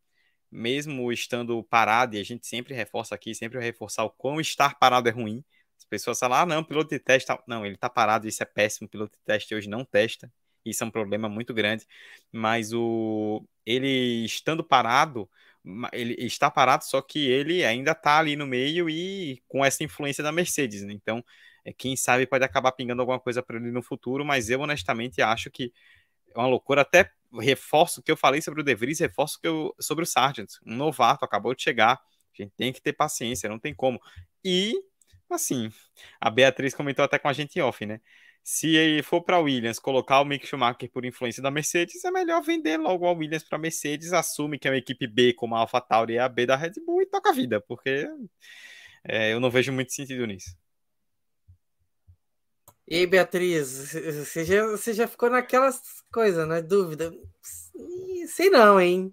Mesmo 0.50 1.12
estando 1.12 1.62
parado, 1.64 2.16
e 2.16 2.20
a 2.20 2.24
gente 2.24 2.46
sempre 2.46 2.74
reforça 2.74 3.14
aqui, 3.14 3.34
sempre 3.34 3.60
reforçar 3.60 4.04
o 4.04 4.10
quão 4.10 4.40
estar 4.40 4.78
parado 4.78 5.08
é 5.08 5.12
ruim. 5.12 5.44
As 5.78 5.84
pessoas 5.84 6.18
falam, 6.18 6.38
ah, 6.38 6.46
não, 6.46 6.64
piloto 6.64 6.90
de 6.90 6.98
teste. 6.98 7.32
Não, 7.46 7.64
ele 7.64 7.76
tá 7.76 7.88
parado, 7.88 8.26
isso 8.28 8.42
é 8.42 8.46
péssimo. 8.46 8.88
Piloto 8.88 9.16
de 9.16 9.24
teste 9.24 9.54
hoje 9.54 9.68
não 9.68 9.84
testa. 9.84 10.32
Isso 10.64 10.82
é 10.82 10.86
um 10.86 10.90
problema 10.90 11.28
muito 11.28 11.54
grande. 11.54 11.86
Mas 12.32 12.72
o 12.72 13.44
ele 13.64 14.24
estando 14.24 14.64
parado, 14.64 15.28
ele 15.92 16.14
está 16.18 16.50
parado, 16.50 16.84
só 16.84 17.00
que 17.02 17.26
ele 17.28 17.64
ainda 17.64 17.92
está 17.92 18.18
ali 18.18 18.36
no 18.36 18.46
meio 18.46 18.88
e 18.90 19.42
com 19.48 19.64
essa 19.64 19.84
influência 19.84 20.22
da 20.24 20.32
Mercedes, 20.32 20.82
né? 20.82 20.92
Então, 20.92 21.24
quem 21.72 21.96
sabe 21.96 22.26
pode 22.26 22.44
acabar 22.44 22.72
pingando 22.72 23.02
alguma 23.02 23.18
coisa 23.18 23.42
para 23.42 23.56
ele 23.56 23.70
no 23.70 23.82
futuro, 23.82 24.24
mas 24.24 24.50
eu 24.50 24.60
honestamente 24.60 25.20
acho 25.20 25.50
que 25.50 25.72
é 26.34 26.38
uma 26.38 26.48
loucura. 26.48 26.82
Até 26.82 27.10
reforço 27.40 28.00
o 28.00 28.02
que 28.02 28.10
eu 28.10 28.16
falei 28.16 28.40
sobre 28.40 28.60
o 28.60 28.64
De 28.64 28.74
Vries, 28.74 29.00
reforço 29.00 29.40
que 29.40 29.48
eu, 29.48 29.74
sobre 29.80 30.04
o 30.04 30.06
Sargent, 30.06 30.50
um 30.64 30.76
novato, 30.76 31.24
acabou 31.24 31.54
de 31.54 31.62
chegar. 31.62 32.00
A 32.38 32.42
gente 32.42 32.52
tem 32.56 32.72
que 32.72 32.80
ter 32.80 32.92
paciência, 32.92 33.48
não 33.48 33.58
tem 33.58 33.74
como. 33.74 34.00
E, 34.44 34.74
assim, 35.30 35.72
a 36.20 36.30
Beatriz 36.30 36.74
comentou 36.74 37.04
até 37.04 37.18
com 37.18 37.28
a 37.28 37.32
gente 37.32 37.58
em 37.58 37.62
off, 37.62 37.84
né? 37.86 38.00
Se 38.42 39.02
for 39.02 39.22
para 39.22 39.40
Williams 39.40 39.80
colocar 39.80 40.20
o 40.20 40.24
Mick 40.24 40.46
Schumacher 40.46 40.88
por 40.92 41.04
influência 41.04 41.42
da 41.42 41.50
Mercedes, 41.50 42.04
é 42.04 42.12
melhor 42.12 42.40
vender 42.42 42.76
logo 42.76 43.04
a 43.04 43.10
Williams 43.10 43.42
para 43.42 43.58
Mercedes, 43.58 44.12
assume 44.12 44.56
que 44.56 44.68
é 44.68 44.70
uma 44.70 44.76
equipe 44.76 45.04
B 45.06 45.32
como 45.32 45.56
a 45.56 45.60
AlphaTauri 45.60 46.14
e 46.14 46.18
a 46.20 46.28
B 46.28 46.46
da 46.46 46.54
Red 46.54 46.74
Bull 46.86 47.02
e 47.02 47.06
toca 47.06 47.30
a 47.30 47.32
vida, 47.32 47.60
porque 47.60 48.06
é, 49.02 49.32
eu 49.32 49.40
não 49.40 49.50
vejo 49.50 49.72
muito 49.72 49.92
sentido 49.92 50.24
nisso. 50.26 50.56
E 52.88 52.98
aí, 52.98 53.06
Beatriz, 53.06 53.92
você 53.92 54.44
já, 54.44 54.66
você 54.66 54.92
já 54.92 55.08
ficou 55.08 55.28
naquelas 55.28 55.82
coisas, 56.12 56.46
na 56.46 56.60
dúvida? 56.60 57.12
Sei 58.28 58.48
não, 58.48 58.80
hein? 58.80 59.12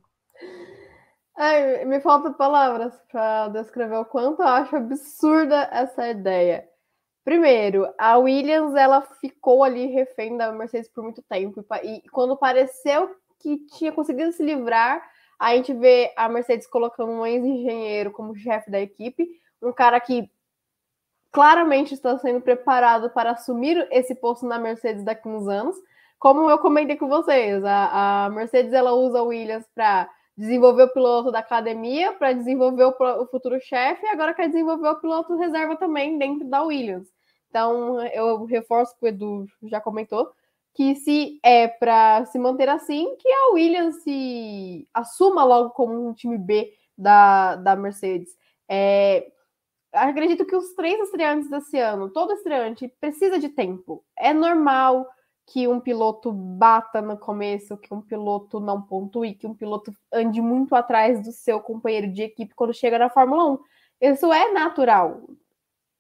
Ai, 1.35 1.83
me 1.85 1.99
falta 1.99 2.31
palavras 2.31 2.93
para 3.11 3.47
descrever 3.47 3.95
o 3.95 4.05
quanto 4.05 4.43
eu 4.43 4.47
acho 4.47 4.75
absurda 4.75 5.67
essa 5.71 6.07
ideia. 6.07 6.69
Primeiro, 7.23 7.91
a 7.97 8.17
Williams 8.17 8.75
ela 8.75 9.01
ficou 9.01 9.63
ali 9.63 9.87
refém 9.87 10.37
da 10.37 10.51
Mercedes 10.51 10.89
por 10.89 11.03
muito 11.03 11.23
tempo 11.23 11.65
e 11.83 12.01
quando 12.11 12.37
pareceu 12.37 13.15
que 13.39 13.57
tinha 13.77 13.91
conseguido 13.91 14.31
se 14.31 14.43
livrar, 14.43 15.01
a 15.39 15.55
gente 15.55 15.73
vê 15.73 16.13
a 16.15 16.29
Mercedes 16.29 16.67
colocando 16.67 17.11
um 17.11 17.25
ex-engenheiro 17.25 18.11
como 18.11 18.35
chefe 18.35 18.69
da 18.69 18.79
equipe, 18.79 19.27
um 19.61 19.73
cara 19.73 19.99
que 19.99 20.29
claramente 21.33 21.95
está 21.95 22.15
sendo 22.19 22.39
preparado 22.39 23.09
para 23.09 23.31
assumir 23.31 23.87
esse 23.91 24.13
posto 24.13 24.45
na 24.45 24.59
Mercedes 24.59 25.03
daqui 25.03 25.27
uns 25.27 25.47
anos. 25.47 25.75
Como 26.19 26.49
eu 26.49 26.59
comentei 26.59 26.95
com 26.95 27.09
vocês, 27.09 27.65
a, 27.65 28.25
a 28.25 28.29
Mercedes 28.29 28.71
ela 28.71 28.93
usa 28.93 29.21
o 29.21 29.27
Williams 29.27 29.65
para 29.73 30.07
desenvolver 30.37 30.83
o 30.83 30.93
piloto 30.93 31.31
da 31.31 31.39
academia, 31.39 32.13
para 32.13 32.33
desenvolver 32.33 32.85
o, 32.85 33.21
o 33.21 33.25
futuro 33.25 33.59
chefe, 33.59 34.05
e 34.05 34.09
agora 34.09 34.33
quer 34.33 34.47
desenvolver 34.47 34.87
o 34.87 34.99
piloto 35.01 35.35
reserva 35.35 35.75
também 35.75 36.17
dentro 36.19 36.47
da 36.47 36.61
Williams. 36.63 37.07
Então, 37.49 37.99
eu 38.07 38.45
reforço 38.45 38.95
que 38.97 39.05
o 39.05 39.07
Edu 39.07 39.45
já 39.63 39.81
comentou, 39.81 40.31
que 40.73 40.95
se 40.95 41.39
é 41.43 41.67
para 41.67 42.25
se 42.25 42.37
manter 42.37 42.69
assim, 42.69 43.15
que 43.17 43.29
a 43.29 43.53
Williams 43.53 44.03
se 44.03 44.87
assuma 44.93 45.43
logo 45.43 45.71
como 45.71 46.07
um 46.07 46.13
time 46.13 46.37
B 46.37 46.73
da, 46.97 47.55
da 47.55 47.75
Mercedes. 47.75 48.29
É, 48.69 49.32
acredito 49.93 50.45
que 50.45 50.55
os 50.55 50.73
três 50.73 50.99
estreantes 50.99 51.49
desse 51.49 51.77
ano, 51.77 52.09
todo 52.09 52.33
estreante 52.33 52.87
precisa 52.99 53.39
de 53.39 53.49
tempo. 53.49 54.03
É 54.17 54.33
normal 54.33 55.07
que 55.45 55.67
um 55.67 55.79
piloto 55.79 56.31
bata 56.31 57.01
no 57.01 57.17
começo, 57.17 57.77
que 57.77 57.93
um 57.93 58.01
piloto 58.01 58.59
não 58.59 58.81
pontue, 58.81 59.35
que 59.35 59.45
um 59.45 59.53
piloto 59.53 59.91
ande 60.11 60.41
muito 60.41 60.73
atrás 60.73 61.21
do 61.21 61.31
seu 61.31 61.59
companheiro 61.59 62.11
de 62.11 62.23
equipe 62.23 62.55
quando 62.55 62.73
chega 62.73 62.97
na 62.97 63.09
Fórmula 63.09 63.51
1. 63.51 63.59
Isso 64.01 64.31
é 64.33 64.51
natural. 64.51 65.21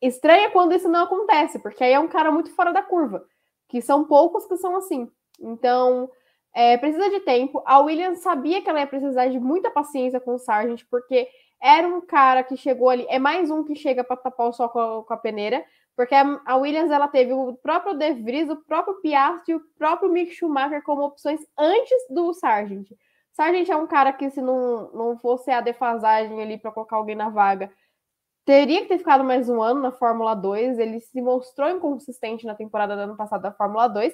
Estranha 0.01 0.49
quando 0.51 0.73
isso 0.73 0.89
não 0.89 1.03
acontece, 1.03 1.59
porque 1.59 1.83
aí 1.83 1.93
é 1.93 1.99
um 1.99 2.07
cara 2.07 2.31
muito 2.31 2.53
fora 2.53 2.71
da 2.73 2.81
curva, 2.81 3.25
que 3.69 3.81
são 3.81 4.05
poucos 4.05 4.45
que 4.45 4.57
são 4.57 4.75
assim. 4.75 5.09
Então, 5.39 6.09
é, 6.53 6.77
precisa 6.77 7.09
de 7.09 7.21
tempo. 7.21 7.61
A 7.65 7.79
Williams 7.79 8.19
sabia 8.19 8.61
que 8.61 8.69
ela 8.69 8.79
ia 8.79 8.87
precisar 8.87 9.27
de 9.27 9.39
muita 9.39 9.71
paciência 9.71 10.19
com 10.19 10.35
o 10.35 10.39
Sargent, 10.39 10.83
porque 10.89 11.27
era 11.63 11.87
um 11.87 12.01
cara 12.01 12.43
que 12.43 12.57
chegou 12.57 12.89
ali, 12.89 13.05
é 13.09 13.17
mais 13.17 13.49
um 13.49 13.63
que 13.63 13.73
chega 13.73 14.03
para 14.03 14.17
tapar 14.17 14.49
o 14.49 14.53
sol 14.53 14.67
com 14.67 14.79
a, 14.79 15.03
com 15.05 15.13
a, 15.13 15.17
peneira, 15.17 15.63
porque 15.95 16.13
a 16.13 16.57
Williams 16.57 16.91
ela 16.91 17.07
teve 17.07 17.31
o 17.31 17.53
próprio 17.53 17.93
De 17.93 18.11
Vries, 18.13 18.49
o 18.49 18.57
próprio 18.57 18.95
Piastri 18.95 19.53
e 19.53 19.55
o 19.55 19.61
próprio 19.77 20.11
Mick 20.11 20.33
Schumacher 20.33 20.83
como 20.83 21.03
opções 21.03 21.39
antes 21.57 22.05
do 22.09 22.33
Sargent. 22.33 22.89
Sargent 23.31 23.69
é 23.69 23.75
um 23.77 23.87
cara 23.87 24.11
que 24.11 24.29
se 24.29 24.41
não, 24.41 24.91
não 24.91 25.17
fosse 25.17 25.51
a 25.51 25.61
defasagem 25.61 26.41
ali 26.41 26.57
para 26.57 26.71
colocar 26.71 26.97
alguém 26.97 27.15
na 27.15 27.29
vaga, 27.29 27.71
teria 28.43 28.81
que 28.81 28.89
ter 28.89 28.97
ficado 28.97 29.23
mais 29.23 29.47
um 29.47 29.61
ano 29.61 29.79
na 29.81 29.91
Fórmula 29.91 30.35
2. 30.35 30.77
Ele 30.79 30.99
se 30.99 31.21
mostrou 31.21 31.69
inconsistente 31.69 32.45
na 32.45 32.55
temporada 32.55 32.95
do 32.95 33.03
ano 33.03 33.15
passado 33.15 33.41
da 33.41 33.53
Fórmula 33.53 33.87
2. 33.87 34.13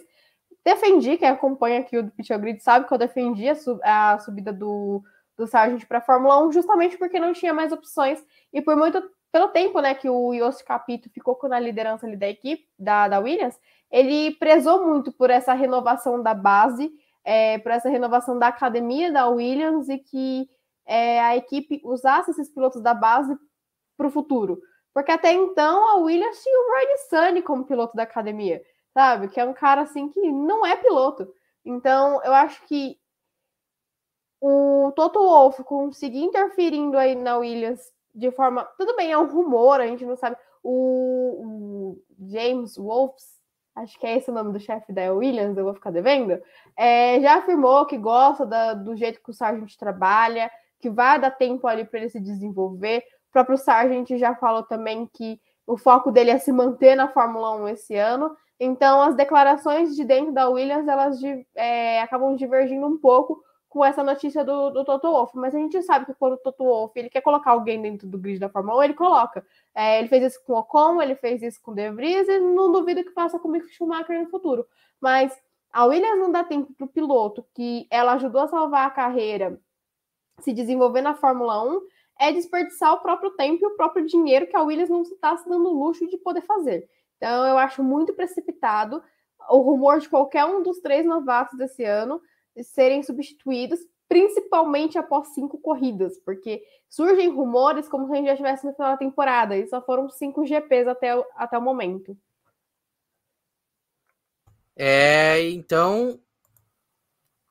Defendi, 0.63 1.17
quem 1.17 1.27
acompanha 1.27 1.79
aqui 1.79 1.97
o 1.97 2.11
Pit 2.11 2.37
Grid 2.37 2.61
sabe 2.61 2.87
que 2.87 2.93
eu 2.93 2.97
defendi 2.97 3.49
a, 3.49 3.55
sub, 3.55 3.79
a 3.83 4.19
subida 4.19 4.53
do 4.53 5.03
do 5.39 5.47
Sargent 5.47 5.85
para 5.87 5.99
a 5.99 6.01
Fórmula 6.01 6.45
1, 6.45 6.51
justamente 6.51 6.97
porque 6.97 7.19
não 7.19 7.33
tinha 7.33 7.53
mais 7.53 7.71
opções 7.71 8.23
e 8.51 8.61
por 8.61 8.75
muito 8.75 9.01
pelo 9.31 9.47
tempo, 9.49 9.79
né, 9.79 9.93
que 9.93 10.09
o 10.09 10.33
Yost 10.33 10.63
Capito 10.63 11.09
ficou 11.09 11.37
na 11.47 11.59
liderança 11.59 12.05
ali 12.05 12.17
da 12.17 12.27
equipe 12.27 12.67
da, 12.77 13.07
da 13.07 13.19
Williams, 13.19 13.59
ele 13.91 14.31
prezou 14.31 14.85
muito 14.85 15.11
por 15.11 15.29
essa 15.29 15.53
renovação 15.53 16.21
da 16.21 16.33
base, 16.33 16.91
é, 17.23 17.57
por 17.59 17.71
essa 17.71 17.89
renovação 17.89 18.37
da 18.39 18.47
academia 18.47 19.11
da 19.11 19.27
Williams 19.27 19.87
e 19.87 19.99
que 19.99 20.49
é, 20.85 21.21
a 21.21 21.37
equipe 21.37 21.79
usasse 21.83 22.31
esses 22.31 22.49
pilotos 22.49 22.81
da 22.81 22.93
base 22.93 23.37
para 23.95 24.07
o 24.07 24.11
futuro. 24.11 24.59
Porque 24.93 25.11
até 25.11 25.31
então 25.31 25.87
a 25.87 25.95
Williams 25.97 26.41
tinha 26.41 26.59
o 26.59 26.71
Ryan 26.73 26.97
Sunny 27.09 27.41
como 27.43 27.65
piloto 27.65 27.95
da 27.95 28.03
academia, 28.03 28.61
sabe? 28.93 29.27
Que 29.27 29.39
é 29.39 29.45
um 29.45 29.53
cara 29.53 29.81
assim 29.81 30.09
que 30.09 30.19
não 30.31 30.65
é 30.65 30.75
piloto. 30.75 31.31
Então 31.63 32.21
eu 32.23 32.33
acho 32.33 32.65
que 32.65 32.97
o 34.41 34.91
Toto 34.95 35.19
Wolff 35.19 35.63
conseguir 35.63 36.23
interferindo 36.23 36.97
aí 36.97 37.15
na 37.15 37.37
Williams 37.37 37.81
de 38.13 38.31
forma. 38.31 38.63
Tudo 38.77 38.95
bem, 38.95 39.11
é 39.11 39.17
um 39.17 39.27
rumor, 39.27 39.79
a 39.79 39.87
gente 39.87 40.05
não 40.05 40.15
sabe. 40.15 40.35
O, 40.63 41.95
o 41.97 42.03
James 42.27 42.75
Wolfs, 42.75 43.39
acho 43.75 43.97
que 43.99 44.05
é 44.05 44.17
esse 44.17 44.29
o 44.29 44.33
nome 44.33 44.51
do 44.51 44.59
chefe 44.59 44.91
da 44.91 45.13
Williams, 45.13 45.57
eu 45.57 45.63
vou 45.63 45.73
ficar 45.73 45.91
devendo, 45.91 46.41
é, 46.77 47.19
já 47.21 47.37
afirmou 47.37 47.85
que 47.85 47.97
gosta 47.97 48.45
da, 48.45 48.73
do 48.73 48.95
jeito 48.95 49.21
que 49.23 49.31
o 49.31 49.33
Sargent 49.33 49.75
trabalha, 49.77 50.51
que 50.81 50.89
vai 50.89 51.19
dar 51.19 51.31
tempo 51.31 51.67
ali 51.67 51.85
para 51.85 51.99
ele 51.99 52.09
se 52.09 52.19
desenvolver. 52.19 53.03
O 53.29 53.31
próprio 53.31 53.57
Sargent 53.57 54.09
já 54.17 54.35
falou 54.35 54.63
também 54.63 55.09
que 55.13 55.39
o 55.67 55.77
foco 55.77 56.11
dele 56.11 56.31
é 56.31 56.39
se 56.39 56.51
manter 56.51 56.95
na 56.95 57.07
Fórmula 57.07 57.55
1 57.57 57.67
esse 57.69 57.95
ano. 57.95 58.35
Então, 58.59 59.01
as 59.01 59.15
declarações 59.15 59.95
de 59.95 60.03
dentro 60.03 60.33
da 60.33 60.49
Williams 60.49 60.87
elas 60.87 61.19
é, 61.55 62.01
acabam 62.01 62.35
divergindo 62.35 62.85
um 62.85 62.97
pouco 62.97 63.41
com 63.69 63.85
essa 63.85 64.03
notícia 64.03 64.43
do, 64.43 64.71
do 64.71 64.83
Toto 64.83 65.11
Wolff, 65.11 65.37
mas 65.37 65.53
a 65.53 65.59
gente 65.59 65.81
sabe 65.83 66.07
que 66.07 66.13
quando 66.15 66.33
o 66.33 66.37
Toto 66.37 66.63
Wolff 66.63 66.97
ele 66.99 67.09
quer 67.09 67.21
colocar 67.21 67.51
alguém 67.51 67.79
dentro 67.79 68.07
do 68.07 68.17
grid 68.17 68.39
da 68.39 68.49
Fórmula 68.49 68.79
1, 68.79 68.83
ele 68.83 68.93
coloca. 68.95 69.45
É, 69.75 69.99
ele 69.99 70.07
fez 70.07 70.23
isso 70.23 70.43
com 70.43 70.53
o 70.53 70.57
Ocon, 70.57 70.99
ele 70.99 71.15
fez 71.15 71.43
isso 71.43 71.61
com 71.61 71.71
o 71.71 71.75
De 71.75 71.91
Vries, 71.91 72.27
e 72.27 72.39
não 72.39 72.71
duvido 72.71 73.03
que 73.03 73.11
faça 73.11 73.37
com 73.37 73.47
o 73.47 73.51
Mick 73.51 73.69
Schumacher 73.69 74.19
no 74.19 74.29
futuro. 74.29 74.65
Mas 74.99 75.31
a 75.71 75.85
Williams 75.85 76.19
não 76.19 76.31
dá 76.31 76.43
tempo 76.43 76.73
para 76.73 76.85
o 76.85 76.89
piloto 76.89 77.45
que 77.53 77.87
ela 77.91 78.13
ajudou 78.13 78.41
a 78.41 78.47
salvar 78.47 78.87
a 78.87 78.91
carreira, 78.91 79.61
se 80.39 80.51
desenvolver 80.51 81.01
na 81.01 81.13
Fórmula 81.13 81.63
1, 81.63 81.81
é 82.19 82.31
desperdiçar 82.31 82.93
o 82.93 83.01
próprio 83.01 83.31
tempo 83.31 83.63
e 83.63 83.67
o 83.67 83.75
próprio 83.75 84.05
dinheiro 84.05 84.47
que 84.47 84.55
a 84.55 84.63
Williams 84.63 84.89
não 84.89 85.03
está 85.03 85.37
se 85.37 85.47
dando 85.47 85.69
luxo 85.69 86.07
de 86.07 86.17
poder 86.17 86.41
fazer. 86.41 86.89
Então 87.17 87.45
eu 87.45 87.57
acho 87.57 87.83
muito 87.83 88.13
precipitado 88.13 89.03
o 89.49 89.57
rumor 89.59 89.99
de 89.99 90.09
qualquer 90.09 90.45
um 90.45 90.63
dos 90.63 90.79
três 90.79 91.05
novatos 91.05 91.57
desse 91.57 91.83
ano 91.83 92.19
serem 92.63 93.03
substituídos, 93.03 93.79
principalmente 94.07 94.97
após 94.97 95.29
cinco 95.29 95.57
corridas, 95.59 96.17
porque 96.19 96.63
surgem 96.89 97.29
rumores 97.29 97.87
como 97.87 98.07
se 98.07 98.13
a 98.13 98.15
gente 98.15 98.25
já 98.25 98.33
estivesse 98.33 98.65
no 98.65 98.73
final 98.73 98.91
da 98.91 98.97
temporada, 98.97 99.55
e 99.55 99.67
só 99.67 99.81
foram 99.81 100.09
cinco 100.09 100.45
GPs 100.45 100.87
até, 100.87 101.15
o, 101.15 101.25
até 101.35 101.57
o 101.57 101.61
momento. 101.61 102.17
É, 104.75 105.49
então 105.49 106.19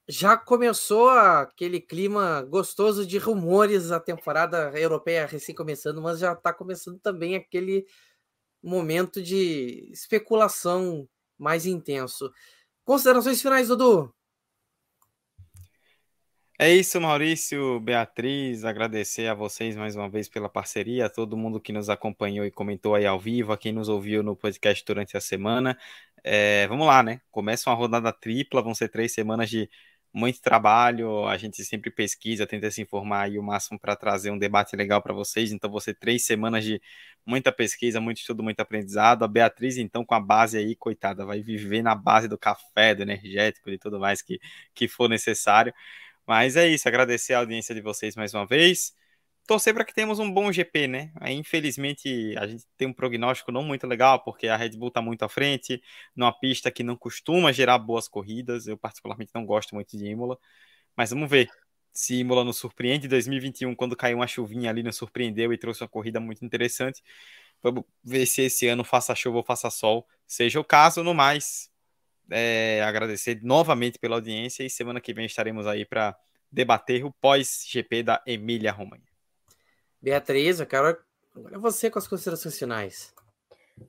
já 0.09 0.39
começou 0.39 1.11
aquele 1.11 1.79
clima 1.79 2.41
gostoso 2.43 3.07
de 3.07 3.19
rumores, 3.19 3.91
a 3.91 4.01
temporada 4.01 4.73
europeia 4.75 5.27
recém 5.27 5.55
começando, 5.55 6.01
mas 6.01 6.19
já 6.19 6.33
está 6.33 6.51
começando 6.51 6.99
também 6.99 7.37
aquele 7.37 7.87
momento 8.63 9.23
de 9.23 9.87
especulação 9.93 11.07
mais 11.37 11.67
intenso. 11.67 12.33
Considerações 12.85 13.43
finais, 13.43 13.69
Dudu? 13.69 14.13
É 16.61 16.75
isso, 16.75 17.01
Maurício, 17.01 17.79
Beatriz, 17.79 18.65
agradecer 18.65 19.29
a 19.29 19.35
vocês 19.35 19.77
mais 19.77 19.95
uma 19.95 20.09
vez 20.09 20.29
pela 20.29 20.49
parceria, 20.49 21.07
a 21.07 21.09
todo 21.09 21.37
mundo 21.37 21.61
que 21.61 21.73
nos 21.73 21.89
acompanhou 21.89 22.45
e 22.45 22.51
comentou 22.51 22.97
aí 22.97 23.07
ao 23.07 23.19
vivo, 23.21 23.53
a 23.53 23.57
quem 23.59 23.73
nos 23.73 23.89
ouviu 23.89 24.25
no 24.25 24.35
podcast 24.35 24.85
durante 24.85 25.17
a 25.17 25.21
semana. 25.21 25.79
É, 26.25 26.67
vamos 26.67 26.85
lá, 26.89 27.01
né? 27.01 27.21
Começa 27.31 27.71
uma 27.71 27.77
rodada 27.77 28.13
tripla, 28.13 28.61
vão 28.61 28.75
ser 28.75 28.89
três 28.89 29.13
semanas 29.13 29.49
de 29.49 29.71
muito 30.13 30.41
trabalho, 30.41 31.27
a 31.29 31.37
gente 31.37 31.63
sempre 31.65 31.93
pesquisa, 31.93 32.45
tenta 32.45 32.69
se 32.73 32.83
informar 32.83 33.23
aí 33.27 33.39
o 33.39 33.43
máximo 33.43 33.79
para 33.79 33.95
trazer 33.95 34.33
um 34.33 34.39
debate 34.39 34.75
legal 34.75 35.01
para 35.01 35.15
vocês. 35.15 35.53
Então, 35.53 35.79
ser 35.79 35.95
três 35.95 36.25
semanas 36.25 36.65
de 36.65 36.81
muita 37.25 37.53
pesquisa, 37.53 38.01
muito 38.01 38.19
estudo, 38.19 38.43
muito 38.43 38.59
aprendizado. 38.59 39.23
A 39.25 39.29
Beatriz, 39.29 39.77
então, 39.79 40.05
com 40.05 40.15
a 40.15 40.21
base 40.21 40.59
aí, 40.59 40.75
coitada, 40.75 41.25
vai 41.25 41.41
viver 41.41 41.83
na 41.83 41.95
base 41.95 42.27
do 42.27 42.37
café, 42.39 42.95
do 42.97 43.03
energético 43.03 43.71
e 43.71 43.79
tudo 43.79 44.01
mais 44.01 44.23
que, 44.23 44.41
que 44.75 44.89
for 44.89 45.09
necessário. 45.09 45.73
Mas 46.29 46.57
é 46.57 46.69
isso, 46.69 46.87
agradecer 46.87 47.33
a 47.33 47.39
audiência 47.39 47.75
de 47.75 47.81
vocês 47.81 48.15
mais 48.15 48.35
uma 48.35 48.45
vez. 48.47 48.93
Torcer 49.47 49.73
para 49.73 49.83
que 49.83 49.95
tenhamos 49.95 50.19
um 50.19 50.31
bom 50.31 50.53
GP, 50.53 50.87
né? 50.87 51.11
Infelizmente, 51.29 52.37
a 52.37 52.47
gente 52.47 52.67
tem 52.77 52.87
um 52.87 52.93
prognóstico 52.93 53.51
não 53.51 53.63
muito 53.63 53.87
legal, 53.87 54.23
porque 54.23 54.47
a 54.47 54.55
Red 54.55 54.73
Bull 54.77 54.89
está 54.89 55.01
muito 55.01 55.23
à 55.23 55.29
frente, 55.31 55.83
numa 56.15 56.31
pista 56.31 56.71
que 56.71 56.83
não 56.83 56.97
costuma 56.97 57.51
gerar 57.51 57.79
boas 57.79 58.07
corridas. 58.09 58.67
Eu, 58.67 58.77
particularmente, 58.77 59.31
não 59.35 59.47
gosto 59.47 59.75
muito 59.75 59.97
de 59.97 60.05
Imola. 60.05 60.39
Mas 60.95 61.11
vamos 61.11 61.31
ver 61.31 61.49
se 61.95 62.17
Imola 62.17 62.45
nos 62.45 62.59
surpreende. 62.59 63.09
2021, 63.09 63.75
quando 63.75 63.97
caiu 63.97 64.19
uma 64.19 64.27
chuvinha 64.27 64.69
ali, 64.69 64.83
nos 64.83 64.97
surpreendeu 64.97 65.51
e 65.51 65.57
trouxe 65.57 65.83
uma 65.83 65.89
corrida 65.89 66.21
muito 66.21 66.45
interessante. 66.45 67.03
Vamos 67.63 67.85
ver 68.05 68.27
se 68.27 68.43
esse 68.43 68.67
ano 68.69 68.85
faça 68.85 69.15
chuva 69.15 69.39
ou 69.39 69.43
faça 69.43 69.71
sol. 69.71 70.07
Seja 70.27 70.61
o 70.61 70.65
caso, 70.65 71.03
no 71.03 71.15
mais, 71.15 71.71
é, 72.31 72.83
agradecer 72.83 73.41
novamente 73.43 73.99
pela 73.99 74.17
audiência 74.17 74.65
e 74.65 74.71
semana 74.71 75.01
que 75.01 75.15
vem 75.15 75.27
estaremos 75.27 75.67
aí 75.67 75.85
para 75.85 76.17
debater 76.51 77.05
o 77.05 77.13
pós-GP 77.21 78.03
da 78.03 78.23
Emília 78.27 78.73
Romanha. 78.73 79.03
Beatriz, 80.01 80.61
eu 80.61 80.67
quero 80.67 80.97
agora 81.35 81.59
você 81.59 81.91
com 81.91 81.99
as 81.99 82.07
considerações 82.07 82.59
finais. 82.59 83.15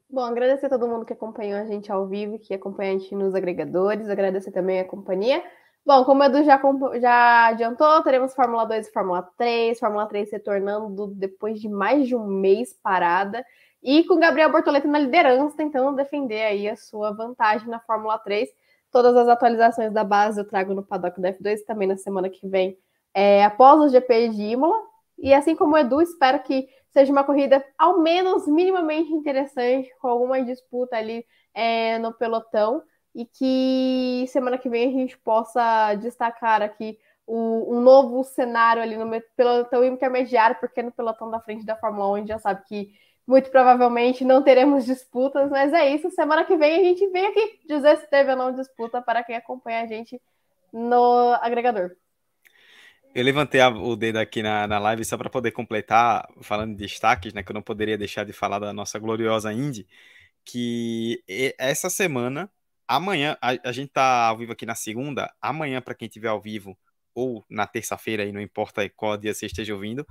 Bom, 0.09 0.21
agradecer 0.21 0.67
a 0.67 0.69
todo 0.69 0.87
mundo 0.87 1.05
que 1.05 1.13
acompanhou 1.13 1.59
a 1.59 1.65
gente 1.65 1.91
ao 1.91 2.07
vivo, 2.07 2.37
que 2.39 2.53
acompanha 2.53 2.95
a 2.95 2.97
gente 2.97 3.15
nos 3.15 3.33
agregadores, 3.33 4.09
agradecer 4.09 4.51
também 4.51 4.79
a 4.79 4.85
companhia. 4.85 5.43
Bom, 5.85 6.03
como 6.03 6.21
o 6.21 6.25
Edu 6.25 6.43
já, 6.43 6.61
já 6.99 7.47
adiantou, 7.47 8.03
teremos 8.03 8.33
Fórmula 8.35 8.65
2 8.65 8.87
e 8.87 8.91
Fórmula 8.91 9.23
3, 9.37 9.79
Fórmula 9.79 10.05
3 10.05 10.31
retornando 10.31 11.07
depois 11.07 11.59
de 11.59 11.67
mais 11.67 12.07
de 12.07 12.15
um 12.15 12.27
mês 12.27 12.73
parada, 12.83 13.43
e 13.81 14.03
com 14.03 14.19
Gabriel 14.19 14.51
Bortoleto 14.51 14.87
na 14.87 14.99
liderança, 14.99 15.55
tentando 15.55 15.95
defender 15.95 16.41
aí 16.41 16.69
a 16.69 16.75
sua 16.75 17.11
vantagem 17.11 17.67
na 17.67 17.79
Fórmula 17.79 18.17
3. 18.19 18.49
Todas 18.91 19.15
as 19.15 19.27
atualizações 19.27 19.93
da 19.93 20.03
base 20.03 20.39
eu 20.39 20.47
trago 20.47 20.73
no 20.73 20.83
paddock 20.83 21.21
da 21.21 21.31
F2 21.33 21.63
também 21.65 21.87
na 21.87 21.97
semana 21.97 22.29
que 22.29 22.47
vem, 22.47 22.77
é, 23.13 23.43
após 23.43 23.79
o 23.79 23.89
GP 23.89 24.29
de 24.29 24.41
Imola. 24.41 24.77
E 25.17 25.33
assim 25.33 25.55
como 25.55 25.75
o 25.75 25.77
Edu, 25.77 26.01
espero 26.01 26.41
que 26.41 26.67
seja 26.91 27.11
uma 27.11 27.23
corrida 27.23 27.63
ao 27.77 27.99
menos 27.99 28.47
minimamente 28.47 29.11
interessante, 29.13 29.89
com 29.99 30.07
alguma 30.07 30.41
disputa 30.41 30.95
ali 30.95 31.25
é, 31.53 31.99
no 31.99 32.13
pelotão, 32.13 32.81
e 33.13 33.25
que 33.25 34.25
semana 34.29 34.57
que 34.57 34.69
vem 34.69 34.87
a 34.89 34.91
gente 34.91 35.17
possa 35.17 35.93
destacar 35.95 36.61
aqui 36.61 36.97
o, 37.25 37.75
um 37.75 37.81
novo 37.81 38.23
cenário 38.23 38.81
ali 38.81 38.97
no 38.97 39.09
pelotão 39.35 39.83
intermediário, 39.83 40.57
porque 40.59 40.81
no 40.81 40.91
pelotão 40.91 41.29
da 41.29 41.39
frente 41.39 41.65
da 41.65 41.75
Fórmula 41.75 42.09
1 42.11 42.13
a 42.13 42.17
gente 42.19 42.27
já 42.29 42.39
sabe 42.39 42.63
que 42.65 42.91
muito 43.29 43.51
provavelmente 43.51 44.25
não 44.25 44.41
teremos 44.41 44.85
disputas, 44.85 45.51
mas 45.51 45.71
é 45.71 45.93
isso. 45.93 46.09
Semana 46.09 46.43
que 46.43 46.57
vem 46.57 46.79
a 46.79 46.83
gente 46.83 47.07
vem 47.09 47.27
aqui 47.27 47.59
dizer 47.67 47.95
se 47.97 48.09
teve 48.09 48.31
ou 48.31 48.35
não 48.35 48.51
disputa 48.51 49.03
para 49.03 49.23
quem 49.23 49.35
acompanha 49.35 49.83
a 49.83 49.85
gente 49.85 50.19
no 50.73 51.33
agregador. 51.39 51.91
Eu 53.13 53.23
levantei 53.23 53.61
o 53.61 53.95
dedo 53.95 54.17
aqui 54.17 54.41
na, 54.41 54.65
na 54.65 54.79
live 54.79 55.05
só 55.05 55.15
para 55.15 55.29
poder 55.29 55.51
completar, 55.51 56.27
falando 56.41 56.75
de 56.75 56.83
destaques, 56.83 57.31
né? 57.31 57.43
Que 57.43 57.51
eu 57.51 57.53
não 57.53 57.61
poderia 57.61 57.99
deixar 57.99 58.23
de 58.23 58.33
falar 58.33 58.57
da 58.57 58.73
nossa 58.73 58.97
gloriosa 58.97 59.53
Indy, 59.53 59.87
que 60.43 61.23
essa 61.59 61.87
semana, 61.87 62.51
amanhã, 62.87 63.37
a, 63.39 63.49
a 63.63 63.71
gente 63.71 63.91
tá 63.91 64.27
ao 64.27 64.37
vivo 64.39 64.53
aqui 64.53 64.65
na 64.65 64.75
segunda, 64.75 65.31
amanhã, 65.39 65.81
para 65.81 65.93
quem 65.93 66.07
estiver 66.07 66.29
ao 66.29 66.41
vivo, 66.41 66.75
ou 67.13 67.45
na 67.47 67.67
terça-feira, 67.67 68.23
aí 68.23 68.31
não 68.31 68.41
importa 68.41 68.87
qual 68.89 69.15
dia 69.17 69.35
você 69.35 69.45
esteja 69.45 69.75
ouvindo, 69.75 70.05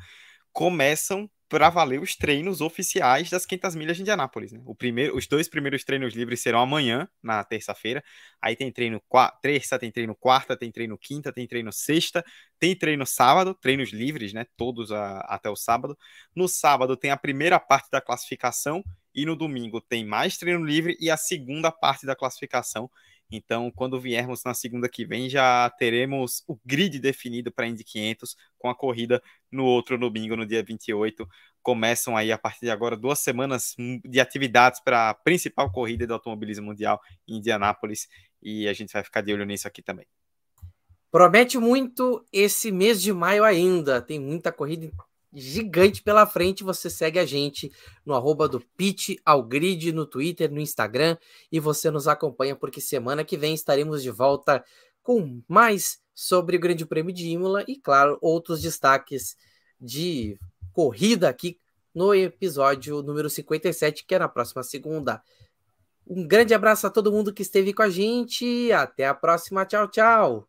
começam 0.52 1.28
para 1.48 1.70
valer 1.70 2.00
os 2.00 2.14
treinos 2.14 2.60
oficiais 2.60 3.30
das 3.30 3.46
500 3.46 3.74
milhas 3.74 3.96
de 3.96 4.02
Indianápolis. 4.02 4.52
Né? 4.52 4.60
O 4.66 4.74
primeiro, 4.74 5.16
os 5.16 5.26
dois 5.26 5.48
primeiros 5.48 5.82
treinos 5.82 6.14
livres 6.14 6.40
serão 6.40 6.60
amanhã, 6.60 7.08
na 7.22 7.42
terça-feira. 7.42 8.04
Aí 8.40 8.54
tem 8.54 8.70
treino 8.70 9.02
terça, 9.40 9.78
tem 9.78 9.90
treino 9.90 10.14
quarta, 10.14 10.56
tem 10.56 10.70
treino 10.70 10.98
quinta, 10.98 11.32
tem 11.32 11.46
treino 11.46 11.72
sexta, 11.72 12.24
tem 12.58 12.76
treino 12.76 13.06
sábado, 13.06 13.54
treinos 13.54 13.90
livres, 13.90 14.32
né? 14.32 14.46
Todos 14.56 14.92
a, 14.92 15.20
até 15.20 15.48
o 15.48 15.56
sábado. 15.56 15.96
No 16.34 16.46
sábado 16.46 16.96
tem 16.96 17.10
a 17.10 17.16
primeira 17.16 17.58
parte 17.58 17.90
da 17.90 18.00
classificação 18.00 18.84
e 19.14 19.24
no 19.24 19.34
domingo 19.34 19.80
tem 19.80 20.04
mais 20.04 20.36
treino 20.36 20.64
livre 20.64 20.96
e 21.00 21.10
a 21.10 21.16
segunda 21.16 21.72
parte 21.72 22.04
da 22.04 22.14
classificação. 22.14 22.90
Então, 23.30 23.70
quando 23.70 24.00
viermos 24.00 24.42
na 24.42 24.54
segunda 24.54 24.88
que 24.88 25.04
vem, 25.04 25.28
já 25.28 25.68
teremos 25.78 26.42
o 26.46 26.58
grid 26.64 26.98
definido 26.98 27.52
para 27.52 27.66
Indy 27.66 27.84
500 27.84 28.36
com 28.58 28.70
a 28.70 28.74
corrida 28.74 29.22
no 29.52 29.64
outro 29.64 29.98
domingo, 29.98 30.34
no 30.34 30.46
dia 30.46 30.62
28. 30.62 31.28
Começam 31.62 32.16
aí 32.16 32.32
a 32.32 32.38
partir 32.38 32.60
de 32.60 32.70
agora 32.70 32.96
duas 32.96 33.18
semanas 33.18 33.74
de 34.04 34.20
atividades 34.20 34.80
para 34.80 35.10
a 35.10 35.14
principal 35.14 35.70
corrida 35.70 36.06
do 36.06 36.14
automobilismo 36.14 36.66
mundial 36.66 37.00
em 37.26 37.36
Indianápolis 37.36 38.08
e 38.42 38.66
a 38.66 38.72
gente 38.72 38.92
vai 38.92 39.04
ficar 39.04 39.20
de 39.20 39.32
olho 39.32 39.44
nisso 39.44 39.68
aqui 39.68 39.82
também. 39.82 40.06
Promete 41.10 41.58
muito 41.58 42.24
esse 42.32 42.70
mês 42.70 43.00
de 43.02 43.12
maio 43.12 43.44
ainda. 43.44 44.00
Tem 44.00 44.18
muita 44.18 44.52
corrida 44.52 44.90
gigante 45.38 46.02
pela 46.02 46.26
frente. 46.26 46.64
Você 46.64 46.90
segue 46.90 47.18
a 47.18 47.24
gente 47.24 47.70
no 48.04 48.14
arroba 48.14 48.48
do 48.48 48.60
Pitch 48.76 49.16
ao 49.24 49.42
Grid 49.42 49.92
no 49.92 50.06
Twitter, 50.06 50.50
no 50.50 50.60
Instagram 50.60 51.16
e 51.50 51.60
você 51.60 51.90
nos 51.90 52.08
acompanha 52.08 52.56
porque 52.56 52.80
semana 52.80 53.24
que 53.24 53.36
vem 53.36 53.54
estaremos 53.54 54.02
de 54.02 54.10
volta 54.10 54.64
com 55.02 55.40
mais 55.48 56.00
sobre 56.14 56.56
o 56.56 56.60
Grande 56.60 56.84
Prêmio 56.84 57.14
de 57.14 57.28
Imola 57.28 57.64
e, 57.66 57.76
claro, 57.76 58.18
outros 58.20 58.60
destaques 58.60 59.36
de 59.80 60.38
corrida 60.72 61.28
aqui 61.28 61.58
no 61.94 62.14
episódio 62.14 63.02
número 63.02 63.30
57, 63.30 64.04
que 64.04 64.14
é 64.14 64.18
na 64.18 64.28
próxima 64.28 64.62
segunda. 64.62 65.22
Um 66.06 66.26
grande 66.26 66.54
abraço 66.54 66.86
a 66.86 66.90
todo 66.90 67.12
mundo 67.12 67.32
que 67.32 67.42
esteve 67.42 67.72
com 67.72 67.82
a 67.82 67.90
gente. 67.90 68.72
Até 68.72 69.06
a 69.06 69.14
próxima. 69.14 69.66
Tchau, 69.66 69.88
tchau. 69.88 70.48